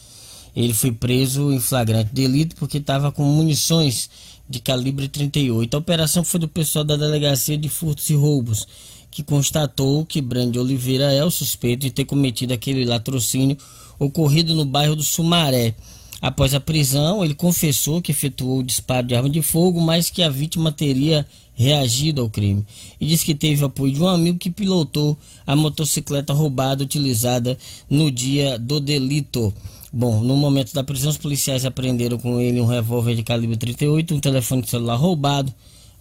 Ele 0.54 0.74
foi 0.74 0.92
preso 0.92 1.50
em 1.50 1.58
flagrante 1.58 2.12
delito 2.12 2.56
porque 2.56 2.78
estava 2.78 3.10
com 3.10 3.22
munições 3.24 4.10
de 4.48 4.60
calibre 4.60 5.08
38. 5.08 5.74
A 5.74 5.78
operação 5.78 6.22
foi 6.22 6.40
do 6.40 6.48
pessoal 6.48 6.84
da 6.84 6.96
Delegacia 6.96 7.56
de 7.56 7.68
Furtos 7.68 8.08
e 8.10 8.14
Roubos, 8.14 8.66
que 9.10 9.22
constatou 9.22 10.04
que 10.04 10.20
Breno 10.20 10.52
de 10.52 10.58
Oliveira 10.58 11.12
é 11.12 11.24
o 11.24 11.30
suspeito 11.30 11.82
de 11.86 11.90
ter 11.90 12.04
cometido 12.04 12.52
aquele 12.52 12.84
latrocínio 12.84 13.56
ocorrido 13.98 14.54
no 14.54 14.64
bairro 14.64 14.94
do 14.94 15.02
Sumaré. 15.02 15.74
Após 16.20 16.54
a 16.54 16.60
prisão, 16.60 17.24
ele 17.24 17.34
confessou 17.34 18.00
que 18.00 18.12
efetuou 18.12 18.58
o 18.58 18.62
disparo 18.62 19.06
de 19.06 19.14
arma 19.14 19.28
de 19.28 19.42
fogo, 19.42 19.80
mas 19.80 20.10
que 20.10 20.22
a 20.22 20.28
vítima 20.28 20.72
teria 20.72 21.26
reagido 21.56 22.20
ao 22.20 22.28
crime 22.28 22.64
e 23.00 23.06
disse 23.06 23.24
que 23.24 23.34
teve 23.34 23.64
apoio 23.64 23.92
de 23.92 24.02
um 24.02 24.06
amigo 24.06 24.38
que 24.38 24.50
pilotou 24.50 25.18
a 25.46 25.56
motocicleta 25.56 26.34
roubada 26.34 26.84
utilizada 26.84 27.56
no 27.88 28.10
dia 28.10 28.58
do 28.58 28.78
delito. 28.78 29.52
Bom, 29.90 30.20
no 30.20 30.36
momento 30.36 30.74
da 30.74 30.84
prisão, 30.84 31.10
os 31.10 31.16
policiais 31.16 31.64
apreenderam 31.64 32.18
com 32.18 32.38
ele 32.38 32.60
um 32.60 32.66
revólver 32.66 33.14
de 33.14 33.22
calibre 33.22 33.56
38, 33.56 34.14
um 34.14 34.20
telefone 34.20 34.66
celular 34.66 34.96
roubado, 34.96 35.52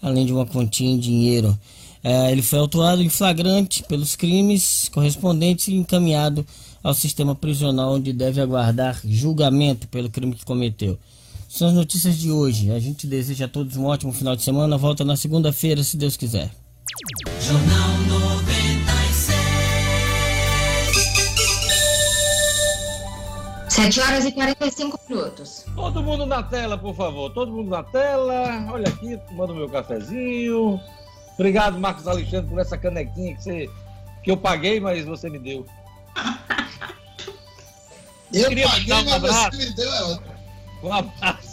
além 0.02 0.26
de 0.26 0.34
uma 0.34 0.46
quantia 0.46 0.90
em 0.90 1.00
dinheiro. 1.00 1.58
É, 2.04 2.32
ele 2.32 2.42
foi 2.42 2.60
autuado 2.60 3.02
em 3.02 3.10
flagrante 3.10 3.82
pelos 3.84 4.16
crimes 4.16 4.90
correspondentes 4.90 5.70
e 5.70 5.74
encaminhado 5.74 6.46
ao 6.84 6.94
sistema 6.94 7.34
prisional, 7.34 7.94
onde 7.94 8.12
deve 8.12 8.42
aguardar 8.42 9.00
julgamento 9.06 9.88
pelo 9.88 10.10
crime 10.10 10.36
que 10.36 10.46
cometeu. 10.46 11.00
São 11.56 11.70
as 11.70 11.74
notícias 11.74 12.18
de 12.18 12.30
hoje. 12.30 12.70
A 12.70 12.80
gente 12.80 13.08
deseja 13.08 13.46
a 13.46 13.48
todos 13.48 13.78
um 13.78 13.86
ótimo 13.86 14.12
final 14.12 14.36
de 14.36 14.44
semana. 14.44 14.78
Volta 14.78 15.06
na 15.06 15.16
segunda-feira, 15.16 15.82
se 15.86 15.96
Deus 15.96 16.18
quiser. 16.18 16.52
Jornal 17.40 17.98
96. 18.10 19.40
7 23.70 24.00
horas 24.02 24.26
e 24.26 24.34
45 24.34 25.00
minutos. 25.08 25.66
Todo 25.74 26.04
mundo 26.04 26.26
na 26.26 26.44
tela, 26.44 26.78
por 26.78 26.94
favor. 26.94 27.30
Todo 27.34 27.54
mundo 27.54 27.70
na 27.70 27.84
tela. 27.84 28.68
Olha 28.74 28.90
aqui, 28.90 29.18
tomando 29.30 29.56
meu 29.56 29.70
cafezinho. 29.70 30.78
Obrigado, 31.36 31.80
Marcos 31.80 32.06
Alexandre, 32.06 32.50
por 32.50 32.60
essa 32.60 32.78
canequinha 32.78 33.34
que, 33.34 33.42
você, 33.42 33.70
que 34.26 34.30
eu 34.30 34.36
paguei, 34.36 34.82
mas 34.82 35.06
você 35.06 35.30
me 35.30 35.40
deu. 35.40 35.66
Eu 38.34 38.50
queria 38.50 38.68
paguei, 38.68 38.94
um 38.94 39.06
mas 39.06 39.14
abraço. 39.14 39.52
você 39.52 39.70
me 39.70 39.74
deu 39.74 39.94
é 39.94 40.04
outra. 40.04 40.36
Um 40.86 40.94
abraço. 40.94 41.45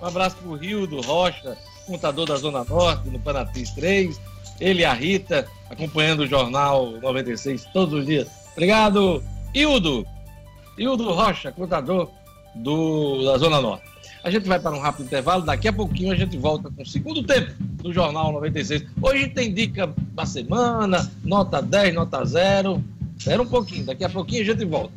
Um 0.00 0.06
abraço 0.06 0.36
pro 0.36 0.54
Rio 0.54 0.86
do 0.86 1.00
Rocha, 1.00 1.56
contador 1.86 2.26
da 2.26 2.36
Zona 2.36 2.64
Norte, 2.64 3.08
no 3.08 3.18
Panatis 3.18 3.70
3. 3.70 4.20
Ele 4.60 4.82
e 4.82 4.84
a 4.84 4.92
Rita, 4.92 5.46
acompanhando 5.68 6.20
o 6.20 6.26
Jornal 6.26 6.92
96 7.00 7.64
todos 7.72 8.00
os 8.00 8.06
dias. 8.06 8.28
Obrigado, 8.52 9.22
Hildo. 9.54 10.06
Hildo 10.78 11.12
Rocha, 11.12 11.52
contador 11.52 12.10
do, 12.54 13.24
da 13.24 13.38
Zona 13.38 13.60
Norte. 13.60 13.94
A 14.22 14.30
gente 14.30 14.48
vai 14.48 14.58
para 14.58 14.74
um 14.74 14.80
rápido 14.80 15.04
intervalo, 15.04 15.44
daqui 15.44 15.68
a 15.68 15.72
pouquinho 15.72 16.12
a 16.12 16.16
gente 16.16 16.38
volta 16.38 16.70
com 16.70 16.82
o 16.82 16.86
segundo 16.86 17.22
tempo 17.22 17.52
do 17.60 17.92
Jornal 17.92 18.32
96. 18.32 18.84
Hoje 19.02 19.28
tem 19.28 19.52
dica 19.52 19.92
da 20.14 20.24
semana, 20.24 21.10
nota 21.22 21.60
10, 21.60 21.94
nota 21.94 22.24
0. 22.24 22.82
Espera 23.18 23.42
um 23.42 23.46
pouquinho, 23.46 23.84
daqui 23.84 24.02
a 24.02 24.08
pouquinho 24.08 24.42
a 24.42 24.44
gente 24.46 24.64
volta. 24.64 24.94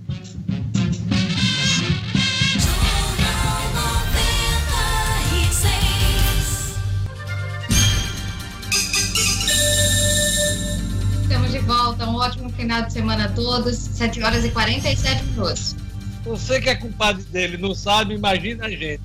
Volta. 11.97 12.05
Um 12.05 12.15
ótimo 12.15 12.49
final 12.51 12.83
de 12.83 12.93
semana 12.93 13.25
a 13.25 13.29
todos. 13.29 13.75
7 13.75 14.21
horas 14.21 14.45
e 14.45 14.49
47 14.49 15.23
minutos. 15.25 15.75
Você 16.23 16.61
que 16.61 16.69
é 16.69 16.75
culpado 16.75 17.23
dele, 17.25 17.57
não 17.57 17.73
sabe, 17.73 18.13
imagina 18.13 18.65
a 18.65 18.69
gente. 18.69 19.01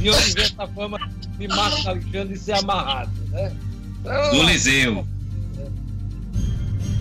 De 0.00 0.10
onde 0.10 0.32
vem 0.32 0.44
essa 0.44 0.66
fama 0.66 0.98
de 1.38 1.48
Marcos 1.48 1.86
Alexandre 1.86 2.36
ser 2.36 2.52
amarrado, 2.52 3.10
né? 3.30 3.52
Então, 4.00 4.30
Do 4.30 4.42
Liseu. 4.44 5.06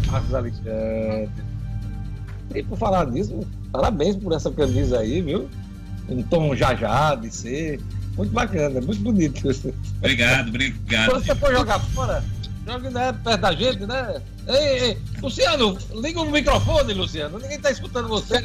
Marcos 0.08 0.34
Alexandre. 0.34 1.30
E 2.54 2.64
por 2.64 2.78
falar 2.78 3.08
nisso, 3.08 3.40
parabéns 3.72 4.16
por 4.16 4.34
essa 4.34 4.52
camisa 4.52 5.00
aí, 5.00 5.22
viu? 5.22 5.50
Um 6.10 6.22
tom 6.24 6.56
jajá 6.56 7.16
de 7.16 7.34
ser. 7.34 7.80
Muito 8.16 8.32
bacana, 8.32 8.82
muito 8.82 9.02
bonito. 9.02 9.50
Obrigado, 9.98 10.50
obrigado. 10.50 11.12
Quando 11.12 11.26
você 11.26 11.36
for 11.36 11.52
jogar 11.52 11.80
fora, 11.80 12.24
joga 12.68 12.90
né, 12.90 13.14
perto 13.24 13.42
da 13.42 13.54
gente, 13.54 13.86
né? 13.86 14.22
Ei, 14.48 14.80
ei, 14.80 14.98
Luciano, 15.22 15.78
liga 15.96 16.20
o 16.22 16.30
microfone, 16.32 16.94
Luciano. 16.94 17.38
Ninguém 17.40 17.60
tá 17.60 17.72
escutando 17.72 18.08
você. 18.08 18.42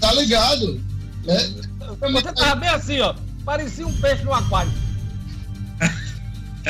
Tá 0.00 0.12
ligado? 0.12 0.80
É, 1.26 1.48
Você 2.10 2.32
tava 2.32 2.54
bem 2.56 2.68
assim, 2.68 3.00
ó. 3.00 3.14
Parecia 3.44 3.86
um 3.86 3.92
peixe 4.00 4.22
no 4.24 4.32
aquário. 4.32 4.72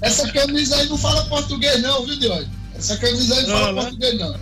essa 0.00 0.30
camisa 0.32 0.76
aí 0.76 0.88
não 0.88 0.98
fala 0.98 1.24
português, 1.26 1.80
não, 1.82 2.04
viu, 2.06 2.18
Diogo? 2.18 2.48
Essa 2.74 2.96
camisa 2.96 3.34
aí 3.34 3.46
não, 3.46 3.54
Não, 3.54 3.58
fala 3.60 3.72
né? 3.72 3.82
português, 3.82 4.18
não. 4.18 4.36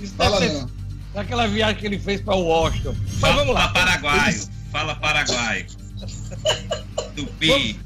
Isso 0.00 0.14
Fala 0.14 0.40
deve 0.40 0.52
ser 0.52 0.60
não. 0.60 0.70
daquela 1.14 1.46
viagem 1.48 1.76
que 1.76 1.86
ele 1.86 1.98
fez 1.98 2.20
para 2.20 2.34
Washington. 2.34 2.94
Mas 3.00 3.20
Fala, 3.20 3.34
vamos 3.36 3.54
lá. 3.54 3.68
paraguaio. 3.68 4.40
Fala 4.70 4.94
paraguaio. 4.96 5.66
Tupi. 7.16 7.46
Vamos 7.48 7.76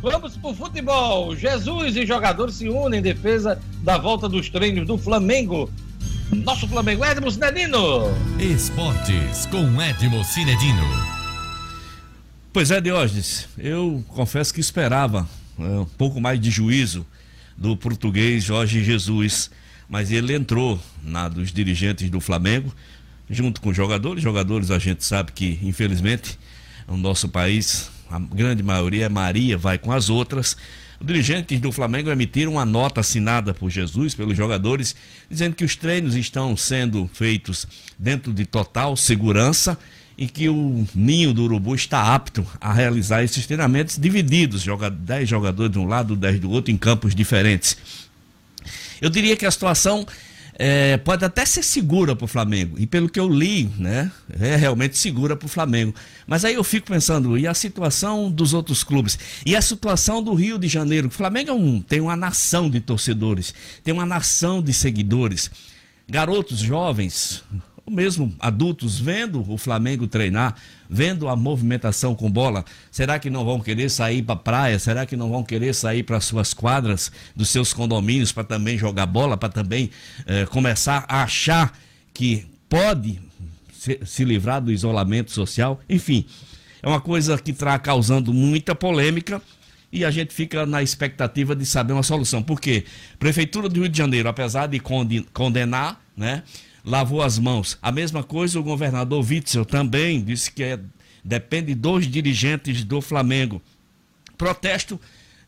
pro 0.00 0.54
futebol. 0.54 1.34
Jesus 1.34 1.96
e 1.96 2.06
jogadores 2.06 2.54
se 2.56 2.68
unem 2.68 3.00
em 3.00 3.02
defesa 3.02 3.60
da 3.82 3.98
volta 3.98 4.28
dos 4.28 4.48
treinos 4.48 4.86
do 4.86 4.96
Flamengo. 4.96 5.70
Nosso 6.30 6.68
Flamengo, 6.68 7.04
Edmo 7.04 7.30
Cinedino. 7.30 8.04
Esportes 8.38 9.46
com 9.46 9.80
Edmo 9.80 10.22
Cinedino. 10.24 10.82
Pois 12.52 12.70
é, 12.70 12.80
Diógenes, 12.80 13.48
eu 13.58 14.04
confesso 14.08 14.52
que 14.52 14.60
esperava 14.60 15.28
é, 15.58 15.62
um 15.62 15.84
pouco 15.84 16.20
mais 16.20 16.40
de 16.40 16.50
juízo 16.50 17.06
do 17.56 17.76
português 17.76 18.44
Jorge 18.44 18.84
Jesus, 18.84 19.50
mas 19.88 20.12
ele 20.12 20.34
entrou 20.34 20.78
na 21.02 21.28
dos 21.28 21.52
dirigentes 21.52 22.08
do 22.10 22.20
Flamengo, 22.20 22.72
junto 23.28 23.60
com 23.60 23.72
jogadores. 23.72 24.22
Jogadores 24.22 24.70
a 24.70 24.78
gente 24.78 25.04
sabe 25.04 25.32
que, 25.32 25.58
infelizmente, 25.62 26.38
no 26.86 26.96
nosso 26.96 27.28
país, 27.28 27.90
a 28.10 28.18
grande 28.18 28.62
maioria 28.62 29.06
é 29.06 29.08
Maria, 29.08 29.56
vai 29.56 29.78
com 29.78 29.92
as 29.92 30.08
outras. 30.08 30.56
Os 31.00 31.06
dirigentes 31.06 31.60
do 31.60 31.70
Flamengo 31.70 32.10
emitiram 32.10 32.52
uma 32.52 32.64
nota 32.64 33.00
assinada 33.00 33.54
por 33.54 33.70
Jesus, 33.70 34.14
pelos 34.14 34.36
jogadores, 34.36 34.96
dizendo 35.30 35.54
que 35.54 35.64
os 35.64 35.76
treinos 35.76 36.16
estão 36.16 36.56
sendo 36.56 37.08
feitos 37.12 37.66
dentro 37.98 38.32
de 38.32 38.44
total 38.44 38.96
segurança 38.96 39.78
e 40.16 40.26
que 40.26 40.48
o 40.48 40.84
ninho 40.92 41.32
do 41.32 41.44
urubu 41.44 41.76
está 41.76 42.12
apto 42.12 42.44
a 42.60 42.72
realizar 42.72 43.22
esses 43.22 43.46
treinamentos 43.46 43.96
divididos, 43.96 44.62
joga 44.62 44.90
10 44.90 45.28
jogadores 45.28 45.70
de 45.70 45.78
um 45.78 45.86
lado, 45.86 46.16
10 46.16 46.40
do 46.40 46.50
outro, 46.50 46.72
em 46.72 46.76
campos 46.76 47.14
diferentes. 47.14 47.76
Eu 49.00 49.08
diria 49.08 49.36
que 49.36 49.46
a 49.46 49.50
situação 49.50 50.04
é, 50.58 50.96
pode 50.96 51.24
até 51.24 51.46
ser 51.46 51.62
segura 51.62 52.16
para 52.16 52.24
o 52.24 52.28
Flamengo, 52.28 52.76
e 52.78 52.86
pelo 52.86 53.08
que 53.08 53.20
eu 53.20 53.28
li, 53.28 53.70
né, 53.78 54.10
é 54.40 54.56
realmente 54.56 54.98
segura 54.98 55.36
para 55.36 55.46
o 55.46 55.48
Flamengo. 55.48 55.94
Mas 56.26 56.44
aí 56.44 56.54
eu 56.54 56.64
fico 56.64 56.88
pensando, 56.88 57.38
e 57.38 57.46
a 57.46 57.54
situação 57.54 58.28
dos 58.28 58.52
outros 58.52 58.82
clubes? 58.82 59.16
E 59.46 59.54
a 59.54 59.62
situação 59.62 60.20
do 60.20 60.34
Rio 60.34 60.58
de 60.58 60.66
Janeiro? 60.66 61.06
O 61.06 61.12
Flamengo 61.12 61.50
é 61.50 61.54
um, 61.54 61.80
tem 61.80 62.00
uma 62.00 62.16
nação 62.16 62.68
de 62.68 62.80
torcedores, 62.80 63.54
tem 63.84 63.94
uma 63.94 64.04
nação 64.04 64.60
de 64.60 64.72
seguidores, 64.72 65.48
garotos 66.08 66.58
jovens, 66.58 67.44
mesmo 67.90 68.34
adultos, 68.38 68.98
vendo 68.98 69.44
o 69.50 69.56
Flamengo 69.56 70.06
treinar, 70.06 70.54
vendo 70.88 71.28
a 71.28 71.36
movimentação 71.36 72.14
com 72.14 72.30
bola, 72.30 72.64
será 72.90 73.18
que 73.18 73.30
não 73.30 73.44
vão 73.44 73.60
querer 73.60 73.90
sair 73.90 74.22
para 74.22 74.34
a 74.34 74.38
praia? 74.38 74.78
Será 74.78 75.06
que 75.06 75.16
não 75.16 75.30
vão 75.30 75.42
querer 75.42 75.74
sair 75.74 76.02
para 76.02 76.20
suas 76.20 76.54
quadras 76.54 77.12
dos 77.34 77.48
seus 77.48 77.72
condomínios 77.72 78.32
para 78.32 78.44
também 78.44 78.78
jogar 78.78 79.06
bola, 79.06 79.36
para 79.36 79.48
também 79.48 79.90
eh, 80.26 80.46
começar 80.46 81.04
a 81.08 81.22
achar 81.22 81.76
que 82.12 82.46
pode 82.68 83.20
se, 83.72 84.00
se 84.04 84.24
livrar 84.24 84.60
do 84.60 84.72
isolamento 84.72 85.30
social? 85.30 85.80
Enfim, 85.88 86.26
é 86.82 86.88
uma 86.88 87.00
coisa 87.00 87.36
que 87.38 87.50
está 87.50 87.78
causando 87.78 88.32
muita 88.32 88.74
polêmica 88.74 89.42
e 89.90 90.04
a 90.04 90.10
gente 90.10 90.34
fica 90.34 90.66
na 90.66 90.82
expectativa 90.82 91.56
de 91.56 91.64
saber 91.64 91.92
uma 91.92 92.02
solução. 92.02 92.42
Por 92.42 92.60
quê? 92.60 92.84
Prefeitura 93.18 93.68
do 93.68 93.80
Rio 93.80 93.88
de 93.88 93.96
Janeiro, 93.96 94.28
apesar 94.28 94.66
de 94.66 94.80
condenar, 95.32 96.00
né? 96.16 96.42
Lavou 96.84 97.22
as 97.22 97.38
mãos. 97.38 97.78
A 97.82 97.90
mesma 97.92 98.22
coisa 98.22 98.58
o 98.58 98.62
governador 98.62 99.24
Witzel 99.24 99.64
também 99.64 100.22
disse 100.22 100.50
que 100.50 100.62
é, 100.62 100.78
depende 101.24 101.74
dos 101.74 102.06
dirigentes 102.06 102.84
do 102.84 103.00
Flamengo. 103.00 103.60
Protesto, 104.36 105.00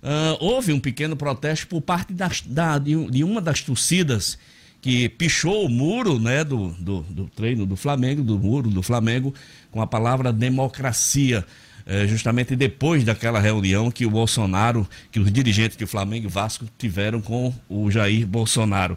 ah, 0.02 0.36
houve 0.40 0.72
um 0.72 0.80
pequeno 0.80 1.16
protesto 1.16 1.66
por 1.68 1.80
parte 1.80 2.12
das- 2.12 2.40
da- 2.42 2.78
de, 2.78 2.94
de 3.10 3.22
uma 3.24 3.40
das 3.40 3.62
torcidas 3.62 4.38
que 4.80 5.08
pichou 5.10 5.66
o 5.66 5.68
muro 5.68 6.18
né, 6.18 6.42
do, 6.42 6.68
do, 6.78 7.00
do 7.02 7.26
treino 7.28 7.66
do 7.66 7.76
Flamengo, 7.76 8.22
do 8.22 8.38
muro 8.38 8.70
do 8.70 8.82
Flamengo, 8.82 9.34
com 9.70 9.80
a 9.82 9.86
palavra 9.86 10.32
democracia. 10.32 11.44
eh, 11.86 12.06
justamente 12.06 12.54
depois 12.56 13.04
daquela 13.04 13.40
reunião 13.40 13.90
que 13.90 14.06
o 14.06 14.10
Bolsonaro, 14.10 14.88
que 15.10 15.18
os 15.20 15.30
dirigentes 15.32 15.76
de 15.76 15.86
Flamengo 15.86 16.26
e 16.26 16.30
Vasco 16.30 16.66
tiveram 16.78 17.20
com 17.20 17.52
o 17.68 17.90
Jair 17.90 18.26
Bolsonaro. 18.26 18.96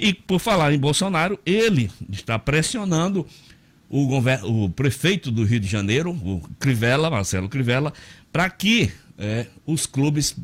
E 0.00 0.14
por 0.14 0.38
falar 0.38 0.72
em 0.72 0.78
Bolsonaro, 0.78 1.38
ele 1.44 1.90
está 2.10 2.38
pressionando 2.38 3.26
o, 3.86 4.16
o 4.44 4.70
prefeito 4.70 5.30
do 5.30 5.44
Rio 5.44 5.60
de 5.60 5.68
Janeiro, 5.68 6.12
o 6.12 6.40
Crivella, 6.58 7.10
Marcelo 7.10 7.50
Crivella, 7.50 7.92
para 8.32 8.48
que 8.48 8.90
eh, 9.18 9.46
os 9.66 9.84
clubes 9.84 10.34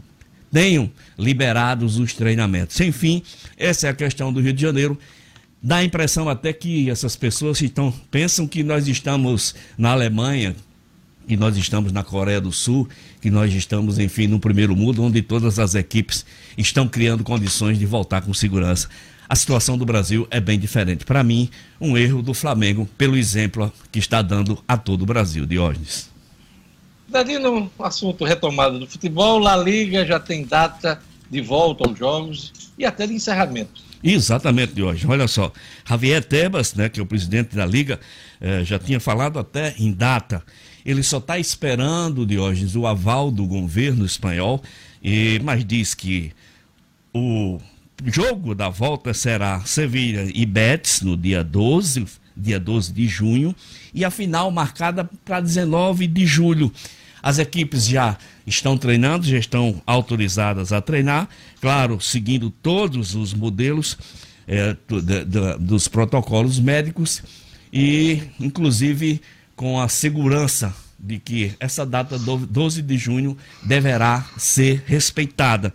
tenham 0.52 0.90
liberados 1.18 1.98
os 1.98 2.12
treinamentos. 2.12 2.78
Enfim, 2.80 3.22
essa 3.57 3.86
é 3.86 3.90
a 3.90 3.94
questão 3.94 4.30
do 4.30 4.40
Rio 4.40 4.52
de 4.52 4.61
Janeiro. 4.61 4.98
Dá 5.62 5.76
a 5.76 5.84
impressão 5.84 6.28
até 6.28 6.52
que 6.52 6.90
essas 6.90 7.16
pessoas 7.16 7.59
estão, 7.62 7.90
pensam 8.11 8.46
que 8.46 8.62
nós 8.62 8.86
estamos 8.86 9.54
na 9.78 9.92
Alemanha, 9.92 10.54
que 11.26 11.34
nós 11.34 11.57
estamos 11.57 11.92
na 11.92 12.04
Coreia 12.04 12.42
do 12.42 12.52
Sul, 12.52 12.86
que 13.22 13.30
nós 13.30 13.54
estamos, 13.54 13.98
enfim, 13.98 14.26
no 14.26 14.38
primeiro 14.38 14.76
mundo, 14.76 15.02
onde 15.02 15.22
todas 15.22 15.59
as 15.59 15.74
equipes 15.74 16.26
estão 16.59 16.86
criando 16.86 17.24
condições 17.24 17.78
de 17.78 17.86
voltar 17.86 18.20
com 18.20 18.34
segurança. 18.34 18.88
A 19.29 19.35
situação 19.35 19.77
do 19.77 19.85
Brasil 19.85 20.27
é 20.31 20.41
bem 20.41 20.59
diferente. 20.59 21.05
Para 21.05 21.24
mim, 21.24 21.51
um 21.81 21.97
erro 21.97 22.22
do 22.22 22.33
Flamengo, 22.33 22.89
pelo 22.97 23.16
exemplo 23.16 23.72
que 23.91 23.99
está 23.99 24.22
dando 24.22 24.62
a 24.68 24.77
todo 24.77 25.03
o 25.03 25.07
Brasil, 25.07 25.45
Diógenes. 25.47 26.11
Danilo, 27.09 27.70
assunto 27.79 28.24
retomado 28.24 28.79
do 28.79 28.87
futebol, 28.87 29.39
La 29.39 29.57
Liga 29.57 30.05
já 30.05 30.18
tem 30.18 30.45
data 30.45 31.01
de 31.31 31.41
volta 31.41 31.89
aos 31.89 31.99
jogos 31.99 32.53
e 32.79 32.85
até 32.85 33.07
de 33.07 33.14
encerramento. 33.14 33.83
Exatamente, 34.03 34.74
Diógenes. 34.74 35.09
Olha 35.09 35.27
só, 35.27 35.53
Javier 35.89 36.22
Tebas, 36.24 36.74
né, 36.74 36.89
que 36.89 37.01
é 37.01 37.03
o 37.03 37.07
presidente 37.07 37.57
da 37.57 37.66
Liga, 37.66 37.99
eh, 38.41 38.64
já 38.64 38.79
tinha 38.79 39.01
falado 39.01 39.39
até 39.39 39.74
em 39.79 39.93
data. 39.93 40.43
Ele 40.85 41.03
só 41.03 41.18
está 41.18 41.39
esperando, 41.39 42.24
Diógenes, 42.24 42.77
o 42.77 42.87
aval 42.87 43.31
do 43.31 43.45
governo 43.47 44.05
espanhol, 44.05 44.62
e, 45.03 45.41
mas 45.43 45.64
diz 45.64 45.95
que 45.95 46.33
o 47.12 47.59
jogo 48.05 48.55
da 48.55 48.68
volta 48.68 49.14
será 49.14 49.61
Sevilha 49.64 50.30
e 50.34 50.44
Betis 50.44 51.01
no 51.03 51.16
dia 51.16 51.42
12, 51.42 52.07
dia 52.36 52.61
12 52.61 52.92
de 52.92 53.07
junho, 53.07 53.55
e 53.94 54.05
a 54.05 54.11
final 54.11 54.51
marcada 54.51 55.09
para 55.24 55.40
19 55.40 56.07
de 56.07 56.26
julho. 56.26 56.72
As 57.22 57.38
equipes 57.38 57.86
já 57.86 58.16
estão 58.47 58.76
treinando, 58.78 59.26
já 59.26 59.38
estão 59.38 59.82
autorizadas 59.86 60.72
a 60.72 60.80
treinar, 60.80 61.28
claro, 61.61 62.01
seguindo 62.01 62.51
todos 62.51 63.14
os 63.14 63.32
modelos 63.34 63.97
eh, 64.49 64.76
do- 64.86 65.03
da- 65.03 65.57
dos 65.57 65.88
protocolos 65.88 66.61
médicos. 66.61 67.22
e, 67.72 68.22
inclusive, 68.38 69.20
com 69.57 69.78
a 69.80 69.88
segurança 69.88 70.72
de 70.99 71.18
que 71.18 71.53
essa 71.59 71.84
data 71.84 72.16
12 72.18 72.80
de 72.80 72.97
junho 72.97 73.36
deverá 73.64 74.24
ser 74.38 74.82
respeitada 74.86 75.74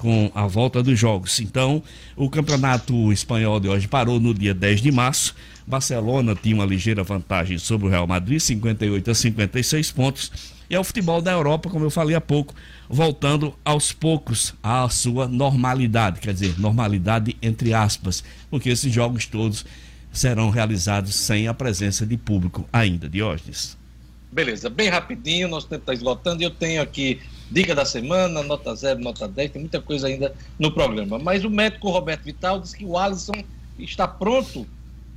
com 0.00 0.32
a 0.34 0.46
volta 0.46 0.82
dos 0.82 0.98
jogos. 0.98 1.40
Então, 1.40 1.82
o 2.16 2.30
campeonato 2.30 3.12
espanhol 3.12 3.60
de 3.60 3.68
hoje 3.68 3.86
parou 3.86 4.18
no 4.18 4.32
dia 4.32 4.54
10 4.54 4.80
de 4.80 4.90
março. 4.90 5.34
Barcelona 5.66 6.34
tinha 6.34 6.54
uma 6.54 6.64
ligeira 6.64 7.04
vantagem 7.04 7.58
sobre 7.58 7.86
o 7.86 7.90
Real 7.90 8.06
Madrid, 8.06 8.40
58 8.40 9.10
a 9.10 9.14
56 9.14 9.92
pontos. 9.92 10.32
E 10.70 10.74
é 10.74 10.80
o 10.80 10.84
futebol 10.84 11.20
da 11.20 11.32
Europa, 11.32 11.68
como 11.68 11.84
eu 11.84 11.90
falei 11.90 12.16
há 12.16 12.20
pouco, 12.20 12.54
voltando 12.88 13.54
aos 13.62 13.92
poucos 13.92 14.54
à 14.62 14.88
sua 14.88 15.28
normalidade, 15.28 16.20
quer 16.20 16.32
dizer, 16.32 16.58
normalidade 16.58 17.36
entre 17.42 17.74
aspas, 17.74 18.24
porque 18.48 18.70
esses 18.70 18.90
jogos 18.90 19.26
todos 19.26 19.66
serão 20.10 20.48
realizados 20.48 21.14
sem 21.14 21.46
a 21.46 21.52
presença 21.52 22.06
de 22.06 22.16
público 22.16 22.66
ainda, 22.72 23.06
Diógenes. 23.06 23.79
Beleza, 24.32 24.70
bem 24.70 24.88
rapidinho, 24.88 25.48
nosso 25.48 25.66
tempo 25.66 25.82
está 25.82 25.92
esgotando 25.92 26.42
e 26.42 26.44
eu 26.44 26.50
tenho 26.50 26.80
aqui 26.80 27.20
dica 27.50 27.74
da 27.74 27.84
semana, 27.84 28.42
nota 28.44 28.74
0, 28.74 29.00
nota 29.00 29.26
10, 29.26 29.50
tem 29.50 29.60
muita 29.60 29.80
coisa 29.80 30.06
ainda 30.06 30.32
no 30.58 30.70
programa. 30.70 31.18
Mas 31.18 31.44
o 31.44 31.50
médico 31.50 31.90
Roberto 31.90 32.22
Vital 32.22 32.60
disse 32.60 32.76
que 32.76 32.84
o 32.84 32.96
Alisson 32.96 33.42
está 33.78 34.06
pronto, 34.06 34.64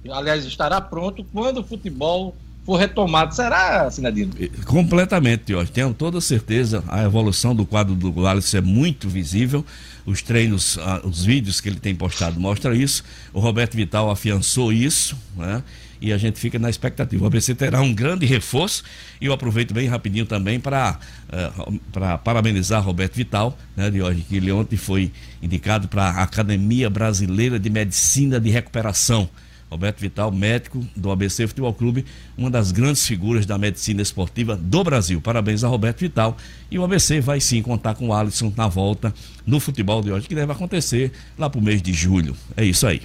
aliás, 0.10 0.46
estará 0.46 0.82
pronto 0.82 1.24
quando 1.32 1.60
o 1.60 1.64
futebol 1.64 2.36
for 2.66 2.78
retomado. 2.78 3.36
Será, 3.36 3.92
Sinadino? 3.92 4.34
Completamente, 4.66 5.52
Jorge. 5.52 5.72
Tenho 5.72 5.94
toda 5.94 6.20
certeza. 6.20 6.84
A 6.88 7.04
evolução 7.04 7.54
do 7.54 7.66
quadro 7.66 7.94
do 7.94 8.26
Alisson 8.26 8.58
é 8.58 8.62
muito 8.62 9.08
visível. 9.10 9.64
Os 10.06 10.22
treinos, 10.22 10.78
os 11.04 11.24
vídeos 11.24 11.62
que 11.62 11.70
ele 11.70 11.80
tem 11.80 11.94
postado 11.94 12.40
mostram 12.40 12.74
isso. 12.74 13.04
O 13.32 13.40
Roberto 13.40 13.76
Vital 13.76 14.10
afiançou 14.10 14.74
isso, 14.74 15.16
né? 15.38 15.62
E 16.04 16.12
a 16.12 16.18
gente 16.18 16.38
fica 16.38 16.60
na 16.60 16.70
expectativa. 16.70 17.24
O 17.24 17.28
ABC 17.28 17.56
terá 17.56 17.80
um 17.80 17.94
grande 17.94 18.26
reforço 18.26 18.84
e 19.22 19.28
eu 19.28 19.32
aproveito 19.32 19.74
bem 19.74 19.88
rapidinho 19.88 20.26
também 20.26 20.60
para 20.60 21.00
uh, 21.30 21.80
para 21.94 22.18
parabenizar 22.18 22.84
Roberto 22.84 23.16
Vital, 23.16 23.58
né, 23.74 23.90
de 23.90 24.02
hoje, 24.02 24.26
que 24.28 24.36
ele 24.36 24.52
ontem 24.52 24.76
foi 24.76 25.14
indicado 25.42 25.88
para 25.88 26.04
a 26.04 26.24
Academia 26.24 26.90
Brasileira 26.90 27.58
de 27.58 27.70
Medicina 27.70 28.38
de 28.38 28.50
Recuperação. 28.50 29.30
Roberto 29.72 30.02
Vital, 30.02 30.30
médico 30.30 30.86
do 30.94 31.10
ABC 31.10 31.48
Futebol 31.48 31.74
Clube, 31.74 32.06
uma 32.38 32.52
das 32.52 32.72
grandes 32.72 33.08
figuras 33.08 33.46
da 33.46 33.58
medicina 33.58 34.02
esportiva 34.02 34.58
do 34.58 34.84
Brasil. 34.84 35.22
Parabéns 35.22 35.64
a 35.64 35.68
Roberto 35.70 36.02
Vital. 36.02 36.38
E 36.70 36.78
o 36.78 36.84
ABC 36.84 37.22
vai 37.22 37.40
sim 37.40 37.62
contar 37.62 37.96
com 37.96 38.10
o 38.10 38.14
Alisson 38.14 38.54
na 38.56 38.68
volta 38.68 39.12
no 39.48 39.60
futebol 39.60 40.02
de 40.04 40.12
hoje, 40.12 40.28
que 40.28 40.36
deve 40.36 40.52
acontecer 40.52 41.14
lá 41.40 41.50
para 41.50 41.60
o 41.60 41.64
mês 41.64 41.82
de 41.82 41.94
julho. 41.94 42.36
É 42.56 42.64
isso 42.64 42.86
aí. 42.86 43.02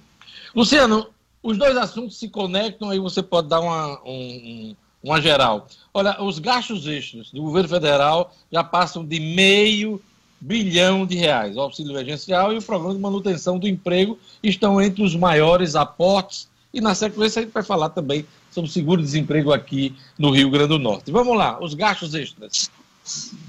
Luciano, 0.56 1.08
os 1.42 1.58
dois 1.58 1.76
assuntos 1.76 2.20
se 2.20 2.30
conectam, 2.30 2.92
aí 2.92 3.00
você 3.00 3.24
pode 3.24 3.50
dar 3.50 3.62
uma, 3.62 4.00
um, 4.06 4.76
uma 5.04 5.20
geral. 5.20 5.68
Olha, 5.92 6.22
os 6.22 6.38
gastos 6.38 6.86
extras 6.86 7.32
do 7.32 7.42
governo 7.42 7.68
federal 7.68 8.32
já 8.52 8.64
passam 8.64 9.04
de 9.04 9.20
meio 9.20 10.00
bilhão 10.42 11.06
de 11.06 11.16
reais. 11.16 11.56
O 11.56 11.62
auxílio 11.62 11.92
emergencial 11.92 12.52
e 12.52 12.58
o 12.58 12.62
programa 12.62 12.96
de 12.96 13.00
manutenção 13.00 13.60
do 13.60 13.68
emprego 13.68 14.18
estão 14.42 14.82
entre 14.82 15.04
os 15.04 15.16
maiores 15.16 15.76
aportes. 15.76 16.48
E 16.74 16.82
na 16.82 16.96
sequência 16.96 17.40
a 17.40 17.44
gente 17.44 17.54
vai 17.54 17.64
falar 17.64 17.90
também 17.90 18.26
sobre 18.50 18.72
seguro-desemprego 18.72 19.54
aqui 19.54 19.96
no 20.18 20.32
Rio 20.32 20.50
Grande 20.50 20.70
do 20.70 20.80
Norte. 20.80 21.12
Vamos 21.12 21.38
lá, 21.38 21.62
os 21.64 21.76
gastos 21.76 22.16
extras. 22.16 22.70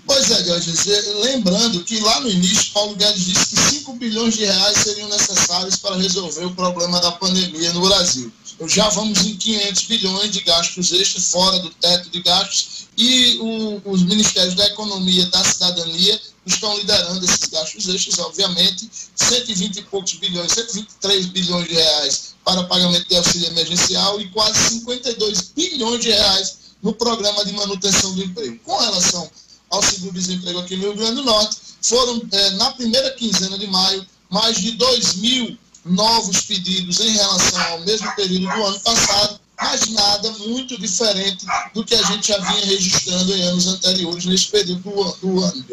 Pois 0.07 0.31
é, 0.31 0.43
Guedes, 0.43 0.87
lembrando 1.23 1.85
que 1.85 2.01
lá 2.01 2.21
no 2.21 2.31
início, 2.31 2.73
Paulo 2.73 2.97
Guedes 2.97 3.25
disse 3.25 3.47
que 3.49 3.57
5 3.57 3.93
bilhões 3.95 4.35
de 4.35 4.45
reais 4.45 4.79
seriam 4.79 5.09
necessários 5.09 5.77
para 5.77 5.97
resolver 5.97 6.45
o 6.45 6.55
problema 6.55 7.01
da 7.01 7.13
pandemia 7.13 7.73
no 7.73 7.83
Brasil. 7.83 8.33
Já 8.67 8.89
vamos 8.91 9.25
em 9.27 9.37
500 9.37 9.83
bilhões 9.87 10.31
de 10.31 10.41
gastos 10.41 10.93
extras, 10.93 11.31
fora 11.31 11.59
do 11.59 11.71
teto 11.71 12.11
de 12.11 12.21
gastos, 12.23 12.89
e 12.97 13.39
o, 13.41 13.81
os 13.85 14.03
ministérios 14.03 14.55
da 14.55 14.67
Economia 14.67 15.23
e 15.23 15.31
da 15.31 15.43
Cidadania 15.45 16.21
estão 16.47 16.77
liderando 16.77 17.25
esses 17.25 17.49
gastos 17.49 17.89
extras, 17.89 18.19
obviamente, 18.19 18.91
120 19.15 19.77
e 19.77 19.83
poucos 19.83 20.15
bilhões, 20.15 20.53
123 20.53 21.27
bilhões 21.27 21.69
de 21.69 21.75
reais 21.75 22.35
para 22.45 22.65
pagamento 22.65 23.09
de 23.09 23.17
auxílio 23.17 23.49
emergencial 23.49 24.21
e 24.21 24.29
quase 24.31 24.75
52 24.75 25.53
bilhões 25.55 26.01
de 26.01 26.11
reais 26.11 26.57
no 26.83 26.93
programa 26.93 27.45
de 27.45 27.53
manutenção 27.53 28.13
do 28.15 28.25
emprego. 28.25 28.59
Com 28.65 28.77
relação 28.77 29.31
ao 29.71 29.83
seguro-desemprego 29.83 30.59
aqui 30.59 30.77
no 30.77 30.83
Rio 30.83 30.97
Grande 30.97 31.17
do 31.17 31.25
Norte, 31.25 31.57
foram, 31.81 32.21
é, 32.31 32.51
na 32.53 32.73
primeira 32.73 33.11
quinzena 33.13 33.59
de 33.59 33.67
maio, 33.67 34.05
mais 34.29 34.61
de 34.61 34.73
2 34.73 35.15
mil 35.17 35.57
novos 35.85 36.43
pedidos 36.43 37.01
em 37.01 37.11
relação 37.11 37.63
ao 37.73 37.81
mesmo 37.81 38.11
período 38.15 38.47
do 38.55 38.65
ano 38.65 38.81
passado, 38.81 39.41
mas 39.61 39.89
nada 39.89 40.31
muito 40.33 40.79
diferente 40.81 41.45
do 41.75 41.85
que 41.85 41.95
a 41.95 42.03
gente 42.03 42.29
já 42.29 42.39
vinha 42.39 42.67
registrando 42.67 43.35
em 43.35 43.43
anos 43.43 43.67
anteriores, 43.67 44.25
nesse 44.25 44.49
período 44.49 44.81
do, 44.81 45.17
do 45.21 45.45
ano. 45.45 45.65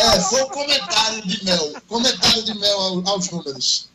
É, 0.00 0.20
foi 0.20 0.42
um 0.42 0.48
comentário 0.48 1.26
de 1.26 1.44
mel. 1.44 1.72
Comentário 1.86 2.42
de 2.42 2.58
mel 2.58 2.78
aos 3.06 3.30
números. 3.30 3.88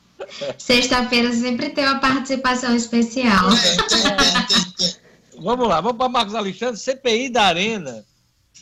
Sexta-feira 0.58 1.32
sempre 1.34 1.70
tem 1.70 1.86
uma 1.86 2.00
participação 2.00 2.76
especial. 2.76 3.50
Tem, 3.50 3.78
tem, 3.78 4.02
tem, 4.02 4.48
tem, 4.48 4.72
tem. 4.78 5.06
Vamos 5.42 5.68
lá, 5.68 5.82
vamos 5.82 5.98
para 5.98 6.10
Marcos 6.10 6.36
Alexandre. 6.36 6.80
CPI 6.80 7.30
da 7.30 7.44
Arena, 7.44 8.06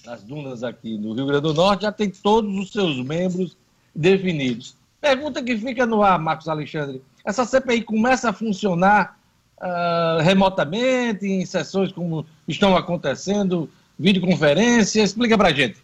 nas 0.06 0.24
dunas 0.24 0.64
aqui 0.64 0.98
no 0.98 1.14
Rio 1.14 1.28
Grande 1.28 1.44
do 1.44 1.54
Norte, 1.54 1.84
já 1.84 1.92
tem 1.92 2.10
todos 2.10 2.52
os 2.58 2.72
seus 2.72 2.98
membros 3.06 3.56
definidos. 3.94 4.76
Pergunta 5.00 5.44
que 5.44 5.58
fica 5.58 5.86
no 5.86 6.02
ar, 6.02 6.18
Marcos 6.18 6.48
Alexandre. 6.48 7.02
Essa 7.24 7.46
CPI 7.46 7.84
começa 7.84 8.30
a 8.30 8.34
funcionar 8.34 9.20
uh, 9.60 10.22
remotamente, 10.22 11.28
em 11.28 11.46
sessões 11.46 11.92
como 11.92 12.26
estão 12.48 12.76
acontecendo 12.76 13.70
videoconferência? 13.98 15.04
Explica 15.04 15.38
pra 15.38 15.54
gente. 15.54 15.78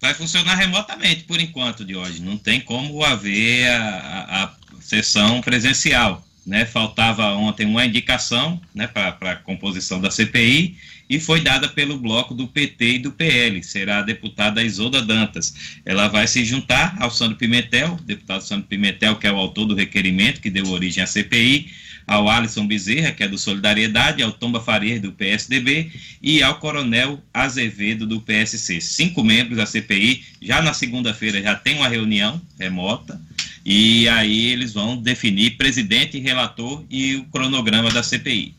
Vai 0.00 0.14
funcionar 0.14 0.54
remotamente 0.54 1.24
por 1.24 1.40
enquanto, 1.40 1.84
de 1.84 1.96
hoje. 1.96 2.22
Não 2.22 2.36
tem 2.36 2.60
como 2.60 3.02
haver 3.02 3.68
a, 3.68 3.88
a, 3.88 4.44
a 4.44 4.54
sessão 4.80 5.40
presencial. 5.40 6.24
né, 6.46 6.64
faltava 6.64 7.34
ontem 7.34 7.66
uma 7.66 7.84
indicação 7.84 8.60
né, 8.74 8.86
para 8.86 9.32
a 9.32 9.36
composição 9.36 10.00
da 10.00 10.10
CPI 10.10 10.78
e 11.08 11.18
foi 11.18 11.40
dada 11.40 11.68
pelo 11.68 11.98
bloco 11.98 12.34
do 12.34 12.46
PT 12.46 12.84
e 12.84 12.98
do 12.98 13.12
PL. 13.12 13.62
Será 13.62 13.98
a 13.98 14.02
deputada 14.02 14.62
Isolda 14.62 15.02
Dantas. 15.02 15.80
Ela 15.84 16.08
vai 16.08 16.26
se 16.26 16.44
juntar 16.44 16.96
ao 17.00 17.10
Sandro 17.10 17.36
Pimentel, 17.36 17.98
deputado 18.04 18.42
Sandro 18.42 18.66
Pimentel, 18.66 19.16
que 19.16 19.26
é 19.26 19.32
o 19.32 19.36
autor 19.36 19.66
do 19.66 19.74
requerimento 19.74 20.40
que 20.40 20.50
deu 20.50 20.68
origem 20.68 21.02
à 21.02 21.06
CPI, 21.06 21.70
ao 22.08 22.28
Alisson 22.28 22.66
Bezerra, 22.66 23.12
que 23.12 23.22
é 23.22 23.28
do 23.28 23.36
Solidariedade, 23.36 24.22
ao 24.22 24.32
Tomba 24.32 24.60
Farias, 24.60 25.00
do 25.00 25.12
PSDB, 25.12 25.92
e 26.22 26.42
ao 26.42 26.58
Coronel 26.58 27.20
Azevedo, 27.32 28.06
do 28.06 28.18
PSC. 28.20 28.80
Cinco 28.80 29.22
membros 29.22 29.58
da 29.58 29.66
CPI. 29.66 30.24
Já 30.40 30.62
na 30.62 30.72
segunda-feira 30.72 31.42
já 31.42 31.54
tem 31.54 31.76
uma 31.76 31.86
reunião 31.86 32.40
remota 32.58 33.20
e 33.64 34.08
aí 34.08 34.46
eles 34.46 34.72
vão 34.72 34.96
definir 34.96 35.58
presidente, 35.58 36.18
relator 36.18 36.82
e 36.88 37.16
o 37.16 37.24
cronograma 37.26 37.90
da 37.90 38.02
CPI. 38.02 38.54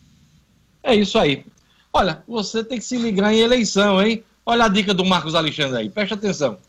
É 0.83 0.93
isso 0.93 1.17
aí. 1.17 1.43
Olha, 1.91 2.21
você 2.27 2.63
tem 2.63 2.77
que 2.77 2.85
se 2.85 2.97
ligar 2.97 3.33
em 3.33 3.39
eleição, 3.39 3.99
hein? 3.99 4.23
Olha 4.45 4.65
a 4.65 4.69
dica 4.69 4.93
do 4.93 5.03
Marcos 5.03 5.33
Alexandre 5.33 5.79
aí, 5.79 5.89
preste 5.89 6.13
atenção. 6.13 6.59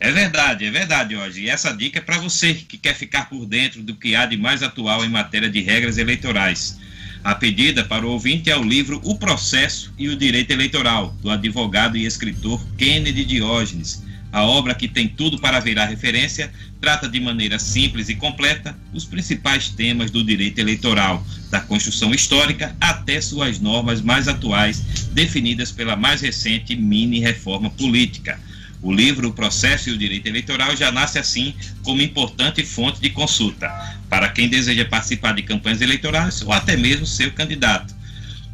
É 0.00 0.12
verdade, 0.12 0.64
é 0.64 0.70
verdade, 0.70 1.16
hoje. 1.16 1.42
E 1.42 1.50
essa 1.50 1.72
dica 1.72 1.98
é 1.98 2.02
para 2.02 2.18
você 2.18 2.54
que 2.54 2.78
quer 2.78 2.94
ficar 2.94 3.28
por 3.28 3.44
dentro 3.46 3.82
do 3.82 3.96
que 3.96 4.14
há 4.14 4.26
de 4.26 4.36
mais 4.36 4.62
atual 4.62 5.04
em 5.04 5.08
matéria 5.08 5.50
de 5.50 5.60
regras 5.60 5.98
eleitorais. 5.98 6.78
A 7.24 7.34
pedida 7.34 7.84
para 7.84 8.06
o 8.06 8.10
ouvinte 8.10 8.48
é 8.48 8.56
o 8.56 8.62
livro 8.62 9.00
O 9.02 9.18
Processo 9.18 9.92
e 9.98 10.08
o 10.08 10.16
Direito 10.16 10.52
Eleitoral, 10.52 11.14
do 11.20 11.30
advogado 11.30 11.96
e 11.96 12.06
escritor 12.06 12.64
Kennedy 12.76 13.24
Diógenes 13.24 14.02
a 14.30 14.44
obra, 14.44 14.74
que 14.74 14.86
tem 14.86 15.08
tudo 15.08 15.38
para 15.38 15.58
virar 15.58 15.86
referência, 15.86 16.50
trata 16.80 17.08
de 17.08 17.18
maneira 17.18 17.58
simples 17.58 18.08
e 18.08 18.14
completa 18.14 18.76
os 18.92 19.04
principais 19.04 19.70
temas 19.70 20.10
do 20.10 20.22
direito 20.22 20.58
eleitoral, 20.58 21.26
da 21.50 21.60
construção 21.60 22.12
histórica 22.12 22.76
até 22.80 23.20
suas 23.20 23.58
normas 23.58 24.02
mais 24.02 24.28
atuais, 24.28 24.80
definidas 25.12 25.72
pela 25.72 25.96
mais 25.96 26.20
recente 26.20 26.76
mini-reforma 26.76 27.70
política. 27.70 28.38
O 28.80 28.92
livro 28.92 29.28
O 29.28 29.32
Processo 29.32 29.90
e 29.90 29.92
o 29.92 29.98
Direito 29.98 30.26
Eleitoral 30.26 30.76
já 30.76 30.92
nasce 30.92 31.18
assim 31.18 31.52
como 31.82 32.00
importante 32.00 32.64
fonte 32.64 33.00
de 33.00 33.10
consulta 33.10 33.68
para 34.08 34.28
quem 34.28 34.48
deseja 34.48 34.84
participar 34.84 35.34
de 35.34 35.42
campanhas 35.42 35.80
eleitorais 35.80 36.42
ou 36.42 36.52
até 36.52 36.76
mesmo 36.76 37.04
ser 37.04 37.34
candidato. 37.34 37.92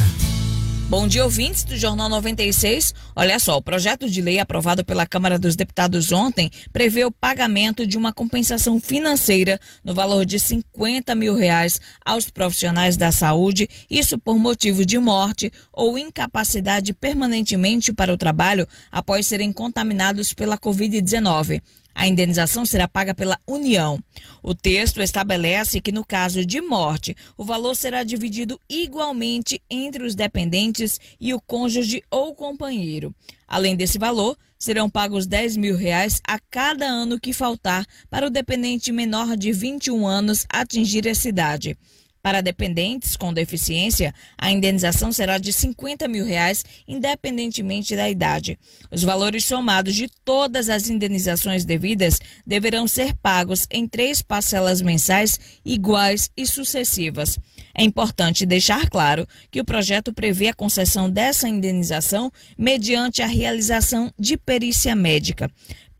Bom 0.90 1.08
dia, 1.08 1.24
ouvintes 1.24 1.64
do 1.64 1.78
Jornal 1.78 2.10
96. 2.10 2.94
Olha 3.16 3.40
só, 3.40 3.56
o 3.56 3.62
projeto 3.62 4.10
de 4.10 4.22
lei 4.22 4.40
aprovado 4.40 4.84
pela 4.84 5.08
Câmara 5.08 5.40
dos 5.40 5.56
Deputados 5.56 6.12
ontem 6.12 6.52
prevê 6.74 7.06
o 7.06 7.12
pagamento 7.12 7.88
de 7.88 7.98
uma 7.98 8.12
compensação 8.12 8.78
financeira 8.78 9.58
no 9.86 9.94
valor 9.94 10.26
de 10.26 10.38
50 10.38 11.16
mil 11.16 11.34
reais 11.34 11.80
aos 12.04 12.30
profissionais 12.30 12.98
da 12.98 13.10
saúde, 13.10 13.70
isso 13.90 14.20
por 14.20 14.38
motivo 14.38 14.86
de 14.86 15.00
morte 15.00 15.50
ou 15.72 15.98
incapacidade 15.98 16.92
permanentemente 16.94 17.94
para 17.94 18.14
o 18.14 18.18
trabalho 18.18 18.68
após 18.92 19.26
serem 19.26 19.54
contaminados 19.54 20.34
pela 20.34 20.58
Covid-19. 20.58 21.62
A 21.94 22.08
indenização 22.08 22.66
será 22.66 22.88
paga 22.88 23.14
pela 23.14 23.40
União. 23.46 24.02
O 24.42 24.56
texto 24.56 25.02
estabelece 25.02 25.82
que, 25.82 25.92
no 25.92 26.06
caso 26.06 26.46
de 26.46 26.62
morte, 26.62 27.16
o 27.38 27.44
valor 27.44 27.76
será 27.76 28.04
dividido 28.04 28.60
igualmente 28.70 29.62
entre 29.70 30.04
os 30.04 30.16
dependentes 30.16 31.00
e 31.20 31.34
o 31.34 31.42
cônjuge 31.42 32.04
ou 32.10 32.34
companheiro. 32.34 33.14
Além 33.48 33.76
desse 33.76 34.00
valor, 34.00 34.38
serão 34.58 34.90
pagos 34.90 35.26
10 35.26 35.58
mil 35.58 35.76
reais 35.76 36.22
a 36.26 36.40
cada 36.40 36.86
ano 36.86 37.20
que 37.20 37.34
faltar 37.34 37.86
para 38.10 38.28
o 38.28 38.30
dependente 38.30 38.92
menor 38.92 39.36
de 39.36 39.52
21 39.52 40.06
anos 40.06 40.46
atingir 40.50 41.08
essa 41.08 41.28
idade. 41.28 41.78
Para 42.22 42.42
dependentes 42.42 43.18
com 43.18 43.34
deficiência, 43.34 44.14
a 44.38 44.52
indenização 44.52 45.12
será 45.12 45.40
de 45.40 45.52
50 45.52 46.08
mil 46.08 46.24
reais, 46.24 46.64
independentemente 46.88 47.96
da 47.96 48.08
idade. 48.10 48.60
Os 48.92 49.02
valores 49.02 49.44
somados 49.44 49.96
de 49.96 50.08
todas 50.24 50.70
as 50.70 50.88
indenizações 50.88 51.66
devidas 51.66 52.20
deverão 52.46 52.88
ser 52.88 53.16
pagos 53.16 53.66
em 53.72 53.88
três 53.88 54.22
parcelas 54.22 54.82
mensais 54.82 55.40
iguais 55.66 56.30
e 56.38 56.46
sucessivas. 56.46 57.40
É 57.74 57.84
importante 57.84 58.46
deixar 58.46 58.88
claro 58.90 59.28
que 59.50 59.60
o 59.60 59.66
projeto 59.66 60.14
prevê 60.14 60.50
a 60.50 60.54
concessão 60.54 61.10
dessa 61.10 61.48
indenização 61.48 62.32
mediante 62.56 63.24
a 63.24 63.28
realização 63.28 64.14
de 64.20 64.38
perícia 64.38 64.96
médica. 64.96 65.50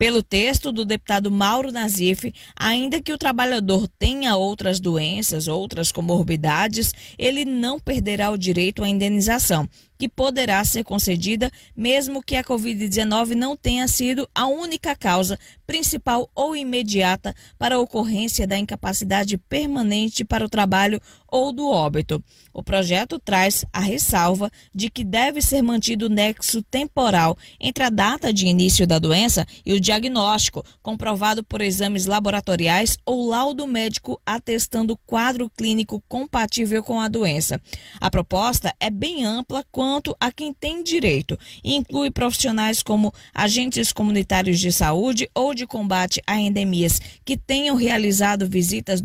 Pelo 0.02 0.20
texto 0.20 0.72
do 0.72 0.84
deputado 0.84 1.30
Mauro 1.30 1.70
Nazif, 1.70 2.34
ainda 2.56 3.00
que 3.00 3.12
o 3.12 3.16
trabalhador 3.16 3.86
tenha 3.86 4.34
outras 4.34 4.80
doenças, 4.80 5.46
outras 5.46 5.92
comorbidades, 5.92 6.92
ele 7.16 7.44
não 7.44 7.78
perderá 7.78 8.32
o 8.32 8.36
direito 8.36 8.82
à 8.82 8.88
indenização, 8.88 9.68
que 10.02 10.08
poderá 10.08 10.64
ser 10.64 10.82
concedida 10.82 11.48
mesmo 11.76 12.24
que 12.24 12.34
a 12.34 12.42
Covid-19 12.42 13.36
não 13.36 13.56
tenha 13.56 13.86
sido 13.86 14.28
a 14.34 14.48
única 14.48 14.96
causa 14.96 15.38
principal 15.64 16.28
ou 16.34 16.56
imediata 16.56 17.32
para 17.56 17.76
a 17.76 17.78
ocorrência 17.78 18.44
da 18.44 18.58
incapacidade 18.58 19.38
permanente 19.38 20.24
para 20.24 20.44
o 20.44 20.48
trabalho 20.48 21.00
ou 21.28 21.52
do 21.52 21.68
óbito. 21.68 22.22
O 22.52 22.62
projeto 22.64 23.18
traz 23.18 23.64
a 23.72 23.80
ressalva 23.80 24.50
de 24.74 24.90
que 24.90 25.04
deve 25.04 25.40
ser 25.40 25.62
mantido 25.62 26.06
o 26.06 26.10
nexo 26.10 26.62
temporal 26.64 27.38
entre 27.58 27.84
a 27.84 27.88
data 27.88 28.32
de 28.32 28.46
início 28.46 28.86
da 28.86 28.98
doença 28.98 29.46
e 29.64 29.72
o 29.72 29.80
diagnóstico, 29.80 30.62
comprovado 30.82 31.42
por 31.42 31.62
exames 31.62 32.06
laboratoriais 32.06 32.98
ou 33.06 33.26
laudo 33.28 33.66
médico 33.66 34.20
atestando 34.26 34.98
quadro 35.06 35.48
clínico 35.48 36.02
compatível 36.08 36.82
com 36.82 37.00
a 37.00 37.08
doença. 37.08 37.58
A 38.00 38.10
proposta 38.10 38.74
é 38.78 38.90
bem 38.90 39.24
ampla 39.24 39.64
quanto 39.70 39.91
quanto 39.92 40.16
a 40.18 40.32
quem 40.32 40.54
tem 40.54 40.82
direito. 40.82 41.38
Inclui 41.62 42.10
profissionais 42.10 42.82
como 42.82 43.12
agentes 43.34 43.92
comunitários 43.92 44.58
de 44.58 44.72
saúde 44.72 45.28
ou 45.34 45.52
de 45.54 45.66
combate 45.66 46.22
a 46.26 46.40
endemias 46.40 46.98
que 47.22 47.36
tenham 47.36 47.76
realizado 47.76 48.48
visitas 48.48 49.02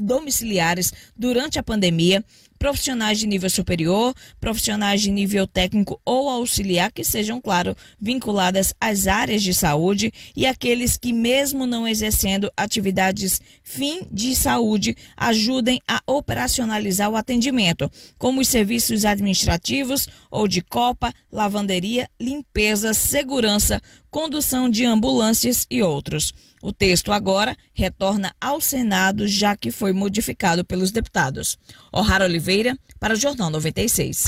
domiciliares 0.00 0.92
durante 1.16 1.58
a 1.58 1.62
pandemia, 1.62 2.24
profissionais 2.62 3.18
de 3.18 3.26
nível 3.26 3.50
superior, 3.50 4.14
profissionais 4.38 5.02
de 5.02 5.10
nível 5.10 5.48
técnico 5.48 6.00
ou 6.04 6.28
auxiliar 6.28 6.92
que 6.92 7.02
sejam, 7.02 7.40
claro, 7.40 7.76
vinculadas 8.00 8.72
às 8.80 9.08
áreas 9.08 9.42
de 9.42 9.52
saúde 9.52 10.12
e 10.36 10.46
aqueles 10.46 10.96
que, 10.96 11.12
mesmo 11.12 11.66
não 11.66 11.88
exercendo 11.88 12.52
atividades 12.56 13.40
fim 13.64 14.06
de 14.12 14.36
saúde, 14.36 14.96
ajudem 15.16 15.80
a 15.88 16.00
operacionalizar 16.06 17.10
o 17.10 17.16
atendimento, 17.16 17.90
como 18.16 18.40
os 18.40 18.46
serviços 18.46 19.04
administrativos 19.04 20.06
ou 20.30 20.46
de 20.46 20.62
copa, 20.62 21.12
lavanderia, 21.32 22.08
limpeza, 22.20 22.94
segurança, 22.94 23.82
condução 24.12 24.68
de 24.68 24.84
ambulâncias 24.84 25.66
e 25.70 25.82
outros. 25.82 26.32
O 26.62 26.70
texto 26.72 27.10
agora 27.10 27.56
retorna 27.72 28.32
ao 28.38 28.60
Senado, 28.60 29.26
já 29.26 29.56
que 29.56 29.72
foi 29.72 29.92
modificado 29.92 30.64
pelos 30.64 30.92
deputados. 30.92 31.58
O'Hara 31.90 32.26
Oliveira, 32.26 32.78
para 33.00 33.14
o 33.14 33.16
Jornal 33.16 33.50
96. 33.50 34.26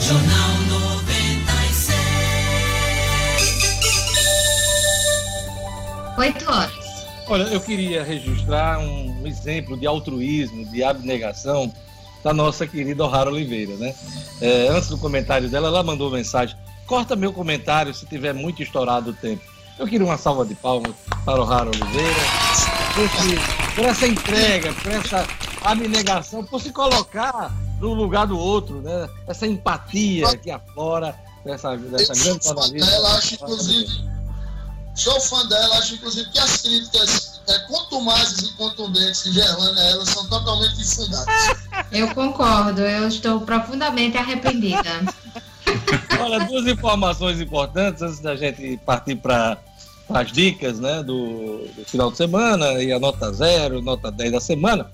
Jornal 0.00 0.48
96. 0.70 1.88
8 6.16 6.50
horas. 6.50 6.84
Olha, 7.26 7.42
eu 7.44 7.60
queria 7.60 8.04
registrar 8.04 8.78
um 8.78 9.26
exemplo 9.26 9.76
de 9.76 9.86
altruísmo, 9.86 10.64
de 10.66 10.84
abnegação 10.84 11.72
da 12.22 12.32
nossa 12.32 12.66
querida 12.66 13.04
O'Hara 13.04 13.30
Oliveira, 13.30 13.74
né? 13.76 13.94
É, 14.40 14.68
antes 14.68 14.88
do 14.88 14.96
comentário 14.96 15.48
dela, 15.50 15.68
ela 15.68 15.82
mandou 15.82 16.10
mensagem: 16.10 16.56
corta 16.86 17.16
meu 17.16 17.32
comentário 17.32 17.94
se 17.94 18.06
tiver 18.06 18.32
muito 18.32 18.62
estourado 18.62 19.10
o 19.10 19.14
tempo. 19.14 19.42
Eu 19.78 19.86
queria 19.86 20.06
uma 20.06 20.18
salva 20.18 20.44
de 20.44 20.54
palmas 20.54 20.92
para 21.24 21.40
o 21.40 21.44
Raro 21.44 21.70
Oliveira 21.70 22.20
por, 22.94 23.04
esse, 23.04 23.74
por 23.74 23.84
essa 23.84 24.06
entrega, 24.06 24.72
por 24.72 24.92
essa 24.92 25.26
abnegação, 25.62 26.44
por 26.44 26.60
se 26.60 26.70
colocar 26.70 27.52
no 27.80 27.92
lugar 27.92 28.26
do 28.26 28.38
outro, 28.38 28.80
né? 28.80 29.08
Essa 29.26 29.46
empatia 29.46 30.36
que 30.38 30.50
aflora 30.50 31.14
dessa, 31.44 31.76
dessa 31.76 32.14
grande 32.14 32.44
jornalista. 32.44 32.90
Ela 32.90 33.16
acho, 33.16 33.34
inclusive, 33.34 34.08
sou 34.94 35.20
fã 35.20 35.46
dela, 35.48 35.78
acho, 35.78 35.94
inclusive, 35.94 36.30
que 36.30 36.38
as 36.38 36.62
críticas 36.62 37.40
é, 37.48 37.58
contumazes 37.66 38.48
e 38.48 38.52
contundentes 38.52 39.22
que 39.22 39.32
Gerlane 39.32 39.78
a 39.78 39.84
ela 39.90 40.06
são 40.06 40.26
totalmente 40.28 40.80
infundadas. 40.80 41.56
Eu 41.90 42.14
concordo, 42.14 42.80
eu 42.80 43.08
estou 43.08 43.40
profundamente 43.40 44.16
arrependida. 44.16 44.82
Olha, 46.20 46.44
duas 46.46 46.66
informações 46.66 47.40
importantes 47.40 48.02
antes 48.02 48.20
da 48.20 48.36
gente 48.36 48.76
partir 48.84 49.16
para 49.16 49.58
as 50.08 50.30
dicas 50.30 50.78
né, 50.78 51.02
do, 51.02 51.66
do, 51.76 51.84
final 51.84 52.10
de 52.10 52.16
semana 52.16 52.82
e 52.82 52.92
a 52.92 52.98
nota 52.98 53.32
zero, 53.32 53.80
nota 53.80 54.10
10 54.10 54.32
da 54.32 54.40
semana. 54.40 54.90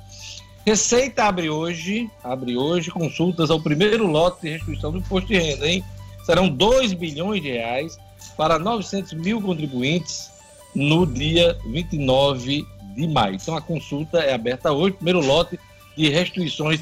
Receita 0.67 1.25
abre 1.25 1.49
hoje, 1.49 2.09
abre 2.23 2.57
hoje 2.57 2.91
consultas 2.91 3.51
ao 3.51 3.61
primeiro 3.61 4.07
lote 4.07 4.43
de 4.43 4.51
restituição 4.51 4.93
do 4.93 4.99
imposto 4.99 5.29
de 5.29 5.39
renda, 5.39 5.67
hein? 5.67 5.83
Serão 6.25 6.49
2 6.49 6.93
bilhões 6.93 7.43
de 7.43 7.51
reais 7.51 7.99
para 8.37 8.59
900 8.59 9.15
mil 9.15 9.41
contribuintes 9.41 10.31
no 10.75 11.07
dia 11.07 11.59
29 11.67 12.65
de 12.95 13.09
maio. 13.09 13.37
Então 13.37 13.57
a 13.57 13.61
consulta 13.61 14.19
é 14.19 14.35
aberta 14.35 14.71
hoje, 14.71 14.97
primeiro 14.97 15.21
lote 15.21 15.59
de 15.97 16.09
restituições. 16.09 16.81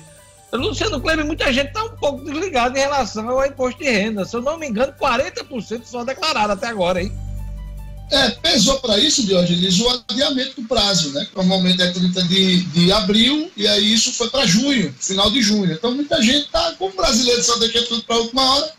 Luciano 0.53 1.01
Kleber, 1.01 1.27
muita 1.27 1.53
gente 1.53 1.69
está 1.69 1.85
um 1.85 1.97
pouco 1.97 2.25
desligada 2.25 2.79
em 2.79 2.83
relação 2.83 3.29
ao 3.29 3.47
imposto 3.47 3.83
de 3.83 3.91
renda. 3.91 4.25
Se 4.25 4.35
eu 4.35 4.41
não 4.41 4.59
me 4.59 4.67
engano, 4.67 4.93
40% 4.99 5.85
só 5.85 6.05
declarado 6.05 6.53
até 6.53 6.69
agora, 6.69 7.03
hein? 7.03 7.13
É, 8.11 8.31
pesou 8.31 8.81
para 8.81 8.99
isso, 8.99 9.27
Diogenes, 9.27 9.79
o 9.81 10.03
adiamento 10.09 10.63
do 10.63 10.67
prazo, 10.67 11.13
né? 11.13 11.29
Normalmente 11.37 11.83
é 11.83 11.91
30 11.91 12.23
de, 12.23 12.63
de 12.63 12.91
abril, 12.91 13.51
e 13.55 13.69
aí 13.69 13.93
isso 13.93 14.13
foi 14.15 14.31
para 14.31 14.47
junho, 14.47 14.95
final 14.99 15.31
de 15.31 15.43
junho. 15.43 15.71
Então 15.71 15.95
muita 15.95 16.23
gente 16.23 16.47
está, 16.47 16.73
como 16.79 16.97
brasileiro 16.97 17.43
só 17.45 17.59
deixa 17.59 17.83
tudo 17.83 18.03
para 18.05 18.17
a 18.17 18.21
última 18.21 18.55
hora. 18.55 18.73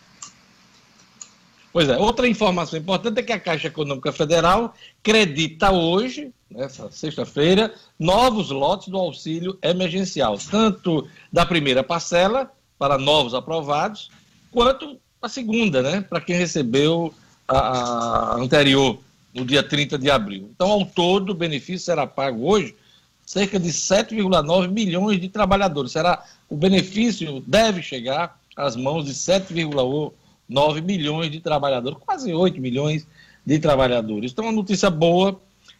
Pois 1.72 1.88
é, 1.88 1.98
outra 1.98 2.28
informação 2.28 2.80
importante 2.80 3.20
é 3.20 3.24
que 3.24 3.32
a 3.32 3.40
Caixa 3.40 3.68
Econômica 3.68 4.12
Federal 4.12 4.74
credita 5.04 5.72
hoje, 5.72 6.32
nessa 6.50 6.90
sexta-feira, 6.92 7.74
novos 7.98 8.50
lotes 8.50 8.88
do 8.88 8.98
auxílio 8.98 9.58
emergencial, 9.62 10.38
tanto 10.38 11.08
da 11.32 11.46
primeira 11.46 11.84
parcela, 11.84 12.52
para 12.78 12.98
novos 12.98 13.34
aprovados, 13.34 14.10
quanto 14.52 14.98
a 15.22 15.28
segunda, 15.28 15.82
né? 15.82 16.02
Para 16.02 16.22
quem 16.22 16.36
recebeu 16.36 17.14
a, 17.48 17.58
a 17.58 18.36
anterior 18.36 18.98
no 19.34 19.46
dia 19.46 19.62
30 19.62 19.98
de 19.98 20.10
abril. 20.10 20.50
Então, 20.56 20.72
ao 20.72 20.86
todo, 20.86 21.32
o 21.32 21.36
benefício 21.36 21.86
será 21.86 22.08
pago 22.08 22.50
hoje 22.50 22.76
cerca 23.26 23.60
de 23.60 23.70
7,9 23.70 24.70
milhões 24.70 25.22
de 25.22 25.30
trabalhadores. 25.30 25.92
Será 25.92 26.26
o 26.50 26.58
benefício 26.58 27.44
deve 27.46 27.84
chegar 27.84 28.40
às 28.58 28.76
mãos 28.76 29.06
de 29.06 29.14
7,9 29.14 30.82
milhões 30.82 31.30
de 31.30 31.40
trabalhadores, 31.40 32.00
quase 32.04 32.34
8 32.34 32.60
milhões 32.60 33.06
de 33.46 33.60
trabalhadores. 33.60 34.32
Então, 34.32 34.46
uma 34.46 34.52
notícia 34.52 34.90
boa 34.90 35.40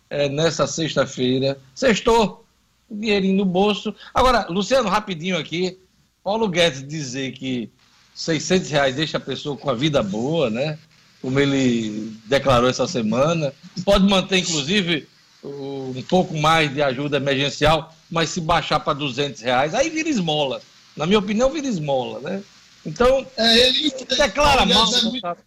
é, 0.10 0.30
nessa 0.30 0.66
sexta-feira. 0.68 1.58
Sextou, 1.76 2.46
dinheirinho 2.90 3.38
no 3.38 3.46
bolso. 3.46 3.94
Agora, 4.14 4.48
Luciano, 4.50 4.90
rapidinho 4.90 5.38
aqui. 5.38 5.78
Paulo 6.24 6.48
Guedes 6.48 6.88
dizer 6.88 7.32
que 7.34 7.70
600 8.14 8.70
reais 8.70 8.96
deixa 8.96 9.18
a 9.18 9.22
pessoa 9.22 9.56
com 9.56 9.70
a 9.70 9.74
vida 9.74 10.04
boa, 10.04 10.50
né? 10.50 10.78
como 11.22 11.40
ele 11.40 12.14
declarou 12.26 12.70
essa 12.70 12.88
semana. 12.88 13.54
Pode 13.84 14.06
manter, 14.06 14.38
inclusive, 14.38 15.08
um 15.44 16.04
pouco 16.08 16.38
mais 16.38 16.74
de 16.74 16.82
ajuda 16.82 17.18
emergencial, 17.18 17.94
mas 18.10 18.30
se 18.30 18.42
baixar 18.42 18.80
para 18.80 18.94
200 18.94 19.42
reais, 19.42 19.74
aí 19.74 19.90
vira 19.90 20.10
esmola. 20.10 20.62
Na 20.96 21.06
minha 21.06 21.20
opinião, 21.20 21.50
vira 21.50 21.68
esmola, 21.68 22.20
né? 22.20 22.44
Então, 22.86 23.26
é, 23.38 23.68
ele 23.68 23.92
declara 24.18 24.66
mal. 24.66 24.94
É 24.94 25.02
muito... 25.04 25.38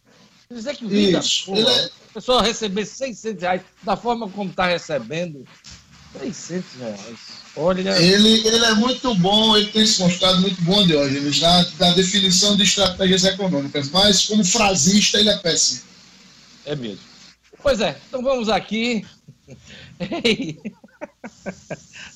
Dizer 0.50 0.76
que 0.76 0.86
vida 0.86 1.18
Isso, 1.18 1.46
boa, 1.50 1.70
é... 1.70 1.90
a 2.12 2.20
pessoa 2.20 2.42
receber 2.42 2.84
600 2.84 3.42
reais 3.42 3.62
da 3.82 3.96
forma 3.96 4.28
como 4.28 4.50
está 4.50 4.66
recebendo, 4.66 5.46
600 6.20 6.74
reais. 6.78 7.00
Olha. 7.56 7.90
Ele, 8.02 8.46
ele 8.46 8.64
é 8.64 8.74
muito 8.74 9.14
bom, 9.14 9.56
ele 9.56 9.68
tem 9.68 9.86
se 9.86 10.02
mostrado 10.02 10.42
muito 10.42 10.60
bom, 10.62 10.86
Diógenes, 10.86 11.40
na, 11.40 11.66
na 11.78 11.92
definição 11.94 12.54
de 12.54 12.64
estratégias 12.64 13.24
econômicas, 13.24 13.88
mas 13.88 14.26
como 14.26 14.44
frasista 14.44 15.18
ele 15.18 15.30
é 15.30 15.38
péssimo. 15.38 15.80
É 16.66 16.76
mesmo. 16.76 17.00
Pois 17.62 17.80
é, 17.80 17.98
então 18.08 18.22
vamos 18.22 18.50
aqui. 18.50 19.06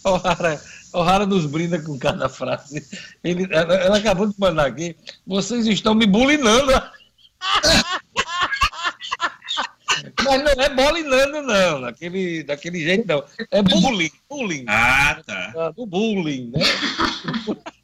O'Hara, 0.05 0.61
O'Hara 0.93 1.25
nos 1.25 1.47
brinda 1.47 1.81
com 1.81 1.99
cada 1.99 2.29
frase. 2.29 2.87
Ele, 3.25 3.49
ela, 3.51 3.75
ela 3.77 3.97
acabou 3.97 4.27
de 4.27 4.35
mandar 4.39 4.67
aqui. 4.67 4.95
Vocês 5.27 5.67
estão 5.67 5.95
me 5.95 6.07
bulinando. 6.07 6.71
Mas 10.27 10.43
não 10.43 10.65
é 10.65 10.69
bolinando, 10.69 11.43
não, 11.43 11.81
daquele, 11.81 12.43
daquele 12.43 12.81
jeito, 12.81 13.07
não. 13.07 13.25
É 13.51 13.63
bullying, 13.63 14.11
bullying. 14.29 14.65
Ah, 14.69 15.23
tá. 15.25 15.71
Do 15.71 15.87
bullying, 15.87 16.51
né? 16.51 16.61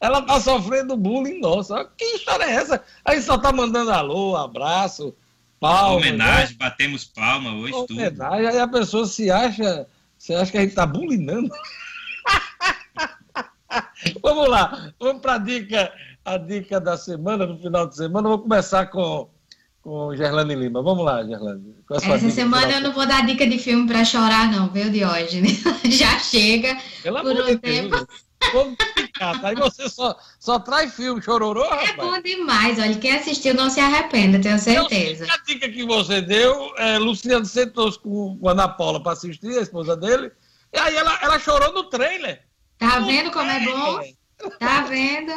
Ela 0.00 0.22
tá 0.22 0.40
sofrendo 0.40 0.96
bullying, 0.96 1.40
nossa. 1.40 1.84
Que 1.96 2.04
história 2.16 2.44
é 2.44 2.54
essa? 2.54 2.82
Aí 3.04 3.20
só 3.20 3.36
tá 3.36 3.52
mandando 3.52 3.90
alô, 3.90 4.34
abraço, 4.34 5.14
palma. 5.58 5.96
Homenagem, 5.96 6.52
né? 6.52 6.56
batemos 6.58 7.04
palma 7.04 7.52
hoje, 7.52 7.74
Homenagem, 7.74 8.12
tudo. 8.12 8.22
Aí 8.22 8.58
a 8.58 8.66
pessoa 8.66 9.04
se 9.06 9.30
acha, 9.30 9.86
você 10.16 10.32
acha 10.34 10.50
que 10.50 10.58
a 10.58 10.62
gente 10.62 10.74
tá 10.74 10.86
bullyingando? 10.86 11.50
vamos 14.22 14.48
lá, 14.48 14.90
vamos 14.98 15.20
pra 15.20 15.36
dica, 15.36 15.92
a 16.24 16.38
dica 16.38 16.80
da 16.80 16.96
semana, 16.96 17.44
no 17.44 17.58
final 17.58 17.86
de 17.86 17.94
semana. 17.96 18.28
Vou 18.28 18.38
começar 18.38 18.86
com 18.86 19.28
com 19.82 20.14
Gerlane 20.14 20.54
Lima. 20.54 20.82
Vamos 20.82 21.04
lá, 21.04 21.24
Gerlane. 21.24 21.74
Essa 21.90 22.30
semana 22.30 22.72
eu 22.72 22.80
não 22.80 22.92
vou 22.92 23.06
dar 23.06 23.24
dica 23.26 23.46
de 23.46 23.58
filme 23.58 23.86
para 23.86 24.04
chorar, 24.04 24.50
não, 24.50 24.68
viu, 24.70 24.90
Diógenes? 24.90 25.62
Já 25.84 26.18
chega 26.18 26.76
Pelo 27.02 27.20
por 27.20 27.30
amor 27.30 27.42
um 27.42 27.46
de 27.46 27.56
tempo. 27.58 27.96
Deus. 27.96 28.30
Vamos 28.54 28.76
ficar, 28.96 29.38
Aí 29.44 29.54
você 29.54 29.86
só, 29.88 30.16
só 30.38 30.58
traz 30.58 30.94
filme 30.94 31.20
chororô, 31.20 31.62
rapaz. 31.68 31.90
É 31.90 31.96
bom 31.96 32.20
demais, 32.22 32.78
olha, 32.78 32.94
quem 32.96 33.12
assistiu 33.12 33.52
não 33.54 33.68
se 33.68 33.78
arrependa, 33.80 34.40
tenho 34.40 34.58
certeza. 34.58 35.26
a 35.30 35.36
dica 35.44 35.68
que 35.68 35.84
você 35.84 36.22
deu, 36.22 36.72
é, 36.78 36.98
Luciano 36.98 37.44
sentou 37.44 37.92
com, 38.00 38.38
com 38.38 38.48
a 38.48 38.52
Ana 38.52 38.66
Paula 38.66 39.02
para 39.02 39.12
assistir, 39.12 39.58
a 39.58 39.62
esposa 39.62 39.94
dele, 39.94 40.32
e 40.72 40.78
aí 40.78 40.96
ela, 40.96 41.18
ela 41.22 41.38
chorou 41.38 41.72
no 41.74 41.84
trailer. 41.90 42.40
Tá 42.78 42.98
No 43.00 43.06
vendo 43.06 43.30
como 43.30 43.50
é 43.50 43.60
bom? 43.60 43.96
trailer. 43.98 44.14
Tá 44.58 44.80
vendo? 44.88 45.32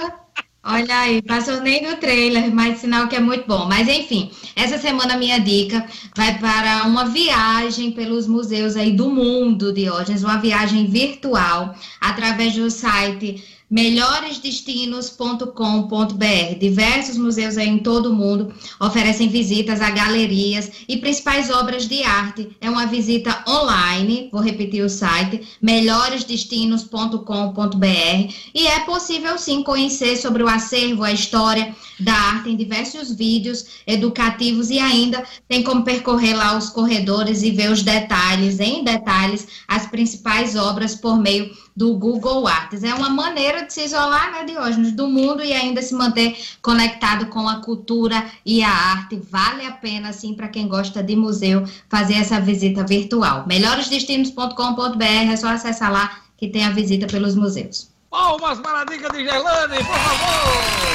Olha 0.66 0.98
aí, 1.00 1.22
passou 1.22 1.60
nem 1.60 1.84
no 1.84 1.98
trailer, 1.98 2.54
mas 2.54 2.80
sinal 2.80 3.10
que 3.10 3.16
é 3.18 3.20
muito 3.20 3.46
bom. 3.46 3.66
Mas 3.68 3.88
enfim, 3.90 4.32
essa 4.56 4.78
semana 4.78 5.18
minha 5.18 5.38
dica 5.40 5.86
vai 6.16 6.40
para 6.40 6.84
uma 6.88 7.06
viagem 7.06 7.92
pelos 7.92 8.28
museus 8.28 8.78
aí 8.78 8.94
do 8.94 9.10
mundo, 9.10 9.74
Diógenes, 9.74 10.24
uma 10.24 10.38
viagem 10.38 10.88
virtual 10.88 11.76
através 12.00 12.56
do 12.56 12.72
site 12.72 13.44
melhoresdestinos.com.br. 13.74 16.60
Diversos 16.60 17.18
museus 17.18 17.58
em 17.58 17.80
todo 17.80 18.12
o 18.12 18.16
mundo 18.16 18.54
oferecem 18.80 19.30
visitas 19.30 19.82
a 19.82 19.90
galerias 19.90 20.72
e 20.88 20.98
principais 20.98 21.50
obras 21.50 21.88
de 21.88 22.04
arte. 22.04 22.56
É 22.62 22.70
uma 22.70 22.86
visita 22.86 23.44
online, 23.48 24.30
vou 24.32 24.42
repetir 24.42 24.86
o 24.86 24.90
site, 24.90 25.42
melhoresdestinos.com.br 25.60 28.34
e 28.54 28.68
é 28.68 28.82
possível 28.82 29.40
sim 29.40 29.64
conhecer 29.64 30.18
sobre 30.18 30.44
o 30.44 30.48
acervo, 30.48 31.04
a 31.04 31.12
história 31.12 31.76
da 32.00 32.14
arte 32.14 32.52
em 32.52 32.56
diversos 32.56 33.12
vídeos 33.12 33.66
educativos 33.88 34.70
e 34.70 34.78
ainda 34.78 35.24
tem 35.48 35.64
como 35.64 35.84
percorrer 35.84 36.36
lá 36.36 36.56
os 36.56 36.70
corredores 36.70 37.42
e 37.42 37.50
ver 37.50 37.72
os 37.72 37.82
detalhes, 37.82 38.60
em 38.60 38.84
detalhes, 38.84 39.48
as 39.68 39.88
principais 39.88 40.56
obras 40.56 40.94
por 40.94 41.20
meio 41.20 41.52
do 41.76 41.96
Google 41.96 42.48
Arts. 42.48 42.84
É 42.84 42.94
uma 42.94 43.10
maneira 43.10 43.66
de 43.66 43.74
se 43.74 43.84
isolar, 43.84 44.32
né, 44.32 44.44
Diógenes, 44.46 44.92
do 44.92 45.08
mundo 45.08 45.44
e 45.44 45.54
ainda 45.54 45.82
se 45.82 45.94
manter 45.94 46.38
conectado 46.62 47.28
com 47.28 47.48
a 47.48 47.62
cultura 47.62 48.26
e 48.46 48.64
a 48.64 48.70
arte. 48.70 49.22
Vale 49.30 49.66
a 49.66 49.72
pena, 49.72 50.10
assim, 50.10 50.34
para 50.34 50.48
quem 50.48 50.68
gosta 50.68 51.02
de 51.02 51.16
museu, 51.16 51.64
fazer 51.90 52.16
essa 52.16 52.40
visita 52.40 52.86
virtual. 52.86 53.46
Melhoresdestinos.com.br, 53.48 55.32
é 55.32 55.36
só 55.36 55.48
acessar 55.48 55.92
lá 55.92 56.20
que 56.38 56.48
tem 56.48 56.66
a 56.66 56.72
visita 56.72 57.08
pelos 57.08 57.36
museus. 57.36 57.90
Palmas 58.10 58.60
para 58.60 58.82
a 58.82 58.86
dica 58.86 59.10
de 59.12 59.24
Gerlane, 59.24 59.78
por 59.78 59.96
favor! 59.96 60.94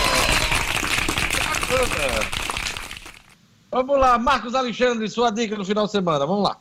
Bacana. 1.68 2.38
Vamos 3.70 3.98
lá, 3.98 4.18
Marcos 4.18 4.54
Alexandre, 4.54 5.08
sua 5.10 5.30
dica 5.30 5.54
no 5.56 5.64
final 5.64 5.84
de 5.86 5.92
semana, 5.92 6.24
vamos 6.24 6.42
lá. 6.42 6.56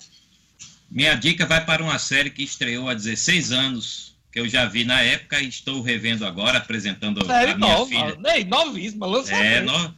Minha 0.89 1.15
dica 1.15 1.45
vai 1.45 1.65
para 1.65 1.81
uma 1.81 1.97
série 1.97 2.29
que 2.29 2.43
estreou 2.43 2.89
há 2.89 2.93
16 2.93 3.51
anos, 3.51 4.06
eu 4.37 4.47
já 4.47 4.65
vi 4.65 4.83
na 4.85 5.01
época 5.01 5.39
e 5.41 5.47
estou 5.47 5.81
revendo 5.81 6.25
agora, 6.25 6.57
apresentando 6.59 7.25
Série 7.25 7.51
a 7.51 7.57
minha 7.57 7.69
nova, 7.73 7.89
filha. 7.89 8.17
nem 8.19 8.43
novíssima, 8.43 9.05
lançamento. 9.05 9.43
É, 9.45 9.61
no... 9.61 9.95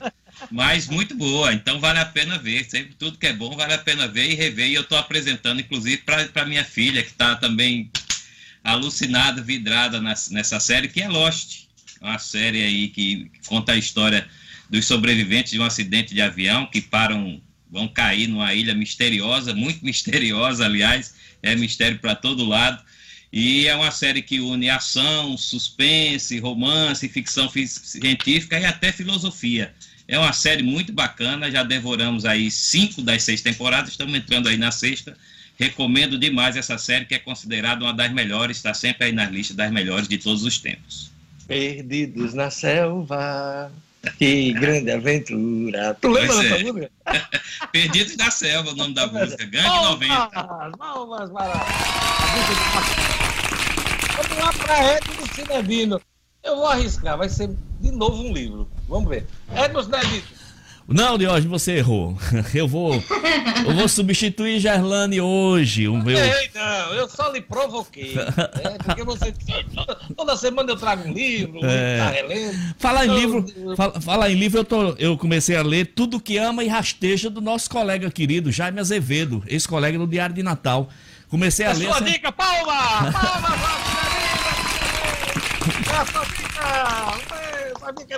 mas 0.51 0.87
muito 0.87 1.15
boa, 1.15 1.53
então 1.53 1.79
vale 1.79 1.99
a 1.99 2.05
pena 2.05 2.37
ver. 2.37 2.63
Sempre 2.65 2.95
tudo 2.95 3.17
que 3.17 3.27
é 3.27 3.33
bom 3.33 3.55
vale 3.55 3.73
a 3.73 3.77
pena 3.77 4.07
ver 4.07 4.29
e 4.31 4.35
rever. 4.35 4.67
E 4.67 4.73
eu 4.75 4.81
estou 4.81 4.97
apresentando, 4.97 5.59
inclusive, 5.59 6.03
para 6.33 6.45
minha 6.45 6.63
filha, 6.63 7.01
que 7.03 7.09
está 7.09 7.35
também 7.35 7.91
alucinada, 8.63 9.41
vidrada 9.41 10.01
nas- 10.01 10.29
nessa 10.29 10.59
série, 10.59 10.87
que 10.87 11.01
é 11.01 11.07
Lost. 11.07 11.67
Uma 12.01 12.17
série 12.17 12.63
aí 12.63 12.87
que 12.89 13.29
conta 13.45 13.73
a 13.73 13.77
história 13.77 14.27
dos 14.69 14.85
sobreviventes 14.85 15.51
de 15.51 15.59
um 15.59 15.63
acidente 15.63 16.13
de 16.13 16.21
avião 16.21 16.65
que 16.65 16.79
param, 16.81 17.41
vão 17.69 17.87
cair 17.87 18.27
numa 18.27 18.53
ilha 18.53 18.73
misteriosa, 18.73 19.53
muito 19.53 19.83
misteriosa, 19.85 20.65
aliás, 20.65 21.13
é 21.41 21.55
mistério 21.55 21.99
para 21.99 22.15
todo 22.15 22.45
lado. 22.45 22.81
E 23.31 23.67
é 23.67 23.75
uma 23.75 23.91
série 23.91 24.21
que 24.23 24.39
une 24.39 24.69
ação, 24.69 25.37
suspense, 25.37 26.39
romance, 26.39 27.07
ficção 27.07 27.49
fi- 27.49 27.67
científica 27.67 28.59
e 28.59 28.65
até 28.65 28.91
filosofia. 28.91 29.71
É 30.07 30.17
uma 30.17 30.33
série 30.33 30.63
muito 30.63 30.91
bacana, 30.91 31.51
já 31.51 31.61
devoramos 31.61 32.25
aí 32.25 32.49
cinco 32.49 33.01
das 33.03 33.21
seis 33.23 33.41
temporadas, 33.41 33.91
estamos 33.91 34.15
entrando 34.15 34.49
aí 34.49 34.57
na 34.57 34.71
sexta. 34.71 35.15
Recomendo 35.59 36.17
demais 36.17 36.55
essa 36.55 36.77
série, 36.77 37.05
que 37.05 37.13
é 37.13 37.19
considerada 37.19 37.83
uma 37.83 37.93
das 37.93 38.11
melhores, 38.11 38.57
está 38.57 38.73
sempre 38.73 39.05
aí 39.07 39.11
nas 39.11 39.29
listas 39.29 39.55
das 39.55 39.71
melhores 39.71 40.07
de 40.07 40.17
todos 40.17 40.43
os 40.43 40.57
tempos. 40.57 41.11
Perdidos 41.47 42.33
na 42.33 42.49
selva. 42.49 43.71
Que 44.17 44.53
grande 44.53 44.89
aventura. 44.91 45.93
Tu 45.99 46.07
lembra 46.09 46.33
Pois 46.33 46.49
dessa 46.49 46.55
é. 46.55 46.63
música? 46.71 46.91
Perdidos 47.73 48.15
na 48.15 48.31
Selva, 48.31 48.71
o 48.71 48.75
nome 48.75 48.93
da 48.93 49.05
música. 49.07 49.45
Gangue 49.45 49.67
90. 49.67 50.27
Palmas, 50.29 50.77
palmas 50.77 51.29
para 51.31 51.51
a 51.51 52.25
dica 52.33 52.53
de 52.53 52.59
Marcos. 52.73 54.08
Vamos 54.21 54.43
lá 54.43 54.53
para 54.53 54.93
Edno 54.93 55.27
Cinedino. 55.33 56.01
Eu 56.43 56.55
vou 56.55 56.67
arriscar, 56.67 57.17
vai 57.17 57.29
ser 57.29 57.49
de 57.81 57.91
novo 57.91 58.23
um 58.23 58.33
livro. 58.33 58.69
Vamos 58.87 59.09
ver. 59.09 59.25
Edno 59.55 59.83
Cinedino. 59.83 60.23
Não, 60.91 61.19
Diógenes, 61.19 61.45
você 61.51 61.73
errou. 61.77 62.17
Eu 62.51 62.67
vou, 62.67 62.95
eu 62.95 63.75
vou 63.75 63.87
substituir 63.87 64.59
Gerlane 64.59 65.21
hoje. 65.21 65.87
O 65.87 65.93
meu, 66.03 66.17
Ei, 66.17 66.49
não, 66.55 66.93
eu 66.95 67.07
só 67.07 67.31
lhe 67.31 67.41
provoquei. 67.41 68.15
né? 68.15 68.25
Porque 68.83 69.03
você 69.03 69.31
toda, 70.17 70.35
semana 70.35 70.71
eu 70.71 70.75
trago 70.75 71.07
um 71.07 71.13
livro, 71.13 71.59
É. 71.63 71.99
tá 71.99 72.09
relendo. 72.09 72.57
Falar 72.79 73.05
em 73.05 73.13
livro, 73.13 73.45
eu- 73.55 73.75
fala, 73.75 74.01
falar 74.01 74.31
em 74.31 74.35
livro, 74.35 74.61
eu, 74.61 74.65
tô, 74.65 74.89
eu 74.97 75.15
comecei 75.15 75.55
a 75.55 75.61
ler 75.61 75.85
Tudo 75.93 76.19
que 76.19 76.37
Ama 76.39 76.63
e 76.63 76.67
Rasteja 76.67 77.29
do 77.29 77.39
nosso 77.39 77.69
colega 77.69 78.09
querido 78.09 78.51
Jaime 78.51 78.79
Azevedo, 78.79 79.43
ex-colega 79.45 79.95
do 79.99 80.07
Diário 80.07 80.33
de 80.33 80.41
Natal. 80.41 80.89
Comecei 81.29 81.67
a 81.67 81.69
É 81.69 81.73
ler. 81.73 81.85
sua 81.85 81.97
essa- 81.97 82.05
dica, 82.05 82.31
palma! 82.31 83.11
Palma, 83.11 83.49
Cinedino! 83.51 83.88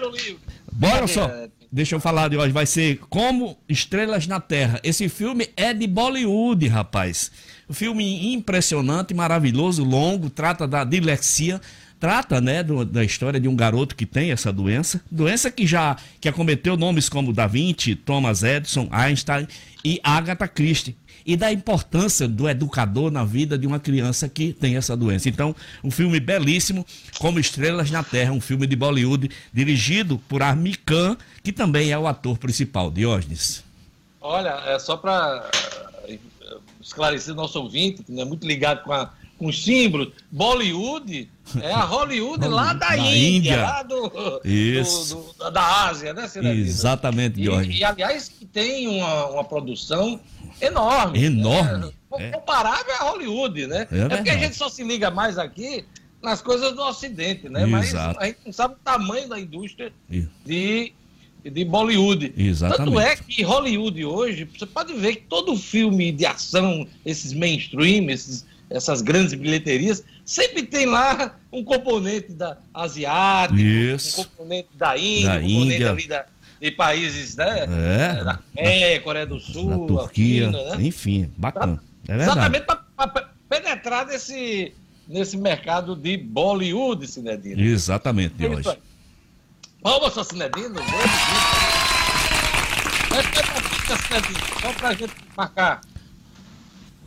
O 0.04 0.10
livro. 0.10 0.40
Bora 0.72 1.08
só. 1.08 1.30
Deixa 1.72 1.96
eu 1.96 2.00
falar 2.00 2.28
de 2.28 2.38
hoje. 2.38 2.52
Vai 2.52 2.66
ser 2.66 3.00
Como 3.10 3.58
Estrelas 3.68 4.28
na 4.28 4.40
Terra. 4.40 4.80
Esse 4.84 5.08
filme 5.08 5.50
é 5.56 5.74
de 5.74 5.88
Bollywood, 5.88 6.68
rapaz. 6.68 7.32
Um 7.70 7.74
filme 7.74 8.34
impressionante, 8.34 9.14
maravilhoso, 9.14 9.84
longo. 9.84 10.30
Trata 10.30 10.68
da 10.68 10.84
dislexia. 10.84 11.62
Trata, 12.00 12.42
né, 12.42 12.64
do- 12.64 12.84
da 12.84 13.04
história 13.04 13.40
de 13.40 13.48
um 13.48 13.56
garoto 13.56 13.96
que 13.96 14.08
tem 14.08 14.32
essa 14.32 14.52
doença. 14.52 15.00
Doença 15.10 15.52
que 15.52 15.68
já 15.68 15.96
que 16.20 16.28
acometeu 16.28 16.76
nomes 16.76 17.08
como 17.08 17.32
Da 17.32 17.46
Vinci, 17.46 17.94
Thomas 17.96 18.42
Edison, 18.42 18.88
Einstein 18.92 19.48
e 19.86 20.00
Agatha 20.04 20.48
Christie. 20.48 20.96
E 21.26 21.36
da 21.36 21.52
importância 21.52 22.28
do 22.28 22.50
educador 22.50 23.12
na 23.12 23.24
vida 23.24 23.58
de 23.58 23.68
uma 23.68 23.80
criança 23.80 24.28
que 24.28 24.54
tem 24.54 24.76
essa 24.76 24.96
doença. 24.98 25.30
Então, 25.30 25.56
um 25.84 25.92
filme 25.92 26.20
belíssimo, 26.20 26.86
como 27.20 27.40
Estrelas 27.40 27.92
na 27.92 28.04
Terra, 28.04 28.32
um 28.32 28.42
filme 28.42 28.66
de 28.66 28.76
Bollywood, 28.76 29.30
dirigido 29.54 30.18
por 30.28 30.42
Armie 30.42 30.76
Khan, 30.76 31.16
que 31.44 31.52
também 31.52 31.92
é 31.92 31.98
o 31.98 32.08
ator 32.08 32.38
principal, 32.38 32.90
Diógenes. 32.92 33.64
Olha, 34.20 34.50
é 34.68 34.78
só 34.80 34.98
para 34.98 35.50
esclarecer 36.82 37.34
nosso 37.36 37.60
ouvinte, 37.60 38.04
que 38.04 38.12
não 38.12 38.22
é 38.24 38.26
muito 38.26 38.46
ligado 38.48 38.84
com, 38.84 38.92
a- 38.92 39.12
com 39.38 39.52
Bollywood 40.32 41.30
é 41.62 41.72
a 41.74 41.84
Hollywood 41.84 42.47
lá 42.47 42.74
da, 42.74 42.89
Da 42.89 42.97
Índia, 42.97 43.28
Índia. 43.54 43.62
lá 43.64 43.84
do, 43.84 44.41
Isso. 44.45 45.16
do- 45.16 45.34
do- 45.45 45.52
da 45.52 45.88
Ásia, 45.88 46.14
né, 46.14 46.28
Cidadino? 46.28 46.66
Exatamente, 46.66 47.39
E, 47.39 47.43
Diógenes. 47.43 47.80
e, 47.80 47.84
aliás, 47.84 48.30
que 48.30 48.45
tem 48.45 48.88
uma, 48.88 49.26
uma 49.28 49.43
produção 49.43 50.20
enorme. 50.60 51.24
Enorme, 51.24 51.86
né? 51.86 51.91
é. 52.20 52.30
Comparável 52.32 52.93
a 52.99 53.04
Hollywood, 53.10 53.68
né? 53.68 53.88
É 53.91 54.08
porque 54.16 54.30
a 54.30 54.38
gente 54.38 54.56
só 54.56 54.70
se 54.70 54.84
liga 54.84 55.10
mais 55.10 55.38
aqui 55.38 55.86
nas 56.22 56.41
coisas 56.41 56.74
do 56.76 56.82
Ocidente, 56.84 57.49
né? 57.49 57.66
Mas 57.66 57.89
Exato. 57.89 58.20
a 58.20 58.26
gente 58.26 58.39
não 58.45 58.54
sabe 58.54 58.76
o 58.76 58.78
tamanho 58.84 59.28
da 59.28 59.39
indústria 59.39 59.91
I- 60.10 60.28
de, 60.45 60.93
de 61.43 61.66
Bollywood. 61.66 62.34
Exatamente. 62.38 62.86
Tanto 62.86 62.99
é 62.99 63.16
que 63.16 63.41
Hollywood 63.41 64.06
hoje, 64.06 64.47
você 64.56 64.66
pode 64.68 64.93
ver 64.93 65.16
que 65.16 65.24
todo 65.24 65.58
filme 65.58 66.12
de 66.12 66.26
ação, 66.26 66.86
esses 67.04 67.34
mainstream, 67.34 68.10
esses, 68.10 68.45
essas 68.72 69.02
grandes 69.02 69.34
bilheterias, 69.34 70.04
sempre 70.26 70.64
tem 70.64 70.86
lá 70.86 71.36
um 71.52 71.64
componente 71.64 72.32
da 72.32 72.58
asiático, 72.74 73.60
Isso. 73.60 74.22
um 74.22 74.24
componente 74.26 74.70
da 74.76 74.98
Índia, 74.98 75.28
Da 75.30 75.36
um 75.36 75.42
componente 75.42 75.74
Índia. 75.76 75.92
ali 75.92 76.08
da, 76.08 76.26
de 76.62 76.72
países, 76.72 77.36
né? 77.36 77.66
É. 78.20 78.24
Da 78.24 78.40
Coreia, 78.56 79.02
Coreia 79.02 79.26
do 79.26 79.40
Sul, 79.40 79.72
a 79.74 79.88
Turquia, 79.88 80.46
China, 80.46 80.76
né? 80.78 80.84
enfim, 80.86 81.32
bacana. 81.38 81.82
É 82.08 82.16
verdade. 82.18 82.32
Exatamente 82.40 82.66
para 82.66 83.30
penetrar 83.50 84.06
nesse, 84.06 84.74
nesse 85.08 85.38
mercado 85.38 85.96
de 85.96 86.18
Bollywood, 86.18 87.06
Cinedino. 87.08 87.62
Exatamente, 87.62 88.34
É 88.44 88.48
aí. 88.48 88.78
Vamos, 89.84 90.14
seu 90.14 90.24
Cinedino. 90.24 90.80
a 90.80 90.82
dica, 93.22 93.98
Cinedino, 93.98 94.40
só 94.62 94.74
pra 94.74 94.94
gente 94.94 95.14
marcar. 95.36 95.82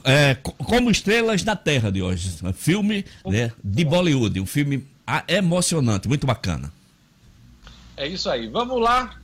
É, 0.05 0.35
co- 0.35 0.53
como 0.53 0.91
Estrelas 0.91 1.43
na 1.43 1.57
Terra, 1.57 1.91
Diógenes. 1.91 2.43
Um 2.43 2.53
filme 2.53 3.05
né, 3.25 3.51
de 3.65 3.85
Bollywood, 3.85 4.39
um 4.39 4.47
filme 4.47 4.87
ah, 5.07 5.25
emocionante, 5.27 6.07
muito 6.09 6.27
bacana. 6.27 6.71
É 7.97 8.07
isso 8.07 8.29
aí. 8.29 8.49
Vamos 8.49 8.81
lá. 8.81 9.17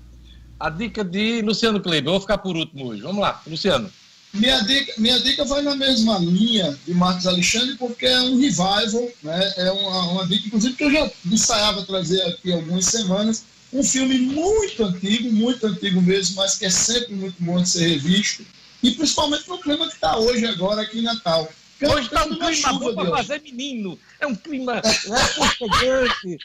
A 0.58 0.70
dica 0.70 1.04
de 1.04 1.42
Luciano 1.42 1.80
Kleber. 1.80 2.10
Vou 2.12 2.20
ficar 2.20 2.38
por 2.38 2.56
último 2.56 2.86
hoje. 2.88 3.02
Vamos 3.02 3.20
lá, 3.20 3.40
Luciano. 3.46 3.90
Minha 4.32 4.60
dica, 4.60 4.92
minha 4.96 5.18
dica 5.18 5.44
vai 5.44 5.60
na 5.60 5.74
mesma 5.74 6.16
linha 6.18 6.78
de 6.86 6.94
Marcos 6.94 7.26
Alexandre, 7.26 7.76
porque 7.76 8.06
é 8.06 8.20
um 8.20 8.38
revival, 8.40 9.08
né? 9.24 9.52
é 9.56 9.72
uma, 9.72 10.12
uma 10.12 10.26
dica, 10.26 10.46
inclusive, 10.46 10.74
que 10.76 10.84
eu 10.84 10.92
já 10.92 11.10
ensaiava 11.26 11.82
trazer 11.84 12.22
aqui 12.22 12.52
algumas 12.52 12.84
semanas. 12.84 13.44
Um 13.72 13.82
filme 13.82 14.18
muito 14.18 14.84
antigo, 14.84 15.32
muito 15.32 15.66
antigo 15.66 16.00
mesmo, 16.00 16.36
mas 16.36 16.56
que 16.56 16.64
é 16.64 16.70
sempre 16.70 17.14
muito 17.14 17.36
bom 17.40 17.60
de 17.60 17.68
ser 17.68 17.88
revisto. 17.88 18.44
E 18.82 18.90
principalmente 18.92 19.48
no 19.48 19.58
clima 19.58 19.86
que 19.86 19.94
está 19.94 20.16
hoje, 20.16 20.46
agora, 20.46 20.82
aqui 20.82 21.00
em 21.00 21.02
Natal. 21.02 21.48
Hoje 21.82 22.06
está 22.06 22.24
um 22.26 22.36
na 22.36 22.50
clima 22.50 22.72
bom 22.74 22.94
para 22.94 23.10
fazer 23.16 23.40
menino. 23.40 23.98
É 24.20 24.26
um 24.26 24.34
clima 24.34 24.74
aconchegante. 24.78 26.38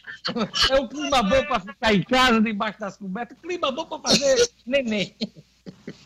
É 0.70 0.80
um 0.80 0.88
clima 0.88 1.24
bom 1.24 1.44
para 1.46 1.60
ficar 1.60 1.94
em 1.94 2.04
casa, 2.04 2.42
debaixo 2.42 2.80
das 2.80 2.98
cobertas. 2.98 3.38
Clima 3.42 3.72
bom 3.72 3.86
para 3.86 4.00
fazer 4.00 4.50
neném. 4.66 5.14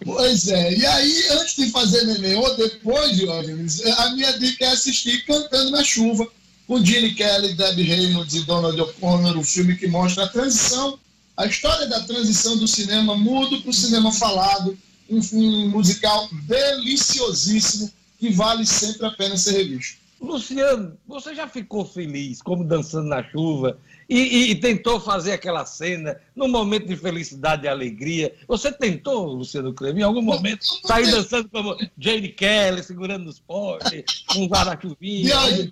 Pois 0.04 0.48
é, 0.48 0.74
e 0.74 0.86
aí, 0.86 1.28
antes 1.32 1.56
de 1.56 1.70
fazer 1.70 2.06
neném 2.06 2.36
ou 2.36 2.56
depois, 2.56 3.16
Diógenes, 3.18 3.86
a 3.86 4.12
minha 4.12 4.32
dica 4.40 4.66
é 4.66 4.70
assistir 4.70 5.26
Cantando 5.26 5.72
na 5.72 5.84
Chuva, 5.84 6.28
com 6.66 6.84
Gene 6.84 7.14
Kelly, 7.14 7.54
Debbie 7.54 7.84
Reynolds 7.84 8.34
e 8.34 8.46
Donald 8.46 8.80
O'Connor, 8.80 9.38
um 9.38 9.44
filme 9.44 9.76
que 9.76 9.88
mostra 9.88 10.24
a 10.24 10.28
transição, 10.28 10.98
a 11.36 11.46
história 11.46 11.88
da 11.88 12.02
transição 12.02 12.58
do 12.58 12.68
cinema 12.68 13.16
mudo 13.18 13.62
para 13.62 13.70
o 13.70 13.74
cinema 13.74 14.12
falado, 14.12 14.78
um 15.10 15.22
filme 15.22 15.68
musical 15.68 16.28
deliciosíssimo 16.44 17.92
que 18.20 18.30
vale 18.32 18.66
sempre 18.66 19.06
a 19.08 19.12
pena 19.12 19.38
ser 19.38 19.54
revisto. 19.58 20.00
Luciano, 20.22 20.98
você 21.08 21.34
já 21.34 21.48
ficou 21.48 21.86
feliz 21.86 22.42
como 22.42 22.66
dançando 22.66 23.08
na 23.08 23.24
chuva 23.24 23.78
e, 24.10 24.18
e- 24.20 24.52
e 24.52 24.56
tentou 24.56 25.00
fazer 25.00 25.32
aquela 25.32 25.66
cena 25.66 26.20
num 26.36 26.50
momento 26.50 26.86
de 26.88 26.98
felicidade 26.98 27.64
e 27.64 27.70
alegria? 27.70 28.36
Você 28.46 28.70
tentou, 28.70 29.28
Luciano 29.34 29.74
Kleber, 29.74 30.02
em 30.02 30.04
algum 30.04 30.22
momento 30.22 30.66
sair 30.86 31.10
dançando 31.10 31.48
como 31.48 31.78
Jane 31.98 32.28
Kelly, 32.28 32.84
segurando 32.84 33.24
nos 33.26 33.40
postes, 33.40 34.26
com 34.28 34.40
um 34.44 34.48
guarda-chuvinha? 34.48 35.24
Diógenes, 35.30 35.72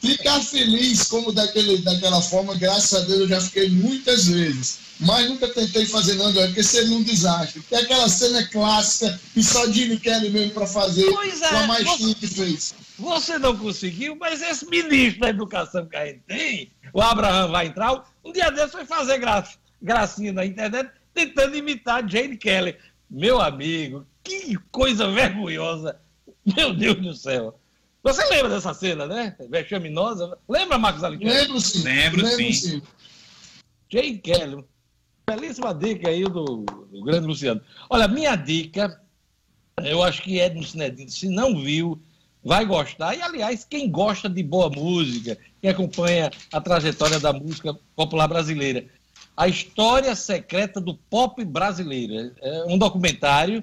ficar 0.00 0.40
feliz 0.40 1.04
como 1.04 1.32
daquele, 1.32 1.78
daquela 1.78 2.20
forma, 2.22 2.54
graças 2.56 3.02
a 3.02 3.06
Deus 3.06 3.20
eu 3.20 3.28
já 3.28 3.40
fiquei 3.40 3.68
muitas 3.70 4.26
vezes. 4.26 4.78
Mas 5.00 5.28
nunca 5.28 5.48
tentei 5.48 5.86
fazer 5.86 6.14
não, 6.14 6.26
Diógenes, 6.30 6.48
porque 6.48 6.62
seria 6.62 6.94
um 6.96 7.02
desastre. 7.02 7.60
Porque 7.60 7.74
aquela 7.74 8.08
cena 8.08 8.40
é 8.40 8.44
clássica 8.44 9.18
e 9.34 9.42
só 9.42 9.66
Jimmy 9.70 9.98
Kelly 9.98 10.28
mesmo 10.30 10.52
para 10.52 10.66
fazer, 10.66 11.10
Pois 11.10 11.40
é, 11.40 11.66
maestria 11.66 11.96
você- 12.08 12.14
que 12.14 12.26
fez. 12.26 12.74
Você 12.98 13.38
não 13.38 13.56
conseguiu, 13.56 14.14
mas 14.16 14.42
esse 14.42 14.66
ministro 14.66 15.20
da 15.20 15.30
educação 15.30 15.86
que 15.86 15.96
a 15.96 16.04
gente 16.06 16.20
tem, 16.26 16.70
o 16.92 17.00
Abraham 17.00 17.48
vai 17.48 17.66
entrar, 17.68 18.04
um 18.22 18.30
dia 18.32 18.50
desse 18.50 18.72
foi 18.72 18.84
fazer 18.84 19.18
gra 19.18 19.42
gracinha 19.80 20.32
na 20.34 20.44
internet 20.44 20.90
tentando 21.14 21.56
imitar 21.56 22.06
Jane 22.06 22.36
Kelly. 22.36 22.76
Meu 23.10 23.40
amigo, 23.40 24.06
que 24.22 24.56
coisa 24.70 25.10
vergonhosa. 25.10 25.96
Meu 26.56 26.74
Deus 26.74 26.96
do 27.00 27.14
céu. 27.14 27.58
Você 28.02 28.24
lembra 28.28 28.48
dessa 28.48 28.72
cena, 28.72 29.06
né? 29.06 29.36
Vexaminosa. 29.48 30.38
Lembra, 30.48 30.78
Marcos 30.78 31.04
Alexandre? 31.04 31.34
Lembro 31.34 31.60
sim. 31.60 31.82
Lembro, 31.82 32.26
sim. 32.26 32.82
Jane 33.90 34.18
Kelly. 34.18 34.64
Belíssima 35.26 35.74
dica 35.74 36.08
aí 36.08 36.24
do, 36.24 36.64
do 36.64 37.04
grande 37.04 37.26
Luciano. 37.26 37.60
Olha, 37.88 38.08
minha 38.08 38.34
dica, 38.34 39.00
eu 39.84 40.02
acho 40.02 40.22
que 40.22 40.40
Edno 40.40 40.64
Cinedino, 40.64 41.10
se 41.10 41.28
não 41.28 41.60
viu, 41.62 42.00
vai 42.42 42.64
gostar. 42.64 43.14
E, 43.14 43.22
aliás, 43.22 43.64
quem 43.64 43.90
gosta 43.90 44.28
de 44.28 44.42
boa 44.42 44.68
música, 44.70 45.38
quem 45.60 45.70
acompanha 45.70 46.30
a 46.52 46.60
trajetória 46.60 47.20
da 47.20 47.32
música 47.32 47.78
popular 47.94 48.26
brasileira, 48.26 48.86
a 49.36 49.46
história 49.46 50.14
secreta 50.16 50.80
do 50.80 50.94
pop 50.94 51.44
brasileiro. 51.44 52.34
É 52.40 52.64
um 52.66 52.76
documentário, 52.76 53.62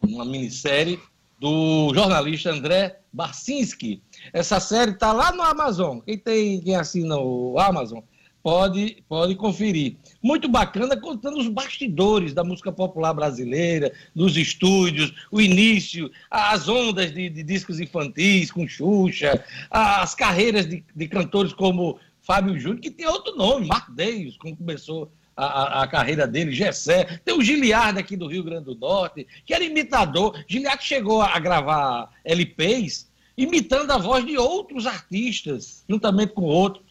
uma 0.00 0.24
minissérie, 0.24 1.00
do 1.38 1.92
jornalista 1.94 2.50
André 2.50 2.98
Barcinski. 3.12 4.02
Essa 4.32 4.58
série 4.60 4.92
está 4.92 5.12
lá 5.12 5.32
no 5.32 5.42
Amazon. 5.42 6.00
Quem 6.00 6.18
tem, 6.18 6.60
quem 6.60 6.76
assina 6.76 7.16
o 7.18 7.58
Amazon, 7.58 8.00
pode, 8.42 9.02
pode 9.08 9.34
conferir. 9.34 9.96
Muito 10.22 10.48
bacana, 10.48 10.96
contando 10.96 11.38
os 11.38 11.48
bastidores 11.48 12.32
da 12.32 12.44
música 12.44 12.70
popular 12.70 13.12
brasileira, 13.12 13.92
dos 14.14 14.36
estúdios, 14.36 15.12
o 15.32 15.40
início, 15.40 16.10
as 16.30 16.68
ondas 16.68 17.12
de, 17.12 17.28
de 17.28 17.42
discos 17.42 17.80
infantis 17.80 18.50
com 18.52 18.68
Xuxa, 18.68 19.44
as 19.70 20.14
carreiras 20.14 20.66
de, 20.66 20.84
de 20.94 21.08
cantores 21.08 21.52
como 21.52 21.98
Fábio 22.20 22.58
Júnior, 22.58 22.80
que 22.80 22.90
tem 22.90 23.06
outro 23.06 23.36
nome, 23.36 23.66
Mark 23.66 23.90
Deus, 23.90 24.36
como 24.36 24.56
começou 24.56 25.10
a, 25.36 25.82
a, 25.82 25.86
carreira 25.86 26.26
dele, 26.26 26.52
Gessé. 26.52 27.20
Tem 27.24 27.34
o 27.36 27.42
Giliard 27.42 27.98
aqui 27.98 28.16
do 28.16 28.26
Rio 28.26 28.42
Grande 28.42 28.64
do 28.64 28.74
Norte, 28.74 29.26
que 29.44 29.52
era 29.52 29.62
imitador. 29.62 30.42
Giliard 30.48 30.82
chegou 30.82 31.20
a 31.20 31.38
gravar 31.38 32.10
LPs 32.24 33.08
imitando 33.36 33.90
a 33.90 33.98
voz 33.98 34.24
de 34.24 34.38
outros 34.38 34.86
artistas, 34.86 35.84
juntamente 35.88 36.32
com 36.32 36.42
outros. 36.42 36.84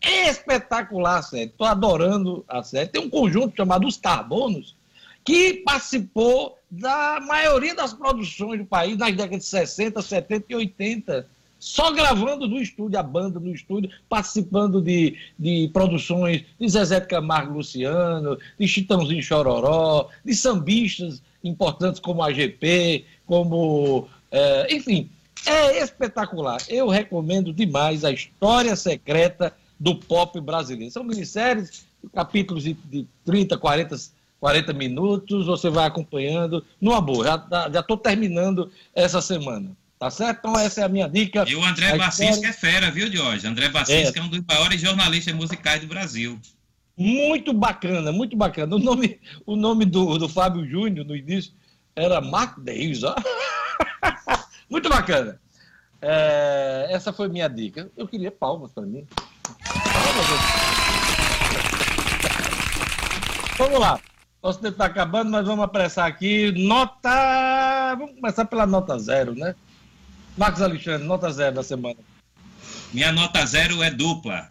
É 0.00 0.30
espetacular 0.30 1.22
a. 1.22 1.50
Estou 1.50 1.66
adorando 1.66 2.42
a 2.48 2.62
série. 2.62 2.88
Tem 2.88 3.02
um 3.02 3.10
conjunto 3.10 3.54
chamado 3.54 3.86
Os 3.86 3.98
Carbonos, 3.98 4.74
que 5.22 5.54
participou 5.54 6.58
da 6.70 7.20
maioria 7.20 7.74
das 7.74 7.92
produções 7.92 8.60
do 8.60 8.64
país 8.64 8.96
nas 8.96 9.14
décadas 9.14 9.40
de 9.40 9.44
60, 9.44 10.00
70 10.00 10.46
e 10.48 10.54
80. 10.54 11.28
Só 11.60 11.92
gravando 11.92 12.48
no 12.48 12.58
estúdio, 12.58 12.98
a 12.98 13.02
banda 13.02 13.38
no 13.38 13.54
estúdio, 13.54 13.90
participando 14.08 14.80
de, 14.80 15.14
de 15.38 15.68
produções 15.74 16.42
de 16.58 16.68
Zezé 16.68 17.02
Camargo 17.02 17.52
Luciano, 17.52 18.38
de 18.58 18.66
Chitãozinho 18.66 19.22
Chororó, 19.22 20.08
de 20.24 20.34
sambistas 20.34 21.22
importantes 21.44 22.00
como 22.00 22.22
a 22.22 22.32
GP, 22.32 23.04
como. 23.26 24.08
É, 24.30 24.74
enfim, 24.74 25.10
é 25.44 25.82
espetacular. 25.82 26.62
Eu 26.66 26.88
recomendo 26.88 27.52
demais 27.52 28.06
a 28.06 28.10
História 28.10 28.74
Secreta 28.74 29.54
do 29.78 29.94
Pop 29.94 30.40
Brasileiro. 30.40 30.90
São 30.90 31.04
minisséries, 31.04 31.84
capítulos 32.14 32.64
de, 32.64 32.72
de 32.72 33.06
30, 33.26 33.58
40, 33.58 33.96
40 34.40 34.72
minutos, 34.72 35.44
você 35.44 35.68
vai 35.68 35.86
acompanhando 35.86 36.64
numa 36.80 37.02
boa. 37.02 37.24
Já 37.70 37.80
estou 37.80 37.98
terminando 37.98 38.70
essa 38.94 39.20
semana. 39.20 39.76
Tá 40.00 40.10
certo? 40.10 40.38
Então 40.38 40.58
essa 40.58 40.80
é 40.80 40.84
a 40.84 40.88
minha 40.88 41.06
dica. 41.06 41.44
E 41.46 41.54
o 41.54 41.62
André 41.62 41.94
Bacisca 41.94 42.48
é 42.48 42.52
fera, 42.54 42.90
viu, 42.90 43.12
Jorge? 43.12 43.46
André 43.46 43.68
Bacisca 43.68 44.18
é. 44.18 44.22
é 44.22 44.24
um 44.24 44.30
dos 44.30 44.40
maiores 44.48 44.80
jornalistas 44.80 45.34
musicais 45.34 45.82
do 45.82 45.86
Brasil. 45.86 46.40
Muito 46.96 47.52
bacana, 47.52 48.10
muito 48.10 48.34
bacana. 48.34 48.76
O 48.76 48.78
nome, 48.78 49.20
o 49.44 49.54
nome 49.54 49.84
do, 49.84 50.16
do 50.16 50.26
Fábio 50.26 50.66
Júnior 50.66 51.04
no 51.06 51.14
início 51.14 51.52
era 51.94 52.18
Mark 52.18 52.58
Davis, 52.60 53.02
ó. 53.02 53.14
Muito 54.70 54.88
bacana. 54.88 55.38
É, 56.00 56.86
essa 56.90 57.12
foi 57.12 57.28
minha 57.28 57.48
dica. 57.48 57.90
Eu 57.96 58.06
queria 58.06 58.30
palmas 58.30 58.72
para 58.72 58.86
mim. 58.86 59.04
Vamos 63.58 63.80
lá. 63.80 64.00
Nosso 64.40 64.60
tempo 64.60 64.74
está 64.74 64.84
acabando, 64.86 65.30
mas 65.30 65.44
vamos 65.44 65.64
apressar 65.64 66.06
aqui. 66.06 66.52
Nota. 66.52 67.96
Vamos 67.98 68.14
começar 68.14 68.44
pela 68.44 68.64
nota 68.64 68.96
zero, 68.96 69.34
né? 69.34 69.56
Marcos 70.40 70.62
Alexandre, 70.62 71.06
nota 71.06 71.30
zero 71.30 71.56
da 71.56 71.62
semana. 71.62 71.98
Minha 72.94 73.12
nota 73.12 73.44
zero 73.44 73.82
é 73.82 73.90
dupla. 73.90 74.48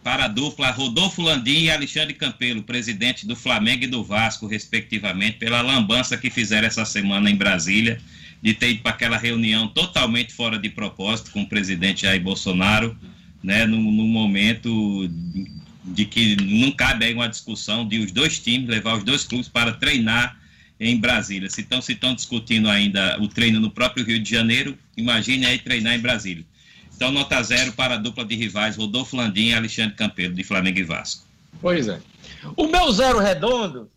Para 0.00 0.26
a 0.26 0.28
dupla 0.28 0.70
Rodolfo 0.70 1.22
Landim 1.22 1.64
e 1.64 1.70
Alexandre 1.72 2.14
Campelo, 2.14 2.62
presidente 2.62 3.26
do 3.26 3.34
Flamengo 3.34 3.82
e 3.82 3.88
do 3.88 4.04
Vasco, 4.04 4.46
respectivamente, 4.46 5.38
pela 5.38 5.60
lambança 5.60 6.16
que 6.16 6.30
fizeram 6.30 6.68
essa 6.68 6.84
semana 6.84 7.28
em 7.28 7.34
Brasília 7.34 8.00
de 8.40 8.54
ter 8.54 8.70
ido 8.70 8.82
para 8.82 8.92
aquela 8.92 9.16
reunião 9.16 9.66
totalmente 9.66 10.32
fora 10.32 10.56
de 10.56 10.68
propósito 10.68 11.32
com 11.32 11.42
o 11.42 11.48
presidente 11.48 12.02
Jair 12.02 12.22
Bolsonaro, 12.22 12.96
né, 13.42 13.66
num 13.66 13.80
momento 13.80 15.10
de 15.84 16.04
que 16.04 16.36
não 16.36 16.70
cabe 16.70 17.06
aí 17.06 17.14
uma 17.14 17.28
discussão 17.28 17.88
de 17.88 17.98
os 17.98 18.12
dois 18.12 18.38
times 18.38 18.68
levar 18.68 18.98
os 18.98 19.02
dois 19.02 19.24
clubes 19.24 19.48
para 19.48 19.72
treinar 19.72 20.38
em 20.78 20.98
Brasília. 20.98 21.48
Se 21.48 21.60
estão, 21.60 21.80
se 21.80 21.92
estão 21.92 22.14
discutindo 22.14 22.68
ainda 22.68 23.20
o 23.20 23.28
treino 23.28 23.60
no 23.60 23.70
próprio 23.70 24.04
Rio 24.04 24.20
de 24.20 24.30
Janeiro, 24.30 24.76
imagine 24.96 25.46
aí 25.46 25.58
treinar 25.58 25.94
em 25.94 26.00
Brasília. 26.00 26.44
Então, 26.94 27.10
nota 27.10 27.42
zero 27.42 27.72
para 27.72 27.94
a 27.94 27.98
dupla 27.98 28.24
de 28.24 28.36
rivais 28.36 28.76
Rodolfo 28.76 29.16
Landim 29.16 29.48
e 29.48 29.54
Alexandre 29.54 29.96
Campelo, 29.96 30.34
de 30.34 30.44
Flamengo 30.44 30.78
e 30.78 30.84
Vasco. 30.84 31.24
Pois 31.60 31.88
é. 31.88 32.00
O 32.56 32.66
meu 32.66 32.92
zero 32.92 33.18
redondo 33.18 33.90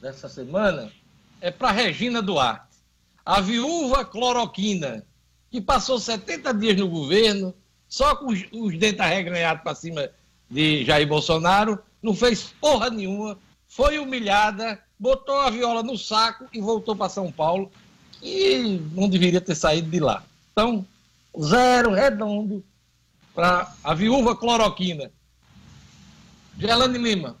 dessa 0.00 0.28
semana 0.28 0.90
é 1.40 1.50
para 1.50 1.70
Regina 1.70 2.20
Duarte 2.20 2.72
a 3.24 3.40
viúva 3.40 4.04
cloroquina, 4.04 5.04
que 5.50 5.60
passou 5.60 5.98
70 5.98 6.52
dias 6.54 6.76
no 6.76 6.88
governo, 6.88 7.54
só 7.88 8.16
com 8.16 8.26
os, 8.26 8.44
os 8.52 8.76
dentes 8.78 9.00
arreganhados 9.00 9.62
para 9.62 9.74
cima 9.74 10.10
de 10.50 10.84
Jair 10.84 11.06
Bolsonaro, 11.06 11.78
não 12.02 12.14
fez 12.14 12.52
porra 12.60 12.90
nenhuma, 12.90 13.38
foi 13.68 13.98
humilhada, 13.98 14.80
botou 15.02 15.40
a 15.40 15.50
viola 15.50 15.82
no 15.82 15.98
saco 15.98 16.46
e 16.52 16.60
voltou 16.60 16.94
para 16.94 17.08
São 17.08 17.32
Paulo, 17.32 17.72
e 18.22 18.80
não 18.92 19.08
deveria 19.08 19.40
ter 19.40 19.56
saído 19.56 19.90
de 19.90 19.98
lá. 19.98 20.22
Então, 20.52 20.86
zero 21.36 21.90
redondo 21.90 22.62
para 23.34 23.74
a 23.82 23.94
viúva 23.94 24.36
cloroquina. 24.36 25.10
Gelane 26.56 26.98
Lima. 26.98 27.36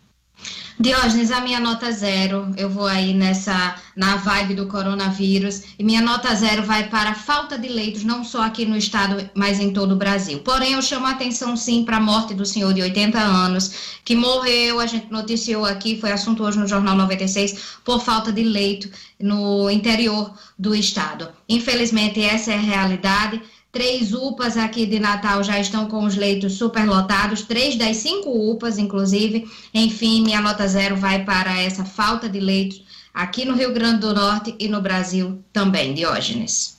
Diógenes, 0.80 1.30
a 1.30 1.40
minha 1.40 1.60
nota 1.60 1.92
zero, 1.92 2.50
eu 2.56 2.68
vou 2.68 2.86
aí 2.86 3.12
nessa, 3.12 3.76
na 3.94 4.16
vibe 4.16 4.54
do 4.54 4.66
coronavírus, 4.66 5.62
e 5.78 5.84
minha 5.84 6.00
nota 6.00 6.34
zero 6.34 6.62
vai 6.62 6.88
para 6.88 7.14
falta 7.14 7.58
de 7.58 7.68
leitos, 7.68 8.04
não 8.04 8.24
só 8.24 8.42
aqui 8.42 8.64
no 8.64 8.76
estado, 8.76 9.28
mas 9.34 9.60
em 9.60 9.72
todo 9.72 9.92
o 9.92 9.96
Brasil. 9.96 10.38
Porém, 10.38 10.72
eu 10.72 10.82
chamo 10.82 11.06
a 11.06 11.10
atenção 11.10 11.56
sim 11.56 11.84
para 11.84 11.98
a 11.98 12.00
morte 12.00 12.32
do 12.32 12.46
senhor 12.46 12.72
de 12.72 12.80
80 12.80 13.18
anos, 13.18 14.00
que 14.02 14.16
morreu, 14.16 14.80
a 14.80 14.86
gente 14.86 15.10
noticiou 15.10 15.66
aqui, 15.66 16.00
foi 16.00 16.10
assunto 16.10 16.42
hoje 16.42 16.58
no 16.58 16.66
Jornal 16.66 16.96
96, 16.96 17.76
por 17.84 18.00
falta 18.00 18.32
de 18.32 18.42
leito 18.42 18.90
no 19.20 19.70
interior 19.70 20.34
do 20.58 20.74
estado. 20.74 21.28
Infelizmente, 21.48 22.22
essa 22.22 22.50
é 22.50 22.56
a 22.56 22.60
realidade. 22.60 23.42
Três 23.72 24.12
UPAs 24.12 24.58
aqui 24.58 24.84
de 24.84 25.00
Natal 25.00 25.42
já 25.42 25.58
estão 25.58 25.88
com 25.88 26.04
os 26.04 26.14
leitos 26.14 26.58
superlotados, 26.58 27.40
três 27.40 27.74
das 27.74 27.96
cinco 27.96 28.28
UPAs, 28.50 28.76
inclusive. 28.76 29.48
Enfim, 29.72 30.22
minha 30.22 30.42
nota 30.42 30.68
zero 30.68 30.94
vai 30.94 31.24
para 31.24 31.58
essa 31.58 31.82
falta 31.82 32.28
de 32.28 32.38
leitos 32.38 32.84
aqui 33.14 33.46
no 33.46 33.54
Rio 33.54 33.72
Grande 33.72 34.00
do 34.00 34.12
Norte 34.12 34.54
e 34.58 34.68
no 34.68 34.82
Brasil 34.82 35.42
também, 35.54 35.94
Diógenes. 35.94 36.78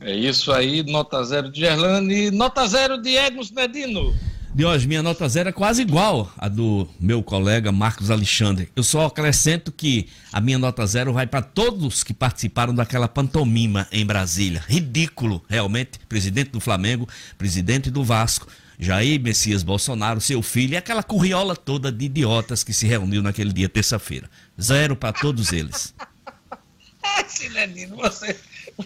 É 0.00 0.12
isso 0.12 0.50
aí, 0.50 0.82
nota 0.82 1.22
zero 1.22 1.48
de 1.48 1.60
Gerlane, 1.60 2.32
nota 2.32 2.66
zero 2.66 3.00
de 3.00 3.10
Edmus 3.10 3.52
Medino. 3.52 4.12
Hoje, 4.54 4.86
minha 4.86 5.02
nota 5.02 5.26
zero 5.28 5.48
é 5.48 5.52
quase 5.52 5.80
igual 5.82 6.30
a 6.36 6.46
do 6.46 6.86
meu 7.00 7.22
colega 7.22 7.72
Marcos 7.72 8.10
Alexandre. 8.10 8.68
Eu 8.76 8.82
só 8.82 9.06
acrescento 9.06 9.72
que 9.72 10.08
a 10.30 10.40
minha 10.40 10.58
nota 10.58 10.86
zero 10.86 11.12
vai 11.12 11.26
para 11.26 11.42
todos 11.42 12.04
que 12.04 12.12
participaram 12.12 12.74
daquela 12.74 13.08
pantomima 13.08 13.88
em 13.90 14.04
Brasília. 14.04 14.62
Ridículo, 14.68 15.42
realmente. 15.48 15.98
Presidente 16.08 16.50
do 16.50 16.60
Flamengo, 16.60 17.08
presidente 17.36 17.90
do 17.90 18.04
Vasco, 18.04 18.46
Jair 18.78 19.20
Messias 19.20 19.62
Bolsonaro, 19.62 20.20
seu 20.20 20.42
filho 20.42 20.74
e 20.74 20.76
aquela 20.76 21.02
curriola 21.02 21.56
toda 21.56 21.90
de 21.90 22.04
idiotas 22.04 22.62
que 22.62 22.74
se 22.74 22.86
reuniu 22.86 23.22
naquele 23.22 23.52
dia, 23.52 23.68
terça-feira. 23.68 24.30
Zero 24.60 24.94
para 24.94 25.12
todos 25.12 25.52
eles. 25.52 25.94
É, 27.18 27.24
Silenino, 27.24 27.96
você. 27.96 28.38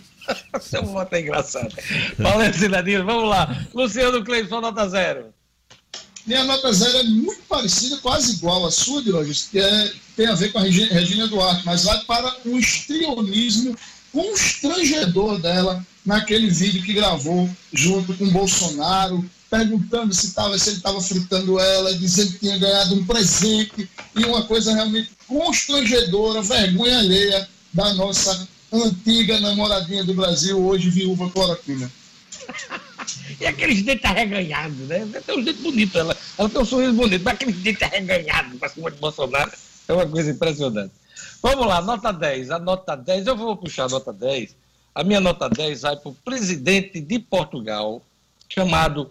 Seu 0.62 0.82
voto 0.86 1.12
é 1.14 1.20
engraçado. 1.20 1.68
Valeu, 2.18 2.50
Silenino. 2.52 3.04
Vamos 3.04 3.28
lá. 3.28 3.66
Luciano 3.74 4.24
Cleison, 4.24 4.62
nota 4.62 4.88
zero. 4.88 5.34
Minha 6.26 6.42
nota 6.42 6.72
zero 6.72 6.98
é 6.98 7.04
muito 7.04 7.42
parecida, 7.48 7.98
quase 7.98 8.32
igual 8.32 8.66
à 8.66 8.70
sua, 8.70 9.00
Diógenes, 9.00 9.48
que 9.48 9.60
é, 9.60 9.92
tem 10.16 10.26
a 10.26 10.34
ver 10.34 10.50
com 10.50 10.58
a 10.58 10.62
Regina 10.62 11.28
Duarte, 11.28 11.64
mas 11.64 11.84
vai 11.84 12.00
para 12.04 12.36
um 12.44 12.58
estrionismo 12.58 13.76
constrangedor 14.12 15.38
dela 15.38 15.86
naquele 16.04 16.50
vídeo 16.50 16.82
que 16.82 16.94
gravou 16.94 17.48
junto 17.72 18.12
com 18.14 18.28
Bolsonaro, 18.30 19.24
perguntando 19.48 20.12
se, 20.12 20.32
tava, 20.32 20.58
se 20.58 20.70
ele 20.70 20.76
estava 20.78 21.00
fritando 21.00 21.60
ela, 21.60 21.94
dizendo 21.94 22.32
que 22.32 22.40
tinha 22.40 22.58
ganhado 22.58 22.96
um 22.96 23.06
presente, 23.06 23.88
e 24.16 24.24
uma 24.24 24.42
coisa 24.42 24.74
realmente 24.74 25.10
constrangedora, 25.28 26.42
vergonha 26.42 26.98
alheia 26.98 27.48
da 27.72 27.94
nossa 27.94 28.48
antiga 28.72 29.38
namoradinha 29.38 30.02
do 30.02 30.14
Brasil, 30.14 30.60
hoje 30.60 30.90
viúva 30.90 31.30
cloroquina. 31.30 31.90
E 33.40 33.46
aqueles 33.46 33.82
dentes 33.82 34.04
arreganhados, 34.04 34.78
né? 34.88 35.06
Tem 35.26 35.38
uns 35.38 35.44
dentes 35.44 35.62
bonitos, 35.62 35.94
ela, 35.94 36.16
ela 36.38 36.48
tem 36.48 36.60
um 36.60 36.64
sorriso 36.64 36.94
bonito, 36.94 37.22
mas 37.22 37.34
aqueles 37.34 37.56
dentes 37.56 37.82
arreganhados 37.82 38.58
para 38.58 38.68
cima 38.68 38.90
de 38.90 38.98
Bolsonaro 38.98 39.52
é 39.88 39.92
uma 39.92 40.06
coisa 40.06 40.30
impressionante. 40.30 40.92
Vamos 41.42 41.66
lá, 41.66 41.80
nota 41.80 42.12
10. 42.12 42.50
A 42.50 42.58
nota 42.58 42.96
10, 42.96 43.26
eu 43.26 43.36
vou 43.36 43.56
puxar 43.56 43.84
a 43.84 43.88
nota 43.88 44.12
10. 44.12 44.56
A 44.94 45.04
minha 45.04 45.20
nota 45.20 45.48
10 45.48 45.82
vai 45.82 45.96
para 45.96 46.08
o 46.08 46.14
presidente 46.14 47.00
de 47.00 47.18
Portugal, 47.18 48.02
chamado 48.48 49.10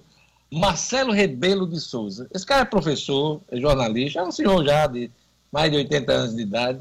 Marcelo 0.51 1.11
Rebelo 1.11 1.67
de 1.67 1.79
Souza. 1.79 2.27
Esse 2.33 2.45
cara 2.45 2.61
é 2.61 2.65
professor, 2.65 3.41
é 3.51 3.59
jornalista, 3.59 4.19
é 4.19 4.23
um 4.23 4.31
senhor 4.31 4.65
já 4.65 4.87
de 4.87 5.11
mais 5.51 5.71
de 5.71 5.77
80 5.77 6.11
anos 6.11 6.35
de 6.35 6.41
idade, 6.41 6.79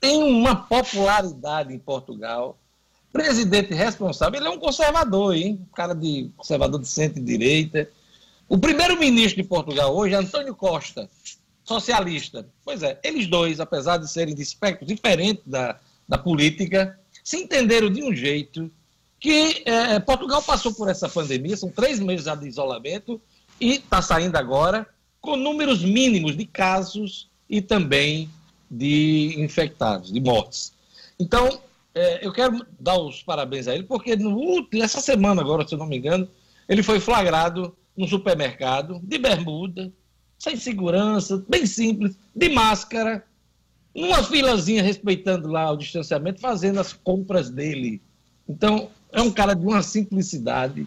tem 0.00 0.22
uma 0.22 0.56
popularidade 0.56 1.74
em 1.74 1.78
Portugal 1.78 2.56
presidente 3.16 3.72
responsável, 3.72 4.38
ele 4.38 4.46
é 4.46 4.50
um 4.50 4.58
conservador, 4.58 5.34
hein? 5.34 5.58
Um 5.62 5.74
cara 5.74 5.94
de 5.94 6.30
conservador 6.36 6.78
de 6.78 6.86
centro-direita. 6.86 7.88
O 8.46 8.58
primeiro-ministro 8.58 9.42
de 9.42 9.48
Portugal 9.48 9.96
hoje 9.96 10.14
é 10.14 10.18
Antônio 10.18 10.54
Costa, 10.54 11.08
socialista. 11.64 12.46
Pois 12.62 12.82
é, 12.82 13.00
eles 13.02 13.26
dois, 13.26 13.58
apesar 13.58 13.96
de 13.96 14.10
serem 14.10 14.34
de 14.34 14.42
espectros 14.42 14.86
diferentes 14.86 15.42
da, 15.46 15.80
da 16.06 16.18
política, 16.18 16.98
se 17.24 17.38
entenderam 17.38 17.90
de 17.90 18.04
um 18.04 18.14
jeito 18.14 18.70
que 19.18 19.62
é, 19.64 19.98
Portugal 19.98 20.42
passou 20.42 20.74
por 20.74 20.88
essa 20.88 21.08
pandemia, 21.08 21.56
são 21.56 21.70
três 21.70 21.98
meses 21.98 22.26
de 22.38 22.46
isolamento, 22.46 23.20
e 23.58 23.76
está 23.76 24.02
saindo 24.02 24.36
agora 24.36 24.86
com 25.22 25.36
números 25.36 25.82
mínimos 25.82 26.36
de 26.36 26.44
casos 26.44 27.28
e 27.48 27.62
também 27.62 28.28
de 28.70 29.34
infectados, 29.38 30.12
de 30.12 30.20
mortes. 30.20 30.74
Então, 31.18 31.60
é, 31.96 32.26
eu 32.26 32.30
quero 32.30 32.64
dar 32.78 32.98
os 32.98 33.22
parabéns 33.22 33.66
a 33.66 33.74
ele, 33.74 33.84
porque 33.84 34.14
no, 34.14 34.68
nessa 34.72 35.00
semana 35.00 35.40
agora, 35.40 35.66
se 35.66 35.74
eu 35.74 35.78
não 35.78 35.86
me 35.86 35.96
engano, 35.96 36.28
ele 36.68 36.82
foi 36.82 37.00
flagrado 37.00 37.74
no 37.96 38.06
supermercado, 38.06 39.00
de 39.02 39.16
bermuda, 39.18 39.90
sem 40.38 40.56
segurança, 40.56 41.42
bem 41.48 41.64
simples, 41.64 42.14
de 42.34 42.50
máscara, 42.50 43.24
numa 43.94 44.22
filazinha 44.22 44.82
respeitando 44.82 45.48
lá 45.48 45.70
o 45.72 45.76
distanciamento, 45.78 46.38
fazendo 46.38 46.78
as 46.78 46.92
compras 46.92 47.48
dele. 47.48 48.02
Então, 48.46 48.90
é 49.10 49.22
um 49.22 49.30
cara 49.30 49.54
de 49.54 49.64
uma 49.64 49.82
simplicidade 49.82 50.86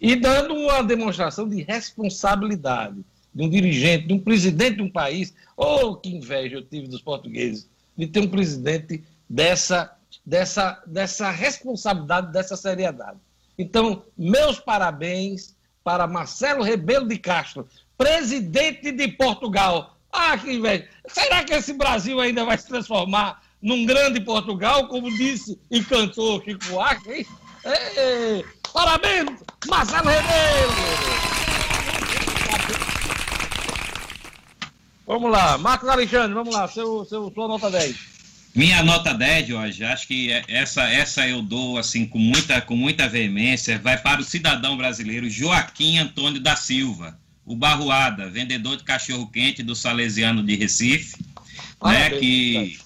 e 0.00 0.16
dando 0.16 0.54
uma 0.54 0.82
demonstração 0.82 1.46
de 1.46 1.62
responsabilidade 1.62 3.04
de 3.34 3.42
um 3.42 3.50
dirigente, 3.50 4.06
de 4.06 4.14
um 4.14 4.18
presidente 4.18 4.76
de 4.76 4.82
um 4.82 4.90
país. 4.90 5.34
Oh, 5.54 5.94
que 5.96 6.08
inveja 6.08 6.56
eu 6.56 6.62
tive 6.62 6.88
dos 6.88 7.02
portugueses 7.02 7.68
de 7.96 8.06
ter 8.06 8.20
um 8.20 8.28
presidente 8.28 9.02
dessa, 9.28 9.95
dessa, 10.26 10.82
dessa 10.84 11.30
responsabilidade, 11.30 12.32
dessa 12.32 12.56
seriedade. 12.56 13.18
Então, 13.56 14.02
meus 14.18 14.58
parabéns 14.58 15.54
para 15.84 16.08
Marcelo 16.08 16.64
Rebelo 16.64 17.06
de 17.06 17.16
Castro, 17.16 17.68
presidente 17.96 18.90
de 18.90 19.08
Portugal. 19.08 19.96
Ah, 20.12 20.36
que 20.36 20.52
inveja. 20.52 20.88
Será 21.06 21.44
que 21.44 21.54
esse 21.54 21.72
Brasil 21.72 22.18
ainda 22.18 22.44
vai 22.44 22.58
se 22.58 22.66
transformar 22.66 23.40
num 23.62 23.86
grande 23.86 24.20
Portugal, 24.20 24.88
como 24.88 25.08
disse 25.16 25.58
e 25.70 25.82
cantou 25.84 26.42
Chico 26.42 26.64
Buarque? 26.66 27.26
Ei, 27.64 28.44
parabéns, 28.72 29.42
Marcelo 29.68 30.08
Rebelo! 30.08 30.72
Vamos 35.06 35.30
lá, 35.30 35.56
Marcos 35.56 35.88
Alexandre, 35.88 36.34
vamos 36.34 36.52
lá, 36.52 36.66
seu, 36.66 37.04
seu, 37.04 37.30
sua 37.32 37.46
nota 37.46 37.70
10. 37.70 38.15
Minha 38.56 38.82
nota 38.82 39.12
10, 39.12 39.48
Jorge, 39.48 39.84
acho 39.84 40.08
que 40.08 40.32
essa, 40.48 40.84
essa 40.84 41.28
eu 41.28 41.42
dou 41.42 41.76
assim 41.76 42.06
com 42.06 42.18
muita, 42.18 42.58
com 42.62 42.74
muita 42.74 43.06
veemência, 43.06 43.78
vai 43.78 43.98
para 43.98 44.22
o 44.22 44.24
cidadão 44.24 44.78
brasileiro 44.78 45.28
Joaquim 45.28 45.98
Antônio 45.98 46.40
da 46.40 46.56
Silva, 46.56 47.20
o 47.44 47.54
Barruada, 47.54 48.30
vendedor 48.30 48.78
de 48.78 48.84
cachorro-quente 48.84 49.62
do 49.62 49.76
Salesiano 49.76 50.42
de 50.42 50.56
Recife, 50.56 51.16
né, 51.84 52.08
que 52.08 52.78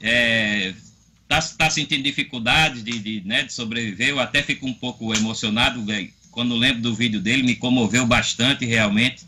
está 0.00 0.08
é, 0.10 0.74
tá 1.56 1.70
sentindo 1.70 2.02
dificuldades 2.02 2.82
de, 2.82 2.98
de, 2.98 3.22
né, 3.24 3.44
de 3.44 3.52
sobreviver, 3.52 4.08
eu 4.08 4.18
até 4.18 4.42
fico 4.42 4.66
um 4.66 4.74
pouco 4.74 5.14
emocionado 5.14 5.84
quando 6.32 6.56
lembro 6.56 6.82
do 6.82 6.92
vídeo 6.92 7.20
dele, 7.20 7.44
me 7.44 7.54
comoveu 7.54 8.04
bastante 8.04 8.66
realmente, 8.66 9.22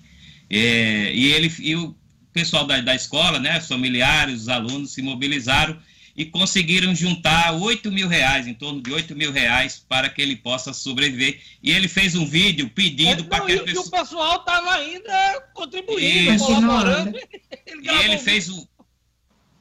é, 0.50 1.14
e 1.14 1.26
ele 1.26 1.55
e 1.60 1.76
o 1.76 1.94
pessoal 2.39 2.65
da, 2.65 2.81
da 2.81 2.94
escola, 2.94 3.40
né, 3.40 3.59
os 3.59 3.66
familiares, 3.66 4.43
os 4.43 4.48
alunos 4.48 4.93
se 4.93 5.02
mobilizaram 5.02 5.77
e 6.16 6.24
conseguiram 6.24 6.94
juntar 6.94 7.52
8 7.52 7.90
mil 7.90 8.06
reais, 8.09 8.47
em 8.47 8.55
torno 8.55 8.81
de 8.81 8.93
8 8.93 9.15
mil 9.15 9.32
reais, 9.32 9.85
para 9.89 10.09
que 10.09 10.23
ele 10.23 10.36
possa 10.36 10.73
sobreviver. 10.73 11.40
E 11.62 11.70
ele 11.70 11.89
fez 11.89 12.15
um 12.15 12.27
vídeo 12.27 12.70
pedindo 12.70 13.23
é, 13.23 13.27
para 13.27 13.44
que 13.44 13.52
as 13.52 13.62
pessoas... 13.62 13.86
o 13.86 13.90
pessoal 13.90 14.36
estava 14.36 14.74
ainda 14.74 15.40
contribuindo, 15.55 16.35
Isso. 16.35 16.44
colaborando. 16.44 17.19
Ele 17.66 17.82
e 17.82 18.05
ele 18.05 18.19
fez 18.19 18.48
um... 18.48 18.66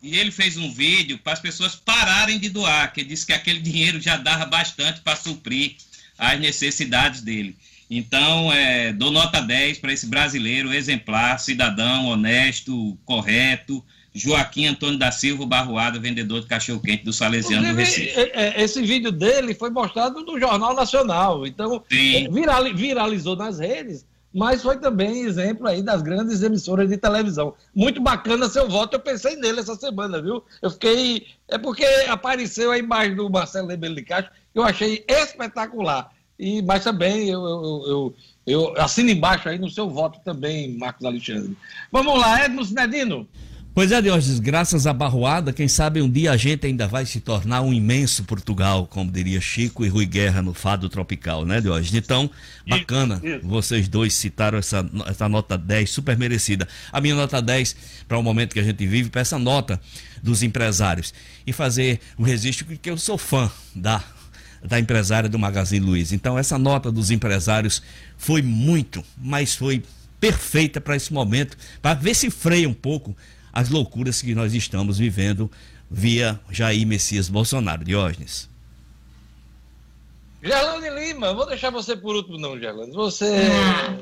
E 0.02 0.18
ele 0.18 0.32
fez 0.32 0.58
um 0.58 0.72
vídeo 0.72 1.18
para 1.18 1.34
as 1.34 1.40
pessoas 1.40 1.76
pararem 1.76 2.40
de 2.40 2.49
doar, 2.49 2.94
que 2.94 3.02
ele 3.02 3.10
disse 3.10 3.26
que 3.26 3.34
aquele 3.34 3.60
dinheiro 3.60 3.99
já 3.99 4.16
dava 4.16 4.45
bastante 4.45 5.02
para 5.02 5.16
suprir 5.16 5.76
as 6.18 6.40
necessidades 6.40 7.22
dele. 7.22 7.58
Então, 7.89 8.51
é, 8.51 8.91
dou 8.91 9.11
nota 9.11 9.41
10 9.41 9.80
para 9.80 9.93
esse 9.93 10.07
brasileiro 10.07 10.73
exemplar, 10.73 11.39
cidadão, 11.39 12.07
honesto, 12.07 12.97
correto, 13.05 13.84
Joaquim 14.14 14.65
Antônio 14.65 14.97
da 14.97 15.11
Silva 15.11 15.45
Barroada, 15.45 15.99
vendedor 15.99 16.41
de 16.41 16.47
cachorro-quente 16.47 17.05
do 17.05 17.14
Salesiano 17.14 17.68
do 17.68 17.76
Recife. 17.76 18.09
É, 18.09 18.59
é, 18.59 18.64
esse 18.64 18.81
vídeo 18.81 19.11
dele 19.11 19.53
foi 19.53 19.69
mostrado 19.69 20.22
no 20.22 20.39
Jornal 20.39 20.73
Nacional, 20.76 21.45
então 21.45 21.84
é, 21.91 22.73
viralizou 22.73 23.35
nas 23.35 23.59
redes, 23.59 24.05
mas 24.34 24.61
foi 24.61 24.77
também 24.77 25.22
exemplo 25.22 25.68
aí 25.68 25.81
das 25.81 26.01
grandes 26.01 26.41
emissoras 26.41 26.89
de 26.89 26.97
televisão. 26.97 27.53
Muito 27.73 28.01
bacana 28.01 28.49
seu 28.49 28.68
voto, 28.68 28.95
eu 28.95 28.99
pensei 28.99 29.35
nele 29.35 29.59
essa 29.59 29.76
semana, 29.76 30.22
viu? 30.22 30.43
Eu 30.61 30.72
fiquei... 30.72 31.27
É 31.47 31.57
porque 31.57 31.85
apareceu 32.09 32.72
a 32.72 32.77
imagem 32.77 33.15
do 33.15 33.30
Marcelo 33.30 33.68
Rebelo 33.68 33.95
de 33.95 34.03
Castro, 34.03 34.34
que 34.51 34.59
eu 34.59 34.64
achei 34.64 35.05
espetacular. 35.07 36.11
E, 36.39 36.61
mas 36.61 36.84
também 36.84 37.30
eu, 37.30 37.43
eu, 37.43 37.84
eu, 37.88 38.15
eu 38.45 38.81
assino 38.81 39.09
embaixo 39.09 39.49
aí 39.49 39.57
no 39.57 39.69
seu 39.69 39.89
voto 39.89 40.19
também, 40.23 40.77
Marcos 40.77 41.05
Alexandre. 41.05 41.57
Vamos 41.91 42.19
lá, 42.19 42.45
Edno 42.45 42.64
Sinedino. 42.64 43.27
Pois 43.77 43.91
é, 43.91 44.01
Diógenes, 44.01 44.39
graças 44.39 44.88
à 44.88 44.91
barroada, 44.91 45.53
quem 45.53 45.68
sabe 45.68 46.01
um 46.01 46.09
dia 46.09 46.31
a 46.31 46.38
gente 46.38 46.65
ainda 46.65 46.88
vai 46.88 47.05
se 47.05 47.19
tornar 47.19 47.61
um 47.61 47.72
imenso 47.72 48.23
Portugal, 48.23 48.88
como 48.88 49.11
diria 49.11 49.39
Chico 49.39 49.85
e 49.85 49.88
Rui 49.88 50.07
Guerra 50.07 50.41
no 50.41 50.51
Fado 50.51 50.89
Tropical, 50.89 51.45
né, 51.45 51.61
Diógenes? 51.61 51.93
Então, 51.93 52.27
bacana, 52.68 53.22
isso, 53.23 53.35
isso. 53.35 53.47
vocês 53.47 53.88
dois 53.88 54.15
citaram 54.15 54.57
essa, 54.57 54.84
essa 55.05 55.30
nota 55.30 55.55
10, 55.55 55.91
super 55.91 56.18
merecida. 56.18 56.68
A 56.91 56.99
minha 56.99 57.14
nota 57.14 57.39
10, 57.39 57.76
para 58.07 58.18
o 58.18 58.23
momento 58.23 58.53
que 58.53 58.59
a 58.59 58.64
gente 58.64 58.84
vive, 58.88 59.11
para 59.11 59.22
essa 59.22 59.38
nota 59.38 59.80
dos 60.23 60.41
empresários. 60.41 61.14
E 61.45 61.53
fazer 61.53 61.99
um 62.18 62.23
registro, 62.23 62.65
porque 62.65 62.89
eu 62.89 62.97
sou 62.97 63.15
fã 63.15 63.47
da 63.76 64.03
da 64.68 64.77
empresária 64.77 65.30
do 65.30 65.39
Magazine 65.39 65.85
Luiza. 65.85 66.14
Então, 66.14 66.38
essa 66.38 66.57
nota 66.57 66.91
dos 66.91 67.10
empresários 67.10 67.81
foi 68.18 68.41
muito, 68.41 69.03
mas 69.18 69.56
foi 69.56 69.81
perfeita 70.19 70.81
para 70.81 70.95
esse 70.95 71.14
momento, 71.14 71.57
para 71.81 71.94
ver 71.94 72.14
se 72.14 72.30
freia 72.30 72.68
um 72.68 72.73
pouco 72.73 73.15
as 73.53 73.69
loucuras 73.69 74.22
que 74.22 74.35
nós 74.35 74.53
estamos 74.53 74.98
vivendo 74.98 75.49
via 75.89 76.39
Jair 76.52 76.85
Messias 76.85 77.30
Bolsonaro. 77.30 77.85
Diógenes. 77.85 78.49
Gerlane 80.44 80.89
Lima, 80.89 81.34
vou 81.34 81.48
deixar 81.48 81.69
você 81.69 81.95
por 81.95 82.15
último, 82.15 82.38
não, 82.38 82.60
Gerlane. 82.60 82.91
Você 82.91 83.26
ah. 83.26 83.98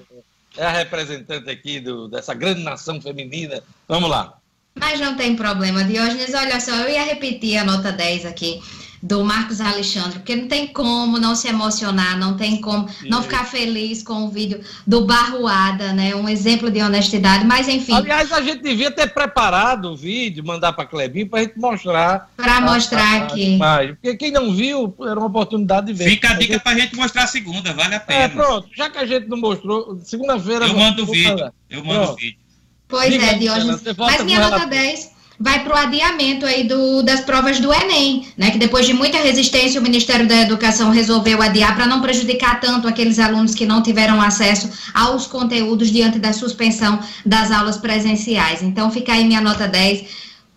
é 0.57 0.65
a 0.65 0.71
representante 0.71 1.49
aqui 1.49 1.79
do, 1.79 2.07
dessa 2.07 2.33
grande 2.33 2.63
nação 2.63 2.99
feminina. 2.99 3.61
Vamos 3.87 4.09
lá. 4.09 4.37
Mas 4.73 4.99
não 4.99 5.15
tem 5.15 5.35
problema, 5.35 5.83
Diógenes. 5.83 6.33
Olha 6.33 6.59
só, 6.59 6.75
eu 6.75 6.89
ia 6.89 7.03
repetir 7.03 7.57
a 7.57 7.63
nota 7.63 7.91
10 7.91 8.25
aqui 8.25 8.59
do 9.05 9.23
Marcos 9.23 9.61
Alexandre, 9.61 10.17
porque 10.17 10.35
não 10.35 10.47
tem 10.47 10.67
como 10.67 11.19
não 11.19 11.35
se 11.35 11.47
emocionar, 11.47 12.17
não 12.17 12.35
tem 12.35 12.59
como 12.59 12.89
Sim. 12.89 13.07
não 13.07 13.21
ficar 13.21 13.45
feliz 13.45 14.01
com 14.01 14.25
o 14.25 14.29
vídeo 14.29 14.61
do 14.85 15.05
Barruada, 15.05 15.93
né? 15.93 16.15
Um 16.15 16.27
exemplo 16.27 16.71
de 16.71 16.81
honestidade, 16.81 17.45
mas 17.45 17.67
enfim. 17.67 17.93
Aliás, 17.93 18.31
a 18.31 18.41
gente 18.41 18.63
devia 18.63 18.89
ter 18.89 19.13
preparado 19.13 19.91
o 19.91 19.95
vídeo, 19.95 20.43
mandar 20.43 20.73
para 20.73 20.87
Clebinho 20.87 21.29
para 21.29 21.41
a 21.41 21.43
gente 21.43 21.59
mostrar. 21.59 22.31
Para 22.35 22.61
mostrar 22.61 23.21
a, 23.21 23.25
aqui. 23.25 23.59
porque 24.01 24.17
quem 24.17 24.31
não 24.31 24.55
viu, 24.55 24.95
era 25.01 25.19
uma 25.19 25.27
oportunidade 25.27 25.85
de 25.85 25.93
ver. 25.93 26.09
Fica 26.09 26.31
a 26.31 26.33
dica 26.33 26.59
para 26.59 26.71
a 26.71 26.79
gente 26.79 26.95
mostrar 26.95 27.25
a 27.25 27.27
segunda, 27.27 27.73
vale 27.73 27.93
a 27.93 27.99
pena. 27.99 28.23
É, 28.23 28.27
pronto, 28.27 28.67
já 28.75 28.89
que 28.89 28.97
a 28.97 29.05
gente 29.05 29.27
não 29.27 29.37
mostrou, 29.37 29.99
segunda-feira. 30.03 30.65
Eu 30.65 30.75
mando 30.75 31.03
o 31.03 31.05
vídeo, 31.05 31.53
eu 31.69 31.85
mando 31.85 32.11
o 32.11 32.15
vídeo. 32.15 32.39
Pois 32.87 33.11
Diga, 33.11 33.25
é, 33.25 33.33
Diógenes. 33.35 33.83
Mas 33.97 34.23
minha 34.23 34.39
nota 34.39 34.65
10 34.65 35.14
vai 35.39 35.63
para 35.63 35.73
o 35.73 35.77
adiamento 35.77 36.45
aí 36.45 36.63
do, 36.63 37.01
das 37.03 37.21
provas 37.21 37.59
do 37.59 37.73
Enem, 37.73 38.27
né? 38.37 38.51
Que 38.51 38.57
depois 38.57 38.85
de 38.85 38.93
muita 38.93 39.17
resistência, 39.17 39.79
o 39.79 39.83
Ministério 39.83 40.27
da 40.27 40.41
Educação 40.41 40.91
resolveu 40.91 41.41
adiar 41.41 41.75
para 41.75 41.87
não 41.87 42.01
prejudicar 42.01 42.59
tanto 42.59 42.87
aqueles 42.87 43.19
alunos 43.19 43.55
que 43.55 43.65
não 43.65 43.81
tiveram 43.81 44.21
acesso 44.21 44.69
aos 44.93 45.27
conteúdos 45.27 45.91
diante 45.91 46.19
da 46.19 46.33
suspensão 46.33 46.99
das 47.25 47.51
aulas 47.51 47.77
presenciais. 47.77 48.61
Então, 48.61 48.91
fica 48.91 49.13
aí 49.13 49.25
minha 49.25 49.41
nota 49.41 49.67
10, 49.67 50.05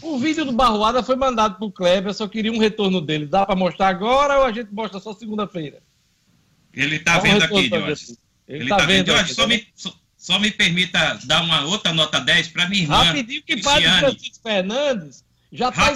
O 0.02 0.18
vídeo 0.20 0.44
do 0.46 0.52
Barroada 0.52 1.02
foi 1.02 1.16
mandado 1.16 1.56
pro 1.58 1.72
Kleber, 1.72 2.10
eu 2.10 2.14
só 2.14 2.28
queria 2.28 2.52
um 2.52 2.58
retorno 2.58 3.00
dele. 3.02 3.26
Dá 3.26 3.46
pra 3.46 3.56
mostrar 3.56 3.88
agora 3.90 4.40
ou 4.40 4.46
a 4.46 4.52
gente 4.52 4.70
mostra 4.74 5.00
só 5.00 5.14
segunda-feira? 5.14 5.80
Ele 6.74 7.00
tá 7.00 7.14
Dá 7.14 7.20
um 7.20 7.22
vendo 7.24 7.44
aqui, 7.44 7.70
Jorge. 7.70 8.18
Ele, 8.48 8.60
Ele 8.64 8.70
tá, 8.70 8.78
tá 8.78 8.86
vendo. 8.86 8.98
vendo. 8.98 9.08
Jorge, 9.08 9.24
aqui, 9.24 9.34
só 9.34 9.42
tá 9.44 9.48
me, 9.48 9.68
só, 9.76 9.94
só 10.18 10.40
me 10.40 10.52
permita 10.52 11.20
dar 11.26 11.42
uma 11.44 11.66
outra 11.66 11.94
nota 11.94 12.20
10 12.20 12.50
para 12.50 12.68
minha 12.70 12.84
irmã. 12.84 13.04
Rapidinho 13.04 13.42
que 13.44 13.58
Padre 13.62 13.84
Cristiane. 13.84 14.00
Francisco 14.12 14.40
Fernandes 14.44 15.24
já 15.52 15.70
está 15.70 15.96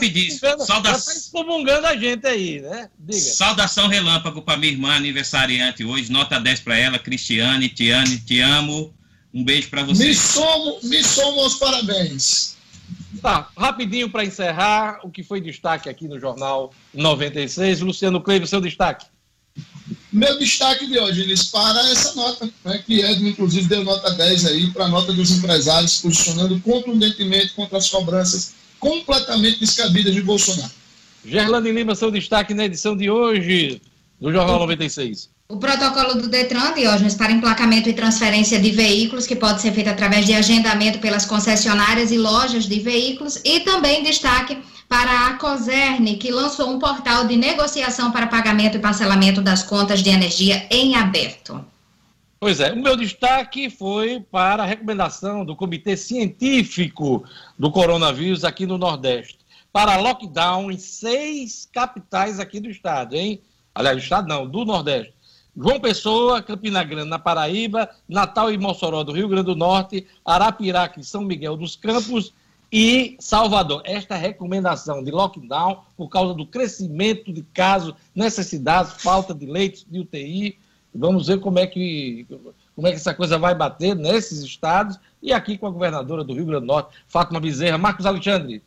Sauda- 0.66 0.90
já 0.92 1.00
tá 1.00 1.12
excomungando 1.14 1.86
a 1.88 1.96
gente 1.98 2.26
aí, 2.26 2.62
né? 2.62 2.90
Diga. 2.98 3.20
Saudação 3.20 3.88
relâmpago 3.88 4.42
para 4.42 4.58
minha 4.58 4.72
irmã 4.72 4.96
aniversariante 4.96 5.84
hoje, 5.84 6.10
nota 6.12 6.40
10 6.40 6.62
para 6.62 6.78
ela, 6.78 6.98
Cristiane, 6.98 7.68
Tiane, 7.68 8.18
te 8.20 8.40
amo. 8.40 8.94
Um 9.34 9.44
beijo 9.44 9.70
para 9.70 9.84
você. 9.84 10.08
Me 10.08 10.16
somo, 10.16 10.80
me 10.84 11.04
somo 11.04 11.42
aos 11.42 11.56
parabéns. 11.56 12.58
Tá, 13.20 13.50
rapidinho 13.58 14.10
para 14.10 14.24
encerrar 14.24 15.00
o 15.04 15.10
que 15.10 15.24
foi 15.24 15.42
destaque 15.42 15.90
aqui 15.90 16.08
no 16.08 16.20
Jornal 16.20 16.72
96. 16.94 17.82
Luciano 17.82 18.22
Cleiva, 18.22 18.46
seu 18.46 18.62
destaque. 18.62 19.06
Meu 20.12 20.38
destaque 20.38 20.88
de 20.88 21.00
hoje, 21.00 21.22
eles 21.22 21.44
para 21.44 21.80
essa 21.90 22.16
nota, 22.16 22.50
né, 22.64 22.84
que 22.86 23.02
Edmo, 23.02 23.30
inclusive, 23.30 23.68
deu 23.68 23.84
nota 23.84 24.12
10 24.12 24.46
aí 24.46 24.72
para 24.72 24.86
a 24.86 24.88
nota 24.88 25.12
dos 25.14 25.32
empresários, 25.32 26.02
posicionando 26.02 26.60
contundentemente 26.62 27.54
contra 27.54 27.78
as 27.78 27.90
cobranças 27.90 28.54
completamente 28.80 29.60
descabidas 29.60 30.14
de 30.14 30.22
Bolsonaro. 30.22 30.72
Gerlane 31.24 31.72
Lima, 31.72 31.96
seu 31.96 32.12
destaque 32.12 32.54
na 32.54 32.66
edição 32.66 32.96
de 32.96 33.10
hoje 33.10 33.82
do 34.20 34.32
Jornal 34.32 34.60
96. 34.60 35.30
O 35.52 35.58
protocolo 35.58 36.16
do 36.16 36.30
Detran, 36.30 36.74
Diógenes, 36.74 37.14
para 37.14 37.30
emplacamento 37.30 37.90
e 37.90 37.94
transferência 37.94 38.58
de 38.58 38.72
veículos, 38.72 39.28
que 39.28 39.36
pode 39.36 39.62
ser 39.62 39.74
feito 39.74 39.90
através 39.90 40.26
de 40.26 40.34
agendamento 40.34 41.00
pelas 41.00 41.26
concessionárias 41.26 42.10
e 42.10 42.18
lojas 42.18 42.64
de 42.64 42.80
veículos, 42.80 43.36
e 43.44 43.60
também 43.60 44.02
destaque 44.02 44.58
para 44.88 45.28
a 45.28 45.34
COSERN, 45.34 46.16
que 46.18 46.32
lançou 46.32 46.70
um 46.70 46.80
portal 46.80 47.28
de 47.28 47.36
negociação 47.36 48.14
para 48.14 48.28
pagamento 48.28 48.78
e 48.78 48.80
parcelamento 48.80 49.42
das 49.42 49.62
contas 49.62 50.02
de 50.02 50.10
energia 50.10 50.66
em 50.72 50.96
aberto. 50.96 51.66
Pois 52.40 52.62
é, 52.62 52.72
o 52.72 52.82
meu 52.82 52.96
destaque 52.96 53.70
foi 53.70 54.22
para 54.32 54.64
a 54.64 54.66
recomendação 54.66 55.44
do 55.44 55.54
Comitê 55.54 55.98
Científico 55.98 57.26
do 57.60 57.70
Coronavírus 57.70 58.46
aqui 58.46 58.66
no 58.66 58.78
Nordeste, 58.78 59.40
para 59.74 59.98
lockdown 59.98 60.72
em 60.72 60.80
seis 60.80 61.68
capitais 61.74 62.40
aqui 62.40 62.62
do 62.62 62.70
estado, 62.70 63.18
hein? 63.18 63.42
Aliás, 63.76 63.98
do 63.98 64.04
estado 64.04 64.30
não, 64.30 64.48
do 64.48 64.64
Nordeste. 64.64 65.20
João 65.56 65.80
Pessoa, 65.80 66.42
Campina 66.42 66.84
Grande, 66.84 67.10
na 67.10 67.20
Paraíba, 67.20 67.90
Natal 68.08 68.52
e 68.52 68.58
Mossoró, 68.58 69.04
do 69.04 69.12
Rio 69.12 69.28
Grande 69.28 69.48
do 69.48 69.56
Norte, 69.56 70.08
Arapiraca 70.24 71.00
e 71.00 71.04
São 71.04 71.22
Miguel 71.22 71.58
dos 71.58 71.76
Campos 71.76 72.34
e 72.72 73.18
Salvador. 73.20 73.82
Esta 73.86 74.16
recomendação 74.16 75.04
de 75.04 75.12
lockdown 75.12 75.82
por 75.98 76.08
causa 76.08 76.34
do 76.34 76.46
crescimento 76.46 77.34
de 77.34 77.44
casos, 77.54 77.94
necessidades, 78.16 78.94
falta 79.02 79.34
de 79.34 79.46
leitos 79.46 79.86
de 79.90 80.00
UTI. 80.00 80.58
Vamos 80.96 81.28
ver 81.28 81.40
como 81.40 81.60
é 81.60 81.68
que 81.68 82.26
como 82.76 82.88
é 82.88 82.92
que 82.92 82.98
essa 82.98 83.14
coisa 83.14 83.38
vai 83.38 83.54
bater 83.54 83.96
nesses 83.96 84.40
estados 84.40 84.98
e 85.22 85.34
aqui 85.34 85.58
com 85.58 85.68
a 85.68 85.72
governadora 85.72 86.24
do 86.24 86.34
Rio 86.34 86.46
Grande 86.46 86.62
do 86.62 86.68
Norte, 86.68 86.96
Fátima 87.08 87.40
Bezerra. 87.40 87.78
Marcos 87.78 88.06
Alexandre. 88.06 88.64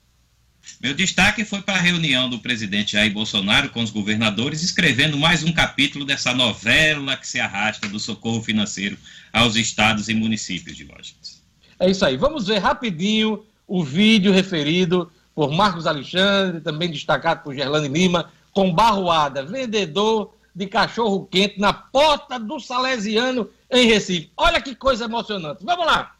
Meu 0.81 0.95
destaque 0.95 1.45
foi 1.45 1.63
para 1.63 1.75
a 1.75 1.81
reunião 1.81 2.29
do 2.29 2.39
presidente 2.39 2.93
Jair 2.93 3.13
Bolsonaro 3.13 3.71
com 3.71 3.83
os 3.83 3.91
governadores, 3.91 4.63
escrevendo 4.63 5.17
mais 5.17 5.43
um 5.43 5.53
capítulo 5.53 6.05
dessa 6.05 6.35
novela 6.35 7.17
que 7.17 7.27
se 7.27 7.41
arrasta 7.41 7.89
do 7.89 7.99
socorro 7.99 8.43
financeiro 8.43 8.99
aos 9.33 9.57
estados 9.57 10.09
e 10.09 10.15
municípios 10.15 10.77
de 10.77 10.85
Washington. 10.85 11.41
É 11.79 11.91
isso 11.91 12.05
aí. 12.05 12.17
Vamos 12.17 12.47
ver 12.47 12.59
rapidinho 12.59 13.45
o 13.67 13.83
vídeo 13.83 14.33
referido 14.33 15.11
por 15.35 15.51
Marcos 15.51 15.87
Alexandre, 15.87 16.61
também 16.61 16.91
destacado 16.91 17.43
por 17.43 17.55
Gerlane 17.55 17.89
Lima, 17.89 18.31
com 18.53 18.73
Barroada, 18.73 19.45
vendedor 19.45 20.35
de 20.55 20.67
cachorro 20.67 21.27
quente 21.27 21.59
na 21.59 21.73
porta 21.73 22.39
do 22.39 22.61
Salesiano 22.61 23.51
em 23.71 23.87
Recife. 23.87 24.31
Olha 24.37 24.61
que 24.61 24.75
coisa 24.75 25.07
emocionante. 25.07 25.65
Vamos 25.65 25.87
lá. 25.87 26.15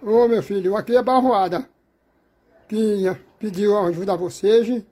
Ô 0.00 0.26
meu 0.28 0.42
filho, 0.42 0.76
aqui 0.76 0.96
é 0.96 1.02
Barroada, 1.02 1.68
que 2.68 3.04
pediu 3.38 3.78
ajuda 3.78 4.12
a 4.12 4.16
vocês 4.16 4.84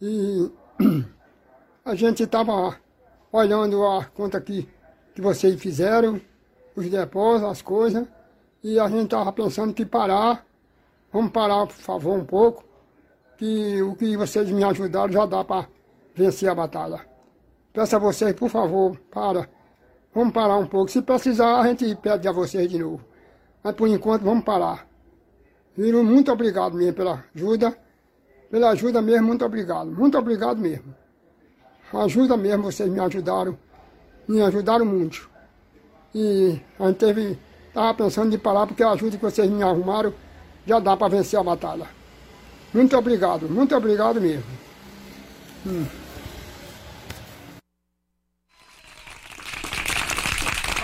e 0.00 0.52
a 1.84 1.94
gente 1.94 2.22
estava 2.22 2.76
olhando 3.32 3.84
a 3.84 4.04
conta 4.04 4.40
que, 4.40 4.68
que 5.14 5.20
vocês 5.20 5.60
fizeram, 5.60 6.20
os 6.76 6.88
depósitos, 6.88 7.50
as 7.50 7.62
coisas, 7.62 8.06
e 8.62 8.78
a 8.78 8.88
gente 8.88 9.04
estava 9.04 9.32
pensando 9.32 9.74
que 9.74 9.84
parar, 9.84 10.46
vamos 11.12 11.32
parar 11.32 11.66
por 11.66 11.74
favor 11.74 12.16
um 12.16 12.24
pouco, 12.24 12.64
que 13.36 13.82
o 13.82 13.96
que 13.96 14.16
vocês 14.16 14.48
me 14.50 14.62
ajudaram 14.62 15.12
já 15.12 15.26
dá 15.26 15.44
para 15.44 15.68
vencer 16.14 16.48
a 16.48 16.54
batalha. 16.54 17.00
Peço 17.72 17.96
a 17.96 17.98
vocês, 17.98 18.32
por 18.34 18.48
favor, 18.48 18.96
para. 19.10 19.48
Vamos 20.14 20.34
parar 20.34 20.58
um 20.58 20.66
pouco. 20.66 20.90
Se 20.90 21.00
precisar, 21.00 21.60
a 21.60 21.66
gente 21.66 21.96
pede 21.96 22.28
a 22.28 22.32
vocês 22.32 22.70
de 22.70 22.78
novo. 22.78 23.02
Mas 23.64 23.74
por 23.74 23.88
enquanto 23.88 24.22
vamos 24.22 24.44
parar. 24.44 24.86
Viram? 25.76 26.04
Muito 26.04 26.30
obrigado 26.30 26.74
mesmo 26.74 26.94
pela 26.94 27.24
ajuda. 27.34 27.76
Pela 28.50 28.70
ajuda 28.70 29.00
mesmo, 29.00 29.28
muito 29.28 29.44
obrigado. 29.44 29.90
Muito 29.90 30.18
obrigado 30.18 30.58
mesmo. 30.58 30.94
Ajuda 31.92 32.36
mesmo, 32.36 32.64
vocês 32.64 32.90
me 32.90 33.00
ajudaram. 33.00 33.58
Me 34.28 34.42
ajudaram 34.42 34.84
muito. 34.84 35.28
E 36.14 36.60
a 36.78 36.86
gente 36.86 36.96
teve. 36.98 37.38
Estava 37.68 37.94
pensando 37.94 38.30
de 38.30 38.36
parar 38.36 38.66
porque 38.66 38.82
a 38.82 38.90
ajuda 38.90 39.16
que 39.16 39.22
vocês 39.22 39.48
me 39.48 39.62
arrumaram 39.62 40.12
já 40.66 40.78
dá 40.78 40.94
para 40.96 41.08
vencer 41.08 41.40
a 41.40 41.42
batalha. 41.42 41.88
Muito 42.74 42.96
obrigado, 42.96 43.48
muito 43.48 43.74
obrigado 43.74 44.20
mesmo. 44.20 44.44
Hum. 45.66 45.86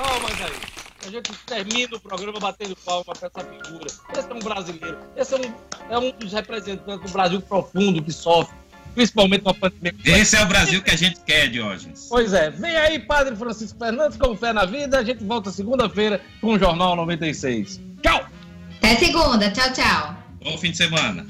Oh, 0.00 0.20
mas 0.22 0.42
aí. 0.42 0.52
A 1.08 1.10
gente 1.10 1.32
termina 1.46 1.96
o 1.96 2.00
programa 2.00 2.38
batendo 2.38 2.76
palma 2.84 3.02
para 3.02 3.30
essa 3.34 3.48
figura. 3.48 3.86
Esse 3.86 4.30
é 4.30 4.34
um 4.34 4.38
brasileiro. 4.40 4.98
Esse 5.16 5.34
é 5.34 5.38
um, 5.38 5.54
é 5.88 5.98
um 5.98 6.10
dos 6.10 6.34
representantes 6.34 7.10
do 7.10 7.12
Brasil 7.14 7.40
profundo 7.40 8.02
que 8.02 8.12
sofre, 8.12 8.54
principalmente 8.94 9.40
com 9.40 9.48
a 9.48 9.54
pandemia. 9.54 9.94
Esse 10.04 10.36
é 10.36 10.42
o 10.42 10.46
Brasil 10.46 10.82
que 10.82 10.90
a 10.90 10.96
gente 10.96 11.18
quer, 11.20 11.48
Diógenes. 11.48 12.08
Pois 12.10 12.34
é. 12.34 12.50
Vem 12.50 12.76
aí, 12.76 12.98
Padre 12.98 13.34
Francisco 13.36 13.78
Fernandes, 13.78 14.18
com 14.18 14.36
fé 14.36 14.52
na 14.52 14.66
vida. 14.66 14.98
A 14.98 15.02
gente 15.02 15.24
volta 15.24 15.50
segunda-feira 15.50 16.20
com 16.42 16.48
o 16.48 16.58
Jornal 16.58 16.94
96. 16.94 17.80
Tchau! 18.02 18.28
Até 18.76 18.96
segunda. 18.96 19.50
Tchau, 19.50 19.72
tchau. 19.72 20.14
Bom 20.44 20.58
fim 20.58 20.72
de 20.72 20.76
semana. 20.76 21.26